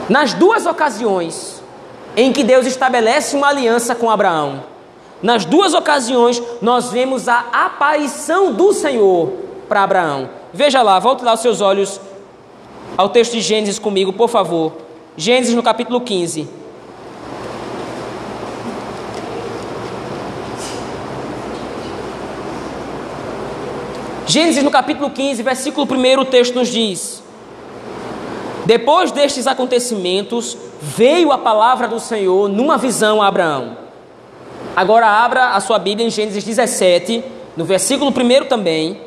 Nas 0.09 0.34
duas 0.34 0.65
ocasiões 0.65 1.61
em 2.16 2.32
que 2.32 2.43
Deus 2.43 2.66
estabelece 2.66 3.36
uma 3.36 3.47
aliança 3.47 3.95
com 3.95 4.09
Abraão, 4.09 4.64
nas 5.22 5.45
duas 5.45 5.74
ocasiões 5.74 6.41
nós 6.62 6.89
vemos 6.89 7.28
a 7.28 7.45
aparição 7.51 8.51
do 8.53 8.74
Senhor 8.74 9.32
para 9.70 9.84
Abraão. 9.84 10.30
Veja 10.51 10.82
lá, 10.82 10.99
volte 10.99 11.24
lá 11.24 11.34
os 11.34 11.41
seus 11.41 11.62
olhos 11.62 12.01
ao 12.97 13.09
texto 13.09 13.34
de 13.34 13.41
Gênesis 13.41 13.78
comigo, 13.78 14.12
por 14.12 14.30
favor. 14.30 14.74
Gênesis 15.16 15.53
no 15.53 15.64
capítulo 15.64 16.01
15. 16.01 16.47
Gênesis 24.26 24.64
no 24.64 24.72
capítulo 24.72 25.09
15, 25.09 25.43
versículo 25.43 25.86
1, 25.86 26.22
o 26.22 26.26
texto 26.26 26.55
nos 26.55 26.70
diz: 26.70 27.22
Depois 28.66 29.12
destes 29.12 29.45
acontecimentos, 29.45 30.57
veio 30.82 31.32
a 31.32 31.38
palavra 31.38 31.88
do 31.88 31.99
Senhor 31.99 32.49
numa 32.49 32.77
visão 32.77 33.21
a 33.21 33.27
Abraão. 33.27 33.77
Agora 34.75 35.05
abra 35.05 35.49
a 35.49 35.59
sua 35.59 35.77
Bíblia 35.77 36.07
em 36.07 36.09
Gênesis 36.09 36.43
17, 36.43 37.23
no 37.55 37.63
versículo 37.63 38.09
1 38.11 38.45
também. 38.45 38.99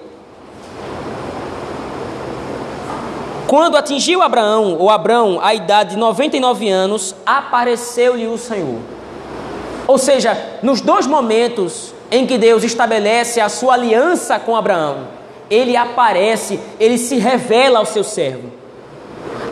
Quando 3.49 3.77
atingiu 3.77 4.23
Abraão, 4.23 4.77
ou 4.79 4.89
Abraão, 4.89 5.41
a 5.43 5.55
idade 5.55 5.91
de 5.91 5.97
99 5.97 6.69
anos, 6.69 7.15
apareceu-lhe 7.27 8.27
o 8.27 8.39
Senhor. 8.39 8.79
Ou 9.87 9.99
seja, 9.99 10.59
nos 10.63 10.81
dois 10.81 11.07
momentos 11.07 11.93
em 12.11 12.27
que 12.27 12.39
Deus 12.39 12.63
estabelece 12.63 13.41
a 13.41 13.49
sua 13.49 13.75
aliança 13.75 14.39
com 14.39 14.57
Abraão, 14.57 15.09
ele 15.51 15.77
aparece, 15.77 16.59
ele 16.81 16.99
se 16.99 17.17
revela 17.17 17.79
ao 17.79 17.87
seu 17.87 18.03
servo. 18.03 18.51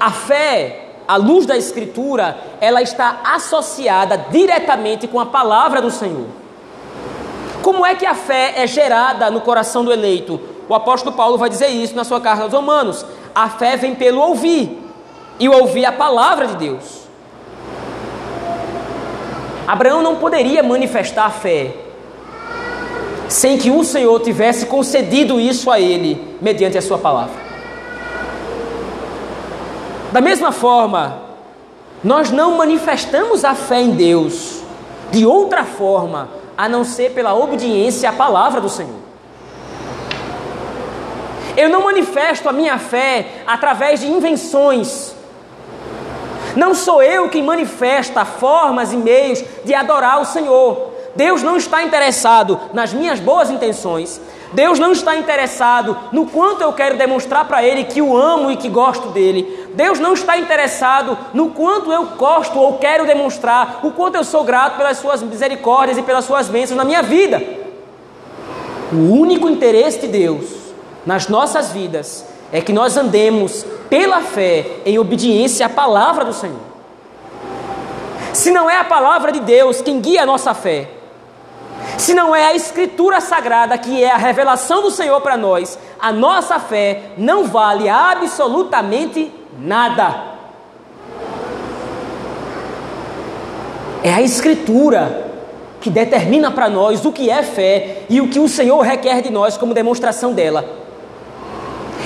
A 0.00 0.10
fé, 0.10 0.81
a 1.06 1.16
luz 1.16 1.46
da 1.46 1.56
Escritura, 1.56 2.38
ela 2.60 2.82
está 2.82 3.20
associada 3.24 4.26
diretamente 4.30 5.06
com 5.06 5.20
a 5.20 5.26
palavra 5.26 5.80
do 5.80 5.90
Senhor. 5.90 6.26
Como 7.62 7.86
é 7.86 7.94
que 7.94 8.06
a 8.06 8.14
fé 8.14 8.54
é 8.56 8.66
gerada 8.66 9.30
no 9.30 9.40
coração 9.40 9.84
do 9.84 9.92
eleito? 9.92 10.40
O 10.68 10.74
apóstolo 10.74 11.14
Paulo 11.14 11.38
vai 11.38 11.48
dizer 11.48 11.68
isso 11.68 11.94
na 11.94 12.04
sua 12.04 12.20
carta 12.20 12.42
aos 12.42 12.52
Romanos. 12.52 13.04
A 13.34 13.48
fé 13.48 13.76
vem 13.76 13.94
pelo 13.94 14.20
ouvir, 14.20 14.82
e 15.38 15.48
ouvir 15.48 15.84
a 15.84 15.92
palavra 15.92 16.46
de 16.46 16.56
Deus. 16.56 17.02
Abraão 19.66 20.02
não 20.02 20.16
poderia 20.16 20.62
manifestar 20.62 21.26
a 21.26 21.30
fé 21.30 21.74
sem 23.28 23.56
que 23.56 23.70
o 23.70 23.82
Senhor 23.82 24.20
tivesse 24.20 24.66
concedido 24.66 25.40
isso 25.40 25.70
a 25.70 25.80
ele 25.80 26.36
mediante 26.40 26.76
a 26.76 26.82
sua 26.82 26.98
palavra. 26.98 27.51
Da 30.12 30.20
mesma 30.20 30.52
forma, 30.52 31.22
nós 32.04 32.30
não 32.30 32.58
manifestamos 32.58 33.44
a 33.46 33.54
fé 33.54 33.80
em 33.80 33.92
Deus 33.92 34.62
de 35.10 35.24
outra 35.24 35.64
forma 35.64 36.28
a 36.56 36.68
não 36.68 36.84
ser 36.84 37.12
pela 37.12 37.34
obediência 37.34 38.10
à 38.10 38.12
palavra 38.12 38.60
do 38.60 38.68
Senhor. 38.68 39.00
Eu 41.56 41.70
não 41.70 41.84
manifesto 41.84 42.48
a 42.48 42.52
minha 42.52 42.78
fé 42.78 43.42
através 43.46 44.00
de 44.00 44.06
invenções. 44.06 45.14
Não 46.56 46.74
sou 46.74 47.02
eu 47.02 47.30
quem 47.30 47.42
manifesta 47.42 48.24
formas 48.24 48.92
e 48.92 48.96
meios 48.96 49.42
de 49.64 49.74
adorar 49.74 50.20
o 50.20 50.26
Senhor. 50.26 50.92
Deus 51.16 51.42
não 51.42 51.56
está 51.56 51.82
interessado 51.82 52.60
nas 52.74 52.92
minhas 52.92 53.18
boas 53.18 53.50
intenções. 53.50 54.20
Deus 54.52 54.78
não 54.78 54.92
está 54.92 55.16
interessado 55.16 55.96
no 56.12 56.26
quanto 56.26 56.62
eu 56.62 56.72
quero 56.72 56.96
demonstrar 56.96 57.46
para 57.46 57.62
Ele 57.62 57.84
que 57.84 58.02
o 58.02 58.16
amo 58.16 58.50
e 58.50 58.56
que 58.56 58.68
gosto 58.68 59.08
dele. 59.08 59.68
Deus 59.74 59.98
não 59.98 60.12
está 60.12 60.36
interessado 60.36 61.16
no 61.32 61.50
quanto 61.50 61.90
eu 61.90 62.04
gosto 62.16 62.58
ou 62.58 62.78
quero 62.78 63.06
demonstrar 63.06 63.80
o 63.82 63.90
quanto 63.90 64.16
eu 64.16 64.24
sou 64.24 64.44
grato 64.44 64.76
pelas 64.76 64.98
Suas 64.98 65.22
misericórdias 65.22 65.96
e 65.96 66.02
pelas 66.02 66.24
Suas 66.24 66.48
bênçãos 66.48 66.76
na 66.76 66.84
minha 66.84 67.02
vida. 67.02 67.42
O 68.92 69.14
único 69.14 69.48
interesse 69.48 70.00
de 70.00 70.08
Deus 70.08 70.44
nas 71.06 71.28
nossas 71.28 71.72
vidas 71.72 72.26
é 72.52 72.60
que 72.60 72.72
nós 72.72 72.96
andemos 72.96 73.64
pela 73.88 74.20
fé 74.20 74.66
em 74.84 74.98
obediência 74.98 75.64
à 75.64 75.68
palavra 75.68 76.24
do 76.24 76.32
Senhor. 76.34 76.60
Se 78.34 78.50
não 78.50 78.68
é 78.68 78.76
a 78.76 78.84
palavra 78.84 79.32
de 79.32 79.40
Deus 79.40 79.80
quem 79.80 80.00
guia 80.00 80.22
a 80.22 80.26
nossa 80.26 80.52
fé, 80.52 80.88
se 82.02 82.12
não 82.14 82.34
é 82.34 82.48
a 82.48 82.54
Escritura 82.54 83.20
Sagrada, 83.20 83.78
que 83.78 84.02
é 84.02 84.10
a 84.10 84.16
revelação 84.16 84.82
do 84.82 84.90
Senhor 84.90 85.20
para 85.20 85.36
nós, 85.36 85.78
a 86.00 86.10
nossa 86.10 86.58
fé 86.58 87.12
não 87.16 87.44
vale 87.44 87.88
absolutamente 87.88 89.32
nada. 89.56 90.32
É 94.02 94.12
a 94.12 94.20
Escritura 94.20 95.30
que 95.80 95.90
determina 95.90 96.50
para 96.50 96.68
nós 96.68 97.04
o 97.04 97.12
que 97.12 97.30
é 97.30 97.40
fé 97.44 98.02
e 98.10 98.20
o 98.20 98.28
que 98.28 98.40
o 98.40 98.48
Senhor 98.48 98.80
requer 98.80 99.22
de 99.22 99.30
nós 99.30 99.56
como 99.56 99.72
demonstração 99.72 100.32
dela. 100.32 100.64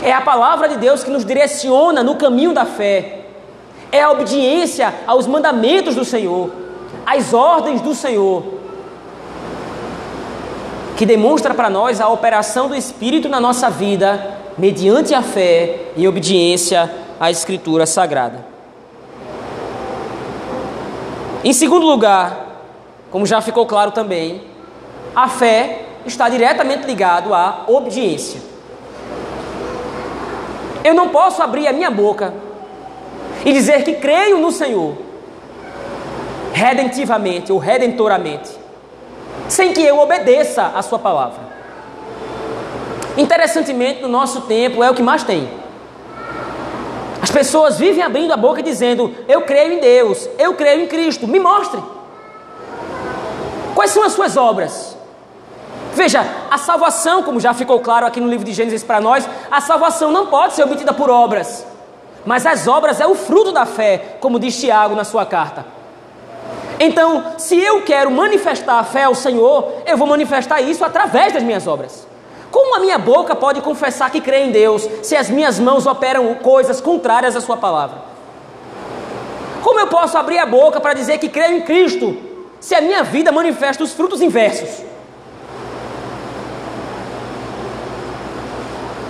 É 0.03 0.13
a 0.13 0.21
palavra 0.21 0.69
de 0.69 0.77
Deus 0.77 1.03
que 1.03 1.11
nos 1.11 1.25
direciona 1.25 2.03
no 2.03 2.17
caminho 2.17 2.53
da 2.53 2.67
fé. 2.67 3.21
É 3.91 4.03
a 4.03 4.11
obediência 4.11 4.93
aos 5.07 5.27
mandamentos 5.27 5.95
do 5.95 6.05
Senhor, 6.05 6.51
às 7.07 7.33
ordens 7.33 7.81
do 7.81 7.95
Senhor 7.95 8.56
que 10.97 11.05
demonstra 11.05 11.53
para 11.53 11.69
nós 11.69 12.01
a 12.01 12.09
operação 12.09 12.69
do 12.69 12.75
Espírito 12.75 13.29
na 13.29 13.39
nossa 13.39 13.69
vida, 13.69 14.39
mediante 14.57 15.15
a 15.15 15.21
fé 15.21 15.91
e 15.95 16.09
obediência 16.09 16.91
à 17.21 17.31
Escritura 17.31 17.85
Sagrada. 17.85 18.47
Em 21.45 21.53
segundo 21.53 21.87
lugar, 21.87 22.63
como 23.11 23.27
já 23.27 23.43
ficou 23.43 23.67
claro 23.67 23.91
também, 23.91 24.43
a 25.15 25.29
fé 25.29 25.83
está 26.07 26.31
diretamente 26.31 26.87
ligado 26.87 27.35
à 27.35 27.65
obediência. 27.67 28.41
Eu 30.83 30.95
não 30.95 31.11
posso 31.11 31.43
abrir 31.43 31.69
a 31.69 31.73
minha 31.75 31.91
boca 31.91 32.33
e 33.45 33.53
dizer 33.53 33.85
que 33.85 33.95
creio 33.95 34.39
no 34.39 34.51
Senhor 34.51 34.97
redentivamente 36.55 37.53
ou 37.53 37.59
redentoramente 37.59 38.56
sem 39.49 39.73
que 39.73 39.83
eu 39.83 39.99
obedeça 39.99 40.73
a 40.75 40.83
sua 40.83 40.99
palavra. 40.99 41.41
Interessantemente, 43.17 44.03
no 44.03 44.09
nosso 44.09 44.43
tempo 44.43 44.83
é 44.83 44.91
o 44.91 44.95
que 44.95 45.03
mais 45.03 45.23
tem. 45.23 45.49
As 47.23 47.31
pessoas 47.31 47.79
vivem 47.79 48.03
abrindo 48.03 48.33
a 48.33 48.37
boca 48.37 48.63
dizendo: 48.63 49.15
Eu 49.27 49.43
creio 49.43 49.73
em 49.73 49.81
Deus, 49.81 50.29
eu 50.39 50.55
creio 50.55 50.83
em 50.83 50.87
Cristo, 50.87 51.27
me 51.27 51.41
mostre. 51.41 51.83
Quais 53.75 53.91
são 53.91 54.03
as 54.05 54.13
suas 54.13 54.37
obras? 54.37 54.97
Veja, 55.95 56.27
a 56.51 56.59
salvação, 56.59 57.23
como 57.23 57.41
já 57.41 57.55
ficou 57.55 57.81
claro 57.81 58.07
aqui 58.07 58.21
no 58.21 58.29
livro 58.29 58.45
de 58.45 58.53
Gênesis 58.53 58.85
para 58.85 59.01
nós, 59.01 59.27
a 59.51 59.61
salvação 59.63 60.13
não 60.13 60.27
pode 60.27 60.53
ser 60.53 60.63
obtida 60.65 60.93
por 60.93 61.09
obras, 61.09 61.67
mas 62.25 62.45
as 62.45 62.69
obras 62.69 63.01
é 63.01 63.07
o 63.07 63.15
fruto 63.15 63.51
da 63.51 63.65
fé, 63.65 64.17
como 64.21 64.39
diz 64.39 64.61
Tiago 64.61 64.95
na 64.95 65.05
sua 65.05 65.25
carta. 65.25 65.65
Então, 66.79 67.35
se 67.39 67.59
eu 67.59 67.83
quero 67.83 68.11
manifestar 68.11 68.79
a 68.79 68.85
fé 68.85 69.05
ao 69.05 69.15
Senhor, 69.15 69.73
eu 69.87 69.97
vou 69.97 70.07
manifestar 70.07 70.61
isso 70.61 70.85
através 70.85 71.33
das 71.33 71.43
minhas 71.43 71.67
obras. 71.67 72.07
Como 72.51 72.77
a 72.77 72.81
minha 72.81 72.99
boca 72.99 73.35
pode 73.35 73.61
confessar 73.61 74.11
que 74.11 74.21
crê 74.21 74.45
em 74.45 74.51
Deus 74.51 74.89
se 75.03 75.17
as 75.17 75.29
minhas 75.29 75.59
mãos 75.59 75.87
operam 75.87 76.35
coisas 76.35 76.81
contrárias 76.81 77.35
à 77.35 77.41
Sua 77.41 77.57
palavra? 77.57 77.99
Como 79.63 79.81
eu 79.81 79.89
posso 79.89 80.17
abrir 80.17 80.39
a 80.39 80.47
boca 80.47 80.81
para 80.81 80.95
dizer 80.95 81.19
que 81.19 81.29
creio 81.29 81.57
em 81.57 81.63
Cristo 81.63 82.17
se 82.61 82.75
a 82.75 82.81
minha 82.81 83.03
vida 83.03 83.33
manifesta 83.33 83.83
os 83.83 83.93
frutos 83.93 84.21
inversos? 84.21 84.85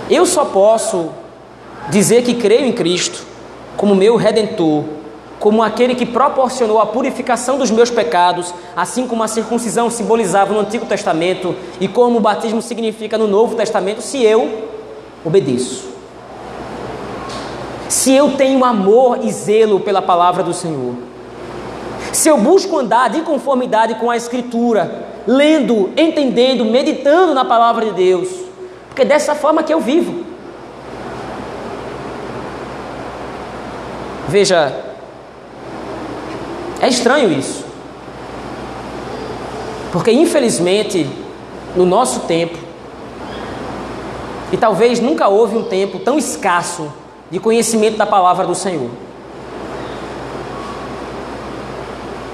Eu 0.09 0.25
só 0.25 0.45
posso 0.45 1.11
dizer 1.89 2.23
que 2.23 2.33
creio 2.33 2.65
em 2.65 2.71
Cristo 2.71 3.25
como 3.75 3.93
meu 3.93 4.15
redentor, 4.15 4.83
como 5.47 5.63
aquele 5.63 5.95
que 5.95 6.05
proporcionou 6.05 6.77
a 6.77 6.85
purificação 6.85 7.57
dos 7.57 7.71
meus 7.71 7.89
pecados, 7.89 8.53
assim 8.75 9.07
como 9.07 9.23
a 9.23 9.29
circuncisão 9.29 9.89
simbolizava 9.89 10.53
no 10.53 10.59
Antigo 10.59 10.85
Testamento 10.85 11.55
e 11.79 11.87
como 11.87 12.17
o 12.17 12.19
batismo 12.19 12.61
significa 12.61 13.17
no 13.17 13.29
Novo 13.29 13.55
Testamento, 13.55 14.01
se 14.01 14.21
eu 14.21 14.67
obedeço. 15.23 15.87
Se 17.87 18.11
eu 18.11 18.31
tenho 18.31 18.65
amor 18.65 19.19
e 19.23 19.31
zelo 19.31 19.79
pela 19.79 20.01
palavra 20.01 20.43
do 20.43 20.53
Senhor. 20.53 20.95
Se 22.11 22.27
eu 22.27 22.37
busco 22.37 22.77
andar 22.77 23.09
de 23.09 23.21
conformidade 23.21 23.95
com 23.95 24.11
a 24.11 24.17
Escritura, 24.17 25.05
lendo, 25.25 25.91
entendendo, 25.95 26.65
meditando 26.65 27.33
na 27.33 27.45
palavra 27.45 27.85
de 27.85 27.91
Deus, 27.91 28.27
porque 28.89 29.03
é 29.03 29.05
dessa 29.05 29.33
forma 29.33 29.63
que 29.63 29.73
eu 29.73 29.79
vivo. 29.79 30.25
Veja, 34.27 34.86
é 36.81 36.87
estranho 36.87 37.31
isso. 37.31 37.65
Porque 39.91 40.11
infelizmente, 40.11 41.09
no 41.75 41.85
nosso 41.85 42.21
tempo, 42.21 42.57
e 44.51 44.57
talvez 44.57 44.99
nunca 44.99 45.27
houve 45.27 45.57
um 45.57 45.63
tempo 45.63 45.99
tão 45.99 46.17
escasso 46.17 46.91
de 47.29 47.39
conhecimento 47.39 47.97
da 47.97 48.05
palavra 48.05 48.45
do 48.45 48.55
Senhor. 48.55 48.89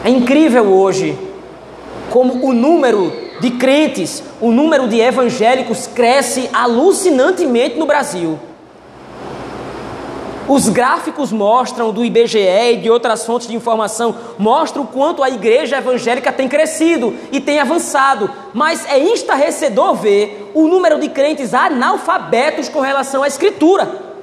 É 0.04 0.10
incrível 0.10 0.66
hoje 0.66 1.18
como 2.10 2.46
o 2.46 2.54
número 2.54 3.12
de 3.40 3.52
crentes, 3.52 4.22
o 4.40 4.52
número 4.52 4.88
de 4.88 5.00
evangélicos 5.00 5.88
cresce 5.88 6.50
alucinantemente 6.54 7.80
no 7.80 7.86
Brasil. 7.86 8.38
Os 10.48 10.68
gráficos 10.68 11.32
mostram 11.32 11.94
do 11.94 12.04
IBGE 12.04 12.74
e 12.74 12.78
de 12.78 12.90
outras 12.90 13.26
fontes 13.26 13.48
de 13.48 13.56
informação 13.56 14.14
mostram 14.38 14.84
o 14.84 14.88
quanto 14.88 15.24
a 15.24 15.30
igreja 15.30 15.78
evangélica 15.78 16.34
tem 16.34 16.50
crescido 16.50 17.16
e 17.32 17.40
tem 17.40 17.60
avançado, 17.60 18.30
mas 18.54 18.86
é 18.86 19.00
estarrecedor 19.00 19.96
ver 19.96 20.52
o 20.54 20.68
número 20.68 21.00
de 21.00 21.08
crentes 21.08 21.54
analfabetos 21.54 22.68
com 22.68 22.82
relação 22.82 23.24
à 23.24 23.28
escritura. 23.28 24.14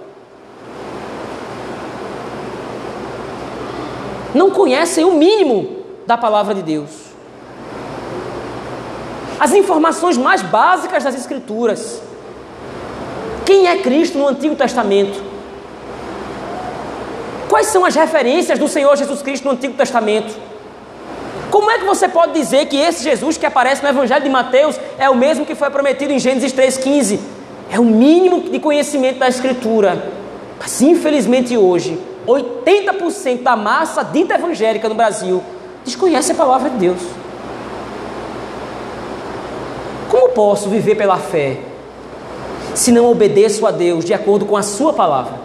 Não 4.35 4.51
conhecem 4.51 5.05
o 5.05 5.13
mínimo 5.13 5.79
da 6.07 6.19
palavra 6.19 6.55
de 6.55 6.63
Deus. 6.63 6.91
As 9.41 9.55
informações 9.55 10.19
mais 10.19 10.43
básicas 10.43 11.03
das 11.03 11.15
escrituras. 11.15 12.03
Quem 13.47 13.67
é 13.67 13.79
Cristo 13.79 14.19
no 14.19 14.29
Antigo 14.29 14.55
Testamento? 14.55 15.30
Quais 17.51 17.67
são 17.67 17.85
as 17.85 17.97
referências 17.97 18.61
do 18.61 18.69
Senhor 18.69 18.97
Jesus 18.97 19.23
Cristo 19.23 19.45
no 19.45 19.51
Antigo 19.51 19.75
Testamento? 19.75 20.33
Como 21.51 21.69
é 21.69 21.81
que 21.81 21.85
você 21.85 22.09
pode 22.09 22.33
dizer 22.33 22.67
que 22.67 22.77
esse 22.77 23.03
Jesus 23.03 23.37
que 23.37 23.45
aparece 23.45 23.83
no 23.83 23.89
Evangelho 23.89 24.23
de 24.23 24.31
Mateus 24.31 24.79
é 24.97 25.11
o 25.11 25.17
mesmo 25.17 25.45
que 25.45 25.57
foi 25.57 25.69
prometido 25.69 26.13
em 26.13 26.19
Gênesis 26.21 26.53
3,15? 26.53 27.19
É 27.69 27.81
o 27.81 27.85
mínimo 27.85 28.49
de 28.49 28.61
conhecimento 28.61 29.19
da 29.19 29.27
Escritura. 29.27 30.13
Mas 30.61 30.81
infelizmente 30.81 31.57
hoje, 31.57 31.99
80% 32.25 33.43
da 33.43 33.57
massa 33.57 34.05
dita 34.05 34.35
evangélica 34.35 34.89
no 34.89 34.95
Brasil 34.95 35.43
desconhece 35.85 36.31
a 36.31 36.37
palavra 36.37 36.71
de 36.71 36.77
Deus. 36.77 37.01
Como 40.09 40.29
posso 40.29 40.69
viver 40.69 40.95
pela 40.95 41.17
fé 41.17 41.59
se 42.77 42.93
não 42.93 43.11
obedeço 43.11 43.67
a 43.67 43.73
Deus 43.73 44.05
de 44.05 44.15
acordo 44.15 44.47
com 44.47 44.57
a 44.57 44.63
Sua 44.63 44.93
palavra? 44.93 45.40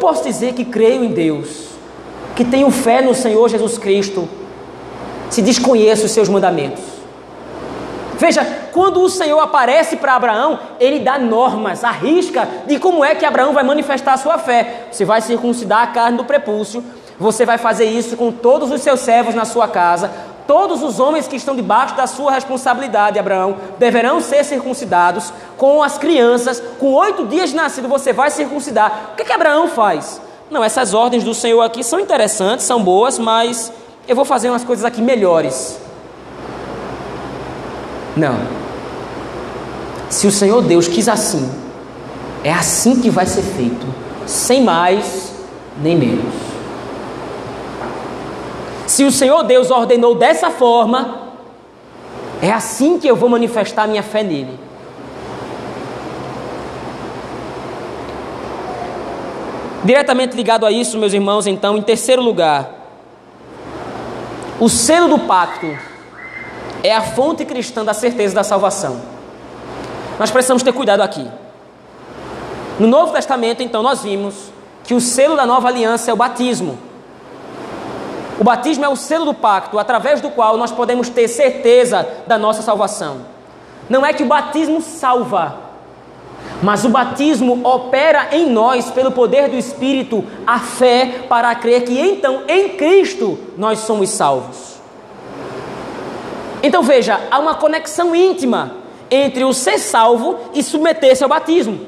Posso 0.00 0.24
dizer 0.24 0.54
que 0.54 0.64
creio 0.64 1.04
em 1.04 1.12
Deus, 1.12 1.68
que 2.34 2.44
tenho 2.44 2.70
fé 2.70 3.00
no 3.00 3.14
Senhor 3.14 3.48
Jesus 3.48 3.78
Cristo, 3.78 4.28
se 5.30 5.40
desconheço 5.42 6.06
os 6.06 6.10
seus 6.10 6.28
mandamentos? 6.28 6.82
Veja, 8.18 8.44
quando 8.72 9.00
o 9.00 9.08
Senhor 9.08 9.38
aparece 9.38 9.96
para 9.96 10.14
Abraão, 10.14 10.58
ele 10.78 10.98
dá 10.98 11.18
normas, 11.18 11.84
arrisca 11.84 12.46
de 12.66 12.78
como 12.78 13.04
é 13.04 13.14
que 13.14 13.24
Abraão 13.24 13.52
vai 13.52 13.62
manifestar 13.62 14.14
a 14.14 14.18
sua 14.18 14.36
fé. 14.36 14.88
Você 14.90 15.04
vai 15.04 15.20
circuncidar 15.22 15.82
a 15.82 15.86
carne 15.86 16.18
do 16.18 16.24
prepúcio, 16.24 16.84
você 17.18 17.46
vai 17.46 17.56
fazer 17.56 17.84
isso 17.84 18.16
com 18.16 18.30
todos 18.30 18.70
os 18.70 18.82
seus 18.82 19.00
servos 19.00 19.34
na 19.34 19.44
sua 19.44 19.68
casa, 19.68 20.10
Todos 20.46 20.82
os 20.82 20.98
homens 20.98 21.28
que 21.28 21.36
estão 21.36 21.54
debaixo 21.54 21.94
da 21.94 22.06
sua 22.06 22.32
responsabilidade, 22.32 23.18
Abraão, 23.18 23.56
deverão 23.78 24.20
ser 24.20 24.44
circuncidados. 24.44 25.32
Com 25.56 25.82
as 25.82 25.98
crianças, 25.98 26.62
com 26.78 26.92
oito 26.94 27.26
dias 27.26 27.50
de 27.50 27.56
nascido, 27.56 27.88
você 27.88 28.12
vai 28.12 28.30
circuncidar. 28.30 29.10
O 29.12 29.16
que, 29.16 29.24
que 29.24 29.32
Abraão 29.32 29.68
faz? 29.68 30.20
Não, 30.50 30.64
essas 30.64 30.94
ordens 30.94 31.22
do 31.22 31.32
Senhor 31.32 31.62
aqui 31.62 31.84
são 31.84 32.00
interessantes, 32.00 32.66
são 32.66 32.82
boas, 32.82 33.18
mas 33.18 33.72
eu 34.08 34.16
vou 34.16 34.24
fazer 34.24 34.50
umas 34.50 34.64
coisas 34.64 34.84
aqui 34.84 35.00
melhores. 35.00 35.78
Não. 38.16 38.36
Se 40.08 40.26
o 40.26 40.32
Senhor 40.32 40.60
Deus 40.62 40.88
quis 40.88 41.08
assim, 41.08 41.48
é 42.42 42.52
assim 42.52 43.00
que 43.00 43.08
vai 43.08 43.26
ser 43.26 43.42
feito, 43.42 43.86
sem 44.26 44.62
mais 44.64 45.32
nem 45.80 45.96
menos. 45.96 46.49
Se 48.90 49.04
o 49.04 49.12
Senhor 49.12 49.44
Deus 49.44 49.70
ordenou 49.70 50.16
dessa 50.16 50.50
forma, 50.50 51.28
é 52.42 52.50
assim 52.50 52.98
que 52.98 53.06
eu 53.06 53.14
vou 53.14 53.28
manifestar 53.28 53.86
minha 53.86 54.02
fé 54.02 54.24
nele. 54.24 54.58
Diretamente 59.84 60.34
ligado 60.34 60.66
a 60.66 60.72
isso, 60.72 60.98
meus 60.98 61.12
irmãos, 61.12 61.46
então, 61.46 61.76
em 61.76 61.82
terceiro 61.82 62.20
lugar, 62.20 62.68
o 64.58 64.68
selo 64.68 65.06
do 65.06 65.20
pacto 65.20 65.68
é 66.82 66.92
a 66.92 67.00
fonte 67.00 67.44
cristã 67.44 67.84
da 67.84 67.94
certeza 67.94 68.34
da 68.34 68.42
salvação. 68.42 69.00
Nós 70.18 70.32
precisamos 70.32 70.64
ter 70.64 70.72
cuidado 70.72 71.02
aqui. 71.02 71.30
No 72.76 72.88
Novo 72.88 73.12
Testamento, 73.12 73.62
então, 73.62 73.84
nós 73.84 74.02
vimos 74.02 74.34
que 74.82 74.94
o 74.94 75.00
selo 75.00 75.36
da 75.36 75.46
nova 75.46 75.68
aliança 75.68 76.10
é 76.10 76.12
o 76.12 76.16
batismo. 76.16 76.89
O 78.40 78.44
batismo 78.44 78.86
é 78.86 78.88
o 78.88 78.96
selo 78.96 79.26
do 79.26 79.34
pacto, 79.34 79.78
através 79.78 80.22
do 80.22 80.30
qual 80.30 80.56
nós 80.56 80.72
podemos 80.72 81.10
ter 81.10 81.28
certeza 81.28 82.08
da 82.26 82.38
nossa 82.38 82.62
salvação. 82.62 83.18
Não 83.86 84.04
é 84.04 84.14
que 84.14 84.22
o 84.22 84.26
batismo 84.26 84.80
salva, 84.80 85.56
mas 86.62 86.82
o 86.86 86.88
batismo 86.88 87.60
opera 87.62 88.28
em 88.32 88.48
nós, 88.48 88.90
pelo 88.90 89.12
poder 89.12 89.50
do 89.50 89.56
Espírito, 89.56 90.24
a 90.46 90.58
fé 90.58 91.26
para 91.28 91.54
crer 91.54 91.84
que 91.84 92.00
então 92.00 92.44
em 92.48 92.70
Cristo 92.70 93.38
nós 93.58 93.80
somos 93.80 94.08
salvos. 94.08 94.80
Então 96.62 96.82
veja, 96.82 97.20
há 97.30 97.38
uma 97.38 97.56
conexão 97.56 98.16
íntima 98.16 98.74
entre 99.10 99.44
o 99.44 99.52
ser 99.52 99.78
salvo 99.78 100.38
e 100.54 100.62
submeter-se 100.62 101.22
ao 101.22 101.28
batismo. 101.28 101.78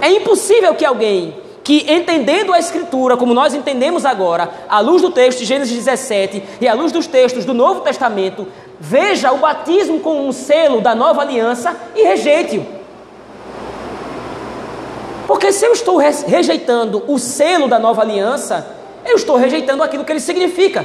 É 0.00 0.10
impossível 0.10 0.74
que 0.74 0.84
alguém 0.84 1.41
que 1.64 1.92
entendendo 1.92 2.52
a 2.52 2.58
Escritura, 2.58 3.16
como 3.16 3.32
nós 3.32 3.54
entendemos 3.54 4.04
agora, 4.04 4.50
à 4.68 4.80
luz 4.80 5.00
do 5.00 5.10
texto 5.10 5.40
de 5.40 5.44
Gênesis 5.44 5.74
17 5.74 6.42
e 6.60 6.66
à 6.66 6.74
luz 6.74 6.90
dos 6.90 7.06
textos 7.06 7.44
do 7.44 7.54
Novo 7.54 7.80
Testamento, 7.80 8.48
veja 8.80 9.32
o 9.32 9.38
batismo 9.38 10.00
como 10.00 10.26
um 10.26 10.32
selo 10.32 10.80
da 10.80 10.94
nova 10.94 11.22
aliança 11.22 11.76
e 11.94 12.02
rejeite-o. 12.02 12.66
Porque 15.26 15.52
se 15.52 15.64
eu 15.64 15.72
estou 15.72 15.96
rejeitando 15.96 17.04
o 17.06 17.18
selo 17.18 17.68
da 17.68 17.78
nova 17.78 18.02
aliança, 18.02 18.66
eu 19.04 19.16
estou 19.16 19.36
rejeitando 19.36 19.82
aquilo 19.82 20.04
que 20.04 20.12
ele 20.12 20.20
significa. 20.20 20.84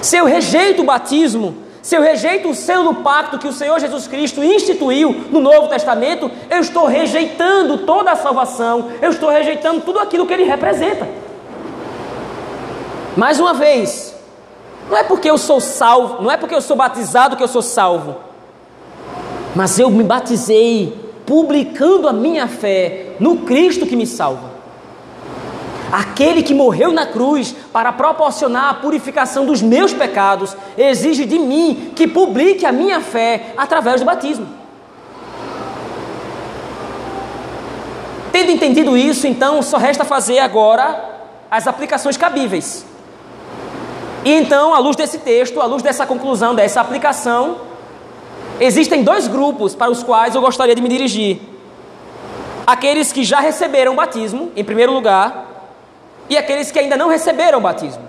Se 0.00 0.16
eu 0.16 0.24
rejeito 0.24 0.82
o 0.82 0.84
batismo, 0.84 1.56
se 1.82 1.96
eu 1.96 2.02
rejeito 2.02 2.50
o 2.50 2.54
selo 2.54 2.92
do 2.92 2.94
pacto 2.96 3.38
que 3.38 3.48
o 3.48 3.52
Senhor 3.52 3.78
Jesus 3.80 4.06
Cristo 4.06 4.44
instituiu 4.44 5.24
no 5.30 5.40
Novo 5.40 5.68
Testamento, 5.68 6.30
eu 6.50 6.60
estou 6.60 6.86
rejeitando 6.86 7.78
toda 7.78 8.12
a 8.12 8.16
salvação, 8.16 8.90
eu 9.00 9.10
estou 9.10 9.30
rejeitando 9.30 9.80
tudo 9.80 9.98
aquilo 9.98 10.26
que 10.26 10.32
ele 10.32 10.44
representa. 10.44 11.08
Mais 13.16 13.40
uma 13.40 13.54
vez, 13.54 14.14
não 14.88 14.96
é 14.96 15.02
porque 15.02 15.30
eu 15.30 15.38
sou 15.38 15.60
salvo, 15.60 16.22
não 16.22 16.30
é 16.30 16.36
porque 16.36 16.54
eu 16.54 16.60
sou 16.60 16.76
batizado 16.76 17.36
que 17.36 17.42
eu 17.42 17.48
sou 17.48 17.62
salvo, 17.62 18.16
mas 19.54 19.78
eu 19.78 19.90
me 19.90 20.04
batizei 20.04 20.96
publicando 21.24 22.08
a 22.08 22.12
minha 22.12 22.46
fé 22.46 23.14
no 23.18 23.38
Cristo 23.38 23.86
que 23.86 23.96
me 23.96 24.06
salva. 24.06 24.50
Aquele 25.92 26.42
que 26.42 26.54
morreu 26.54 26.92
na 26.92 27.06
cruz 27.06 27.54
para 27.72 27.92
proporcionar 27.92 28.70
a 28.70 28.74
purificação 28.74 29.44
dos 29.44 29.60
meus 29.60 29.92
pecados, 29.92 30.56
exige 30.78 31.24
de 31.24 31.38
mim 31.38 31.92
que 31.96 32.06
publique 32.06 32.64
a 32.64 32.70
minha 32.70 33.00
fé 33.00 33.54
através 33.56 34.00
do 34.00 34.04
batismo. 34.04 34.46
Tendo 38.30 38.52
entendido 38.52 38.96
isso, 38.96 39.26
então 39.26 39.60
só 39.62 39.76
resta 39.76 40.04
fazer 40.04 40.38
agora 40.38 41.04
as 41.50 41.66
aplicações 41.66 42.16
cabíveis. 42.16 42.86
E 44.24 44.32
então, 44.32 44.72
à 44.72 44.78
luz 44.78 44.94
desse 44.94 45.18
texto, 45.18 45.60
à 45.60 45.64
luz 45.64 45.82
dessa 45.82 46.06
conclusão, 46.06 46.54
dessa 46.54 46.80
aplicação, 46.80 47.56
existem 48.60 49.02
dois 49.02 49.26
grupos 49.26 49.74
para 49.74 49.90
os 49.90 50.02
quais 50.04 50.36
eu 50.36 50.40
gostaria 50.40 50.74
de 50.74 50.82
me 50.82 50.88
dirigir: 50.88 51.40
aqueles 52.64 53.10
que 53.10 53.24
já 53.24 53.40
receberam 53.40 53.94
o 53.94 53.96
batismo, 53.96 54.52
em 54.54 54.62
primeiro 54.62 54.92
lugar, 54.92 55.49
e 56.30 56.38
aqueles 56.38 56.70
que 56.70 56.78
ainda 56.78 56.96
não 56.96 57.08
receberam 57.08 57.58
o 57.58 57.60
batismo. 57.60 58.08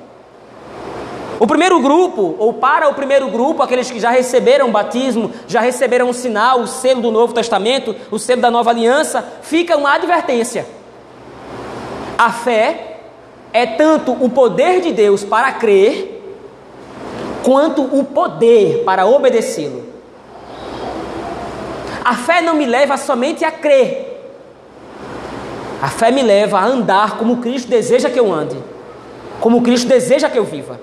O 1.40 1.48
primeiro 1.48 1.80
grupo, 1.80 2.36
ou 2.38 2.54
para 2.54 2.88
o 2.88 2.94
primeiro 2.94 3.28
grupo, 3.30 3.64
aqueles 3.64 3.90
que 3.90 4.00
já 4.00 4.12
receberam 4.12 4.70
o 4.70 4.72
batismo, 4.72 5.32
já 5.48 5.60
receberam 5.60 6.08
o 6.08 6.14
sinal, 6.14 6.62
o 6.62 6.68
selo 6.68 7.02
do 7.02 7.12
Novo 7.12 7.34
Testamento, 7.34 7.96
o 8.12 8.20
selo 8.20 8.42
da 8.42 8.52
nova 8.52 8.70
aliança, 8.70 9.26
fica 9.42 9.76
uma 9.76 9.96
advertência. 9.96 10.68
A 12.16 12.32
fé 12.32 13.00
é 13.52 13.66
tanto 13.66 14.12
o 14.12 14.30
poder 14.30 14.82
de 14.82 14.92
Deus 14.92 15.24
para 15.24 15.52
crer, 15.54 16.22
quanto 17.44 17.82
o 17.82 18.04
poder 18.04 18.84
para 18.84 19.08
obedecê-lo. 19.08 19.84
A 22.06 22.14
fé 22.14 22.42
não 22.42 22.54
me 22.54 22.68
leva 22.68 22.98
somente 22.98 23.44
a 23.44 23.52
crer, 23.52 24.11
a 25.82 25.88
fé 25.88 26.12
me 26.12 26.22
leva 26.22 26.60
a 26.60 26.66
andar 26.66 27.18
como 27.18 27.38
Cristo 27.38 27.68
deseja 27.68 28.08
que 28.08 28.20
eu 28.20 28.32
ande, 28.32 28.56
como 29.40 29.64
Cristo 29.64 29.88
deseja 29.88 30.30
que 30.30 30.38
eu 30.38 30.46
viva. 30.46 30.80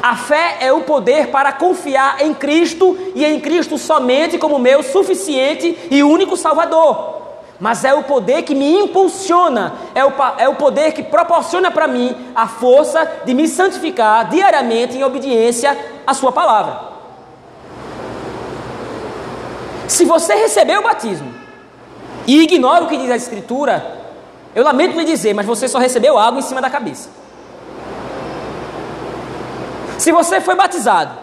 A 0.00 0.16
fé 0.16 0.58
é 0.60 0.72
o 0.72 0.82
poder 0.82 1.28
para 1.28 1.52
confiar 1.52 2.22
em 2.22 2.32
Cristo 2.34 2.96
e 3.14 3.24
em 3.24 3.40
Cristo 3.40 3.76
somente 3.78 4.38
como 4.38 4.60
meu 4.60 4.82
suficiente 4.82 5.76
e 5.90 6.02
único 6.04 6.36
Salvador. 6.36 7.20
Mas 7.58 7.84
é 7.84 7.92
o 7.94 8.04
poder 8.04 8.42
que 8.42 8.54
me 8.54 8.78
impulsiona, 8.78 9.74
é 9.94 10.04
o, 10.04 10.12
é 10.38 10.48
o 10.48 10.54
poder 10.54 10.92
que 10.92 11.02
proporciona 11.02 11.70
para 11.70 11.86
mim 11.86 12.14
a 12.34 12.46
força 12.46 13.08
de 13.24 13.34
me 13.34 13.46
santificar 13.48 14.28
diariamente 14.28 14.96
em 14.96 15.04
obediência 15.04 15.76
à 16.06 16.14
Sua 16.14 16.32
palavra. 16.32 16.92
Se 19.88 20.04
você 20.04 20.34
recebeu 20.34 20.80
o 20.80 20.84
batismo 20.84 21.31
e 22.26 22.42
ignora 22.42 22.84
o 22.84 22.88
que 22.88 22.96
diz 22.96 23.10
a 23.10 23.16
Escritura, 23.16 24.00
eu 24.54 24.62
lamento 24.62 24.96
lhe 24.96 25.04
dizer, 25.04 25.34
mas 25.34 25.46
você 25.46 25.66
só 25.66 25.78
recebeu 25.78 26.18
água 26.18 26.38
em 26.38 26.42
cima 26.42 26.60
da 26.60 26.70
cabeça. 26.70 27.08
Se 29.98 30.12
você 30.12 30.40
foi 30.40 30.54
batizado 30.54 31.16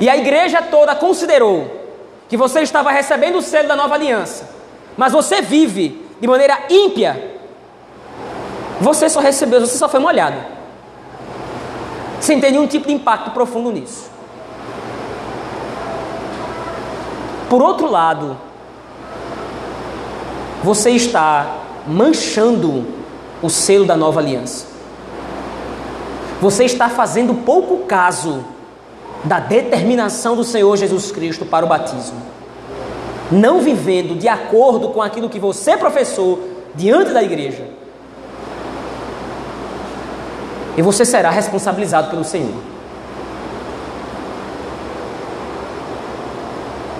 e 0.00 0.08
a 0.08 0.16
igreja 0.16 0.60
toda 0.62 0.94
considerou 0.94 1.80
que 2.28 2.36
você 2.36 2.60
estava 2.60 2.90
recebendo 2.90 3.38
o 3.38 3.42
selo 3.42 3.68
da 3.68 3.76
nova 3.76 3.94
aliança, 3.94 4.48
mas 4.96 5.12
você 5.12 5.40
vive 5.40 6.04
de 6.20 6.26
maneira 6.26 6.64
ímpia, 6.70 7.38
você 8.80 9.08
só 9.08 9.20
recebeu, 9.20 9.60
você 9.60 9.78
só 9.78 9.88
foi 9.88 10.00
molhado. 10.00 10.36
Sem 12.20 12.40
ter 12.40 12.50
nenhum 12.50 12.66
tipo 12.66 12.86
de 12.86 12.92
impacto 12.92 13.30
profundo 13.30 13.70
nisso. 13.72 14.10
Por 17.48 17.62
outro 17.62 17.90
lado, 17.90 18.36
você 20.62 20.90
está 20.90 21.58
manchando 21.86 22.86
o 23.42 23.50
selo 23.50 23.84
da 23.84 23.96
nova 23.96 24.20
aliança 24.20 24.72
você 26.42 26.64
está 26.64 26.88
fazendo 26.88 27.34
pouco 27.34 27.86
caso 27.86 28.44
da 29.22 29.38
determinação 29.38 30.34
do 30.34 30.42
Senhor 30.42 30.76
Jesus 30.76 31.12
Cristo 31.12 31.46
para 31.46 31.64
o 31.64 31.68
batismo. 31.68 32.20
Não 33.30 33.60
vivendo 33.60 34.18
de 34.18 34.26
acordo 34.26 34.88
com 34.88 35.00
aquilo 35.00 35.28
que 35.28 35.38
você 35.38 35.76
professou 35.76 36.64
diante 36.74 37.12
da 37.12 37.22
igreja. 37.22 37.64
E 40.76 40.82
você 40.82 41.04
será 41.04 41.30
responsabilizado 41.30 42.10
pelo 42.10 42.24
Senhor. 42.24 42.60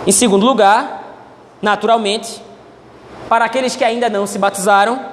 Em 0.07 0.13
segundo 0.13 0.47
lugar, 0.47 1.17
naturalmente, 1.61 2.41
para 3.33 3.47
aqueles 3.47 3.75
que 3.75 3.83
ainda 3.83 4.11
não 4.11 4.27
se 4.27 4.39
batizaram, 4.39 5.07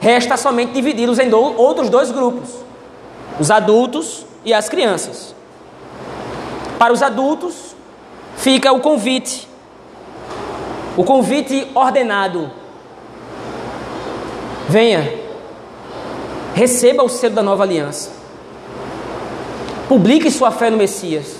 resta 0.00 0.36
somente 0.36 0.72
dividi-los 0.72 1.20
em 1.20 1.32
outros 1.32 1.88
dois 1.88 2.10
grupos 2.10 2.50
os 3.38 3.52
adultos 3.52 4.26
e 4.44 4.52
as 4.52 4.68
crianças. 4.68 5.32
Para 6.76 6.92
os 6.92 7.02
adultos, 7.02 7.76
fica 8.36 8.72
o 8.72 8.80
convite, 8.80 9.48
o 10.96 11.04
convite 11.04 11.70
ordenado. 11.72 12.50
Venha, 14.68 15.08
receba 16.52 17.04
o 17.04 17.08
selo 17.08 17.36
da 17.36 17.44
nova 17.44 17.62
aliança, 17.62 18.10
publique 19.88 20.32
sua 20.32 20.50
fé 20.50 20.68
no 20.68 20.76
Messias, 20.76 21.36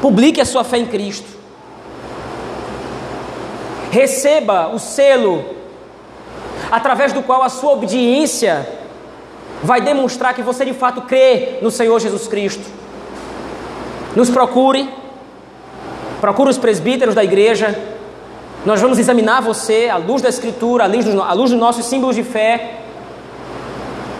publique 0.00 0.40
a 0.40 0.44
sua 0.44 0.62
fé 0.62 0.78
em 0.78 0.86
Cristo, 0.86 1.35
receba 3.96 4.68
o 4.74 4.78
selo 4.78 5.42
através 6.70 7.14
do 7.14 7.22
qual 7.22 7.42
a 7.42 7.48
sua 7.48 7.72
obediência 7.72 8.68
vai 9.62 9.80
demonstrar 9.80 10.34
que 10.34 10.42
você 10.42 10.66
de 10.66 10.74
fato 10.74 11.00
crê 11.02 11.58
no 11.62 11.70
Senhor 11.70 11.98
Jesus 11.98 12.28
Cristo. 12.28 12.64
Nos 14.14 14.28
procure, 14.28 14.86
procure 16.20 16.50
os 16.50 16.58
presbíteros 16.58 17.14
da 17.14 17.24
igreja. 17.24 17.74
Nós 18.66 18.82
vamos 18.82 18.98
examinar 18.98 19.40
você 19.40 19.88
à 19.88 19.96
luz 19.96 20.20
da 20.20 20.28
Escritura, 20.28 20.84
à 20.84 20.86
luz, 20.86 21.06
do, 21.06 21.22
à 21.22 21.32
luz 21.32 21.50
dos 21.50 21.58
nossos 21.58 21.86
símbolos 21.86 22.16
de 22.16 22.22
fé. 22.22 22.80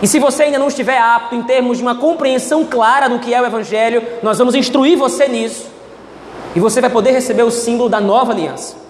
E 0.01 0.07
se 0.07 0.17
você 0.17 0.43
ainda 0.43 0.57
não 0.57 0.69
estiver 0.69 0.97
apto 0.97 1.35
em 1.35 1.43
termos 1.43 1.77
de 1.77 1.83
uma 1.83 1.95
compreensão 1.95 2.65
clara 2.65 3.07
do 3.07 3.19
que 3.19 3.31
é 3.31 3.39
o 3.39 3.45
Evangelho, 3.45 4.01
nós 4.23 4.39
vamos 4.39 4.55
instruir 4.55 4.97
você 4.97 5.27
nisso. 5.27 5.67
E 6.55 6.59
você 6.59 6.81
vai 6.81 6.89
poder 6.89 7.11
receber 7.11 7.43
o 7.43 7.51
símbolo 7.51 7.89
da 7.89 8.01
nova 8.01 8.31
aliança. 8.31 8.86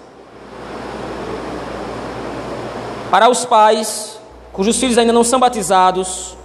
Para 3.10 3.28
os 3.28 3.44
pais 3.44 4.18
cujos 4.52 4.78
filhos 4.78 4.98
ainda 4.98 5.12
não 5.12 5.22
são 5.22 5.38
batizados, 5.38 6.36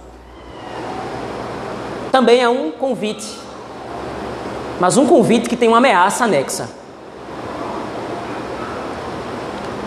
também 2.12 2.40
é 2.40 2.48
um 2.48 2.70
convite, 2.70 3.26
mas 4.78 4.96
um 4.96 5.04
convite 5.04 5.48
que 5.48 5.56
tem 5.56 5.68
uma 5.68 5.78
ameaça 5.78 6.24
anexa. 6.24 6.68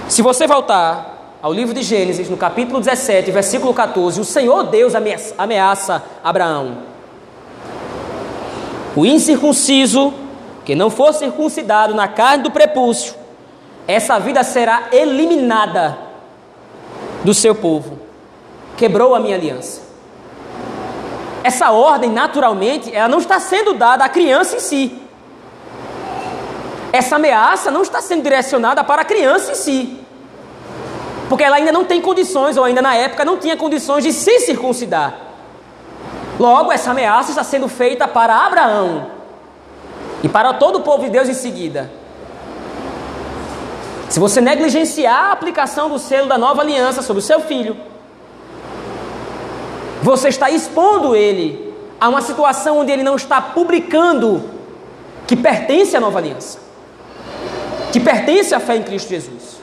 Se 0.10 0.22
você 0.22 0.46
voltar 0.46 1.38
ao 1.42 1.54
livro 1.54 1.74
de 1.74 1.82
Gênesis, 1.82 2.30
no 2.30 2.36
capítulo 2.36 2.80
17, 2.80 3.32
versículo 3.32 3.74
14, 3.74 4.20
o 4.20 4.26
Senhor 4.26 4.64
Deus 4.64 4.94
ameaça 5.38 6.04
Abraão. 6.24 6.80
O 8.96 9.06
incircunciso, 9.06 10.14
que 10.66 10.76
não 10.76 10.90
for 10.90 11.14
circuncidado 11.14 11.96
na 11.96 12.08
carne 12.08 12.44
do 12.44 12.52
prepúcio, 12.52 13.14
essa 13.88 14.20
vida 14.20 14.44
será 14.44 14.90
eliminada 14.92 16.07
do 17.28 17.34
seu 17.34 17.54
povo. 17.54 18.00
Quebrou 18.76 19.14
a 19.14 19.20
minha 19.20 19.36
aliança 19.36 19.88
essa 21.48 21.72
ordem, 21.72 22.12
naturalmente, 22.12 22.94
ela 22.94 23.08
não 23.08 23.20
está 23.20 23.40
sendo 23.40 23.74
dada 23.74 24.04
à 24.04 24.10
criança 24.10 24.58
em 24.58 24.60
si. 24.60 25.02
Essa 26.92 27.16
ameaça 27.16 27.72
não 27.72 27.82
está 27.82 28.02
sendo 28.02 28.22
direcionada 28.24 28.84
para 28.84 29.04
a 29.04 29.06
criança 29.06 29.54
em 29.54 29.56
si. 29.56 30.00
Porque 31.30 31.44
ela 31.44 31.56
ainda 31.56 31.72
não 31.72 31.86
tem 31.86 32.02
condições, 32.02 32.58
ou 32.58 32.66
ainda 32.66 32.82
na 32.82 32.96
época 32.96 33.24
não 33.24 33.38
tinha 33.38 33.56
condições 33.56 34.04
de 34.04 34.12
se 34.12 34.42
circuncidar. 34.42 35.18
Logo, 36.38 36.72
essa 36.72 36.92
ameaça 36.92 37.30
está 37.32 37.46
sendo 37.46 37.70
feita 37.70 38.08
para 38.08 38.46
Abraão 38.46 39.08
e 40.22 40.28
para 40.28 40.54
todo 40.54 40.80
o 40.80 40.82
povo 40.82 41.06
de 41.06 41.10
Deus 41.10 41.30
em 41.30 41.34
seguida. 41.34 41.90
Se 44.18 44.20
você 44.20 44.42
negligenciar 44.42 45.26
a 45.26 45.32
aplicação 45.32 45.92
do 45.92 46.00
selo 46.00 46.28
da 46.28 46.40
nova 46.40 46.64
aliança 46.64 47.04
sobre 47.04 47.20
o 47.20 47.24
seu 47.24 47.40
filho, 47.40 47.78
você 50.02 50.30
está 50.30 50.50
expondo 50.50 51.16
ele 51.16 51.72
a 52.02 52.10
uma 52.10 52.20
situação 52.24 52.80
onde 52.80 52.92
ele 52.92 53.04
não 53.04 53.16
está 53.16 53.40
publicando 53.40 54.44
que 55.28 55.36
pertence 55.36 55.96
à 55.96 56.00
nova 56.00 56.18
aliança, 56.18 56.58
que 57.92 58.00
pertence 58.00 58.56
à 58.56 58.60
fé 58.60 58.78
em 58.78 58.82
Cristo 58.82 59.10
Jesus. 59.10 59.60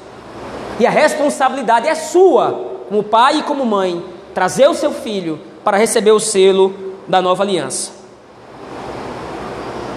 E 0.79 0.87
a 0.87 0.91
responsabilidade 0.91 1.89
é 1.89 1.95
sua, 1.97 2.85
como 2.89 3.03
pai 3.03 3.39
e 3.39 3.43
como 3.43 3.67
mãe, 3.67 4.05
trazer 4.33 4.69
o 4.69 4.75
seu 4.75 4.93
filho 4.93 5.41
para 5.65 5.77
receber 5.77 6.13
o 6.13 6.21
selo 6.21 6.73
da 7.09 7.21
nova 7.21 7.43
aliança. 7.43 8.04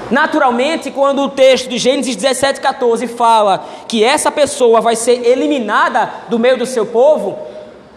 Naturalmente, 0.09 0.89
quando 0.89 1.21
o 1.21 1.29
texto 1.29 1.67
de 1.67 1.77
Gênesis 1.77 2.15
17, 2.15 2.61
14 2.61 3.07
fala 3.07 3.65
que 3.87 4.03
essa 4.03 4.31
pessoa 4.31 4.79
vai 4.79 4.95
ser 4.95 5.25
eliminada 5.25 6.09
do 6.29 6.39
meio 6.39 6.57
do 6.57 6.65
seu 6.65 6.85
povo, 6.85 7.37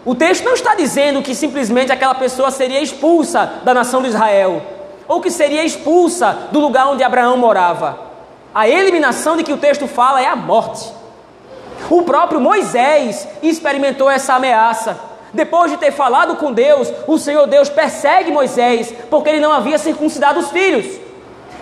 o 0.03 0.13
texto 0.13 0.43
não 0.43 0.53
está 0.53 0.75
dizendo 0.75 1.21
que 1.21 1.33
simplesmente 1.33 1.91
aquela 1.91 2.15
pessoa 2.15 2.51
seria 2.51 2.81
expulsa 2.81 3.59
da 3.63 3.73
nação 3.73 4.01
de 4.01 4.09
Israel, 4.09 4.61
ou 5.07 5.21
que 5.21 5.31
seria 5.31 5.63
expulsa 5.63 6.49
do 6.51 6.59
lugar 6.59 6.87
onde 6.87 7.03
Abraão 7.03 7.37
morava. 7.37 7.99
A 8.53 8.67
eliminação 8.67 9.37
de 9.37 9.43
que 9.43 9.53
o 9.53 9.57
texto 9.57 9.87
fala 9.87 10.21
é 10.21 10.27
a 10.27 10.35
morte. 10.35 10.91
O 11.89 12.03
próprio 12.03 12.41
Moisés 12.41 13.27
experimentou 13.41 14.09
essa 14.09 14.33
ameaça. 14.33 14.99
Depois 15.33 15.71
de 15.71 15.77
ter 15.77 15.91
falado 15.91 16.35
com 16.35 16.51
Deus, 16.51 16.91
o 17.07 17.17
Senhor 17.17 17.47
Deus 17.47 17.69
persegue 17.69 18.31
Moisés, 18.31 18.93
porque 19.09 19.29
ele 19.29 19.39
não 19.39 19.53
havia 19.53 19.77
circuncidado 19.77 20.39
os 20.39 20.49
filhos. 20.51 21.10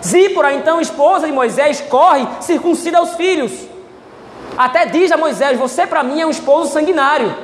Zípora, 0.04 0.54
então, 0.54 0.80
esposa 0.80 1.26
de 1.26 1.32
Moisés, 1.32 1.80
corre, 1.80 2.26
circuncida 2.40 3.02
os 3.02 3.14
filhos. 3.14 3.52
Até 4.56 4.86
diz 4.86 5.12
a 5.12 5.16
Moisés: 5.16 5.58
Você 5.58 5.86
para 5.86 6.02
mim 6.02 6.20
é 6.20 6.26
um 6.26 6.30
esposo 6.30 6.72
sanguinário. 6.72 7.34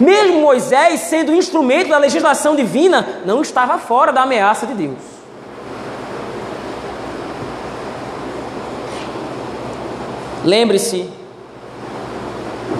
Mesmo 0.00 0.40
Moisés, 0.40 1.00
sendo 1.02 1.34
instrumento 1.34 1.88
da 1.88 1.98
legislação 1.98 2.56
divina, 2.56 3.22
não 3.24 3.40
estava 3.40 3.78
fora 3.78 4.12
da 4.12 4.22
ameaça 4.22 4.66
de 4.66 4.74
Deus. 4.74 4.98
Lembre-se, 10.44 11.08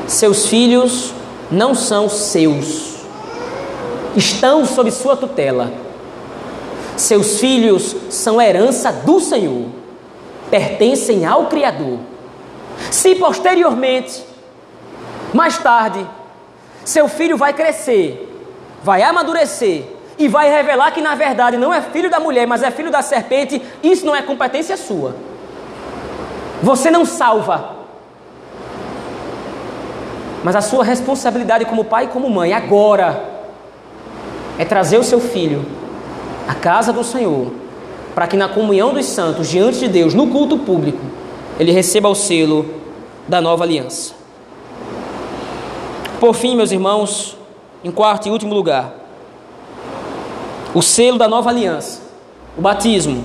seus 0.08 0.46
filhos 0.46 1.12
não 1.48 1.76
são 1.76 2.08
seus, 2.08 2.96
estão 4.16 4.64
sob 4.64 4.90
sua 4.90 5.16
tutela. 5.16 5.81
Seus 7.02 7.40
filhos 7.40 7.96
são 8.10 8.40
herança 8.40 8.92
do 8.92 9.18
Senhor, 9.18 9.66
pertencem 10.48 11.26
ao 11.26 11.46
Criador. 11.46 11.98
Se 12.92 13.16
posteriormente, 13.16 14.24
mais 15.34 15.58
tarde, 15.58 16.06
seu 16.84 17.08
filho 17.08 17.36
vai 17.36 17.52
crescer, 17.54 18.40
vai 18.84 19.02
amadurecer 19.02 19.82
e 20.16 20.28
vai 20.28 20.48
revelar 20.48 20.92
que 20.92 21.00
na 21.00 21.16
verdade 21.16 21.56
não 21.56 21.74
é 21.74 21.82
filho 21.82 22.08
da 22.08 22.20
mulher, 22.20 22.46
mas 22.46 22.62
é 22.62 22.70
filho 22.70 22.88
da 22.88 23.02
serpente, 23.02 23.60
isso 23.82 24.06
não 24.06 24.14
é 24.14 24.22
competência 24.22 24.76
sua. 24.76 25.16
Você 26.62 26.88
não 26.88 27.04
salva. 27.04 27.78
Mas 30.44 30.54
a 30.54 30.60
sua 30.60 30.84
responsabilidade 30.84 31.64
como 31.64 31.84
pai 31.84 32.04
e 32.04 32.08
como 32.08 32.30
mãe 32.30 32.52
agora 32.52 33.28
é 34.56 34.64
trazer 34.64 34.98
o 34.98 35.02
seu 35.04 35.18
filho 35.18 35.81
à 36.46 36.54
casa 36.54 36.92
do 36.92 37.04
Senhor, 37.04 37.52
para 38.14 38.26
que 38.26 38.36
na 38.36 38.48
comunhão 38.48 38.92
dos 38.92 39.06
santos, 39.06 39.48
diante 39.48 39.78
de 39.78 39.88
Deus, 39.88 40.14
no 40.14 40.28
culto 40.28 40.58
público, 40.58 41.00
ele 41.58 41.72
receba 41.72 42.08
o 42.08 42.14
selo 42.14 42.66
da 43.26 43.40
nova 43.40 43.64
aliança. 43.64 44.14
Por 46.20 46.34
fim, 46.34 46.56
meus 46.56 46.70
irmãos, 46.70 47.36
em 47.82 47.90
quarto 47.90 48.28
e 48.28 48.30
último 48.30 48.54
lugar, 48.54 48.94
o 50.74 50.82
selo 50.82 51.18
da 51.18 51.28
nova 51.28 51.50
aliança, 51.50 52.00
o 52.56 52.60
batismo, 52.60 53.24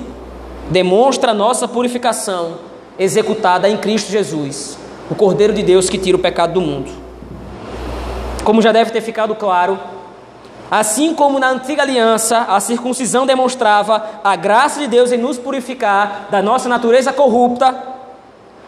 demonstra 0.70 1.32
a 1.32 1.34
nossa 1.34 1.68
purificação 1.68 2.56
executada 3.00 3.70
em 3.70 3.78
Cristo 3.78 4.12
Jesus, 4.12 4.78
o 5.10 5.16
Cordeiro 5.16 5.54
de 5.54 5.64
Deus 5.64 5.90
que 5.90 5.98
tira 5.98 6.18
o 6.18 6.20
pecado 6.20 6.54
do 6.54 6.62
mundo. 6.62 6.92
Como 8.44 8.62
já 8.62 8.72
deve 8.72 8.92
ter 8.92 9.02
ficado 9.02 9.36
claro, 9.36 9.80
assim 10.70 11.14
como 11.14 11.40
na 11.40 11.50
antiga 11.50 11.82
aliança 11.82 12.40
a 12.40 12.60
circuncisão 12.60 13.26
demonstrava 13.26 14.04
a 14.24 14.36
graça 14.36 14.80
de 14.80 14.88
Deus 14.88 15.12
em 15.12 15.18
nos 15.18 15.38
purificar 15.38 16.28
da 16.30 16.42
nossa 16.42 16.68
natureza 16.68 17.14
corrupta, 17.14 17.96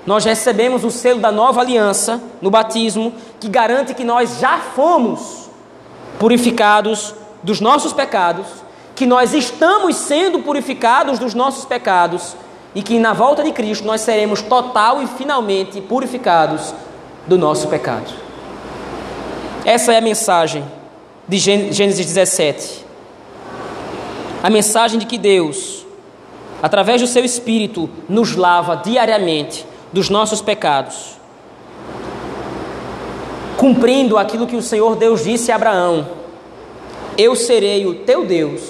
nós 0.06 0.24
recebemos 0.24 0.84
o 0.84 0.90
selo 0.90 1.20
da 1.20 1.32
nova 1.32 1.62
aliança 1.62 2.22
no 2.42 2.50
batismo, 2.50 3.14
que 3.40 3.50
garante 3.50 3.94
que 3.94 4.04
nós 4.04 4.40
já 4.40 4.58
fomos 4.58 5.50
purificados 6.18 7.14
dos 7.44 7.60
nossos 7.60 7.94
pecados, 7.94 8.48
que 8.96 9.06
nós 9.06 9.34
estamos 9.34 9.96
sendo 9.96 10.40
purificados 10.40 11.20
dos 11.20 11.34
nossos 11.34 11.66
pecados 11.66 12.36
e 12.74 12.82
que 12.82 12.98
na 12.98 13.14
volta 13.14 13.44
de 13.44 13.52
Cristo 13.52 13.86
nós 13.86 14.02
seremos 14.02 14.42
total 14.42 15.02
e 15.04 15.08
finalmente 15.08 15.82
purificados 15.82 16.74
do 17.28 17.38
nosso 17.38 17.68
pecado. 17.68 18.12
Essa 19.66 19.94
é 19.94 19.98
a 19.98 20.02
mensagem 20.02 20.79
de 21.30 21.38
Gênesis 21.38 22.08
17. 22.08 22.86
A 24.42 24.50
mensagem 24.50 24.98
de 24.98 25.06
que 25.06 25.18
Deus, 25.18 25.86
através 26.62 27.02
do 27.02 27.08
seu 27.08 27.24
Espírito, 27.24 27.88
nos 28.10 28.36
lava 28.36 28.76
diariamente 28.76 29.64
dos 29.94 30.10
nossos 30.10 30.42
pecados, 30.42 31.20
cumprindo 33.58 34.18
aquilo 34.18 34.48
que 34.48 34.56
o 34.56 34.62
Senhor 34.62 34.96
Deus 34.96 35.24
disse 35.24 35.52
a 35.52 35.56
Abraão: 35.56 36.10
Eu 37.16 37.36
serei 37.36 37.86
o 37.86 37.94
teu 37.94 38.26
Deus 38.26 38.62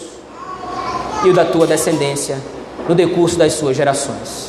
e 1.23 1.29
o 1.29 1.33
da 1.33 1.45
tua 1.45 1.65
descendência 1.65 2.41
no 2.89 2.93
decurso 2.93 3.37
das 3.37 3.53
suas 3.53 3.77
gerações. 3.77 4.48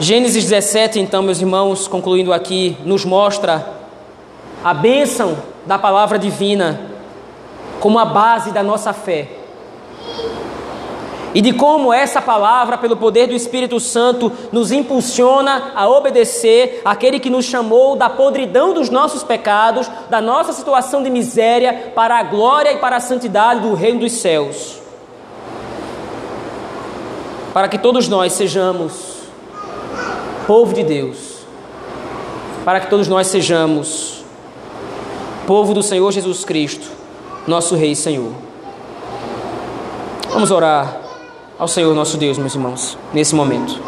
Gênesis 0.00 0.44
17, 0.44 0.98
então, 0.98 1.22
meus 1.22 1.40
irmãos, 1.40 1.86
concluindo 1.86 2.32
aqui, 2.32 2.76
nos 2.84 3.04
mostra 3.04 3.64
a 4.64 4.74
bênção 4.74 5.36
da 5.64 5.78
palavra 5.78 6.18
divina 6.18 6.90
como 7.78 7.98
a 8.00 8.04
base 8.04 8.50
da 8.50 8.62
nossa 8.62 8.92
fé 8.92 9.28
e 11.32 11.40
de 11.40 11.52
como 11.52 11.92
essa 11.92 12.20
palavra, 12.20 12.76
pelo 12.76 12.96
poder 12.96 13.28
do 13.28 13.34
Espírito 13.34 13.78
Santo, 13.78 14.32
nos 14.52 14.72
impulsiona 14.72 15.72
a 15.74 15.88
obedecer 15.88 16.80
aquele 16.84 17.20
que 17.20 17.30
nos 17.30 17.44
chamou 17.44 17.94
da 17.94 18.08
podridão 18.10 18.72
dos 18.72 18.88
nossos 18.88 19.24
pecados, 19.24 19.88
da 20.08 20.20
nossa 20.20 20.52
situação 20.52 21.02
de 21.02 21.10
miséria, 21.10 21.92
para 21.94 22.18
a 22.18 22.22
glória 22.22 22.72
e 22.72 22.78
para 22.78 22.96
a 22.96 23.00
santidade 23.00 23.60
do 23.60 23.74
Reino 23.74 24.00
dos 24.00 24.12
céus. 24.12 24.80
Para 27.52 27.68
que 27.68 27.78
todos 27.78 28.08
nós 28.08 28.32
sejamos 28.32 29.13
povo 30.46 30.74
de 30.74 30.82
Deus, 30.82 31.44
para 32.64 32.80
que 32.80 32.90
todos 32.90 33.08
nós 33.08 33.26
sejamos 33.28 34.24
povo 35.46 35.72
do 35.72 35.82
Senhor 35.82 36.10
Jesus 36.12 36.44
Cristo, 36.44 36.86
nosso 37.46 37.74
Rei 37.74 37.92
e 37.92 37.96
Senhor. 37.96 38.32
Vamos 40.30 40.50
orar 40.50 41.00
ao 41.58 41.68
Senhor 41.68 41.94
nosso 41.94 42.16
Deus, 42.16 42.36
meus 42.36 42.54
irmãos, 42.54 42.98
nesse 43.12 43.34
momento. 43.34 43.80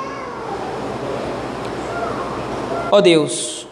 Ó 2.91 3.01
Deus, 3.01 3.67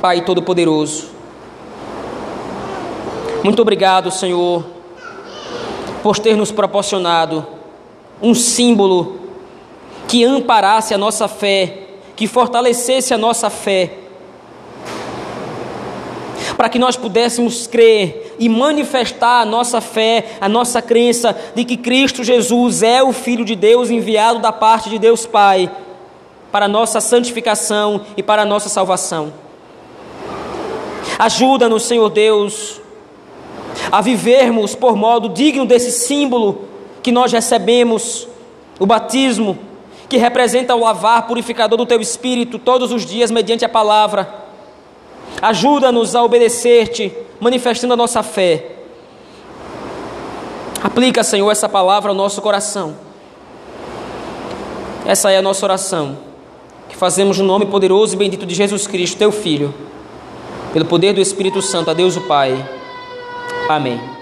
Pai 0.00 0.24
Todo-Poderoso, 0.24 1.08
muito 3.44 3.60
obrigado, 3.60 4.10
Senhor, 4.10 4.64
por 6.02 6.18
ter 6.18 6.36
nos 6.36 6.50
proporcionado 6.50 7.46
um 8.22 8.34
símbolo 8.34 9.17
que 10.08 10.24
amparasse 10.24 10.94
a 10.94 10.98
nossa 10.98 11.28
fé, 11.28 11.80
que 12.16 12.26
fortalecesse 12.26 13.12
a 13.12 13.18
nossa 13.18 13.50
fé, 13.50 13.92
para 16.56 16.68
que 16.68 16.78
nós 16.78 16.96
pudéssemos 16.96 17.66
crer 17.66 18.34
e 18.38 18.48
manifestar 18.48 19.42
a 19.42 19.44
nossa 19.44 19.80
fé, 19.80 20.24
a 20.40 20.48
nossa 20.48 20.80
crença 20.80 21.36
de 21.54 21.64
que 21.64 21.76
Cristo 21.76 22.24
Jesus 22.24 22.82
é 22.82 23.02
o 23.02 23.12
Filho 23.12 23.44
de 23.44 23.54
Deus 23.54 23.90
enviado 23.90 24.40
da 24.40 24.50
parte 24.50 24.88
de 24.88 24.98
Deus 24.98 25.26
Pai 25.26 25.70
para 26.50 26.64
a 26.64 26.68
nossa 26.68 27.00
santificação 27.00 28.00
e 28.16 28.22
para 28.22 28.42
a 28.42 28.46
nossa 28.46 28.68
salvação. 28.68 29.32
Ajuda-nos, 31.18 31.82
Senhor 31.82 32.08
Deus, 32.08 32.80
a 33.92 34.00
vivermos 34.00 34.74
por 34.74 34.96
modo 34.96 35.28
digno 35.28 35.66
desse 35.66 35.92
símbolo 35.92 36.64
que 37.02 37.12
nós 37.12 37.30
recebemos, 37.30 38.26
o 38.80 38.86
batismo, 38.86 39.67
que 40.08 40.16
representa 40.16 40.74
o 40.74 40.80
lavar 40.80 41.26
purificador 41.26 41.76
do 41.76 41.86
teu 41.86 42.00
espírito 42.00 42.58
todos 42.58 42.90
os 42.92 43.04
dias 43.04 43.30
mediante 43.30 43.64
a 43.64 43.68
palavra. 43.68 44.46
Ajuda-nos 45.42 46.16
a 46.16 46.22
obedecer-te 46.22 47.12
manifestando 47.38 47.94
a 47.94 47.96
nossa 47.96 48.22
fé. 48.22 48.76
Aplica, 50.82 51.22
Senhor, 51.22 51.50
essa 51.50 51.68
palavra 51.68 52.10
ao 52.10 52.14
nosso 52.14 52.40
coração. 52.40 52.96
Essa 55.04 55.30
é 55.30 55.38
a 55.38 55.42
nossa 55.42 55.64
oração, 55.64 56.18
que 56.88 56.96
fazemos 56.96 57.38
no 57.38 57.44
nome 57.44 57.66
poderoso 57.66 58.14
e 58.14 58.18
bendito 58.18 58.44
de 58.44 58.54
Jesus 58.54 58.86
Cristo, 58.86 59.16
teu 59.16 59.32
Filho, 59.32 59.74
pelo 60.72 60.84
poder 60.84 61.14
do 61.14 61.20
Espírito 61.20 61.62
Santo, 61.62 61.90
a 61.90 61.94
Deus 61.94 62.16
o 62.16 62.20
Pai. 62.22 62.68
Amém. 63.68 64.17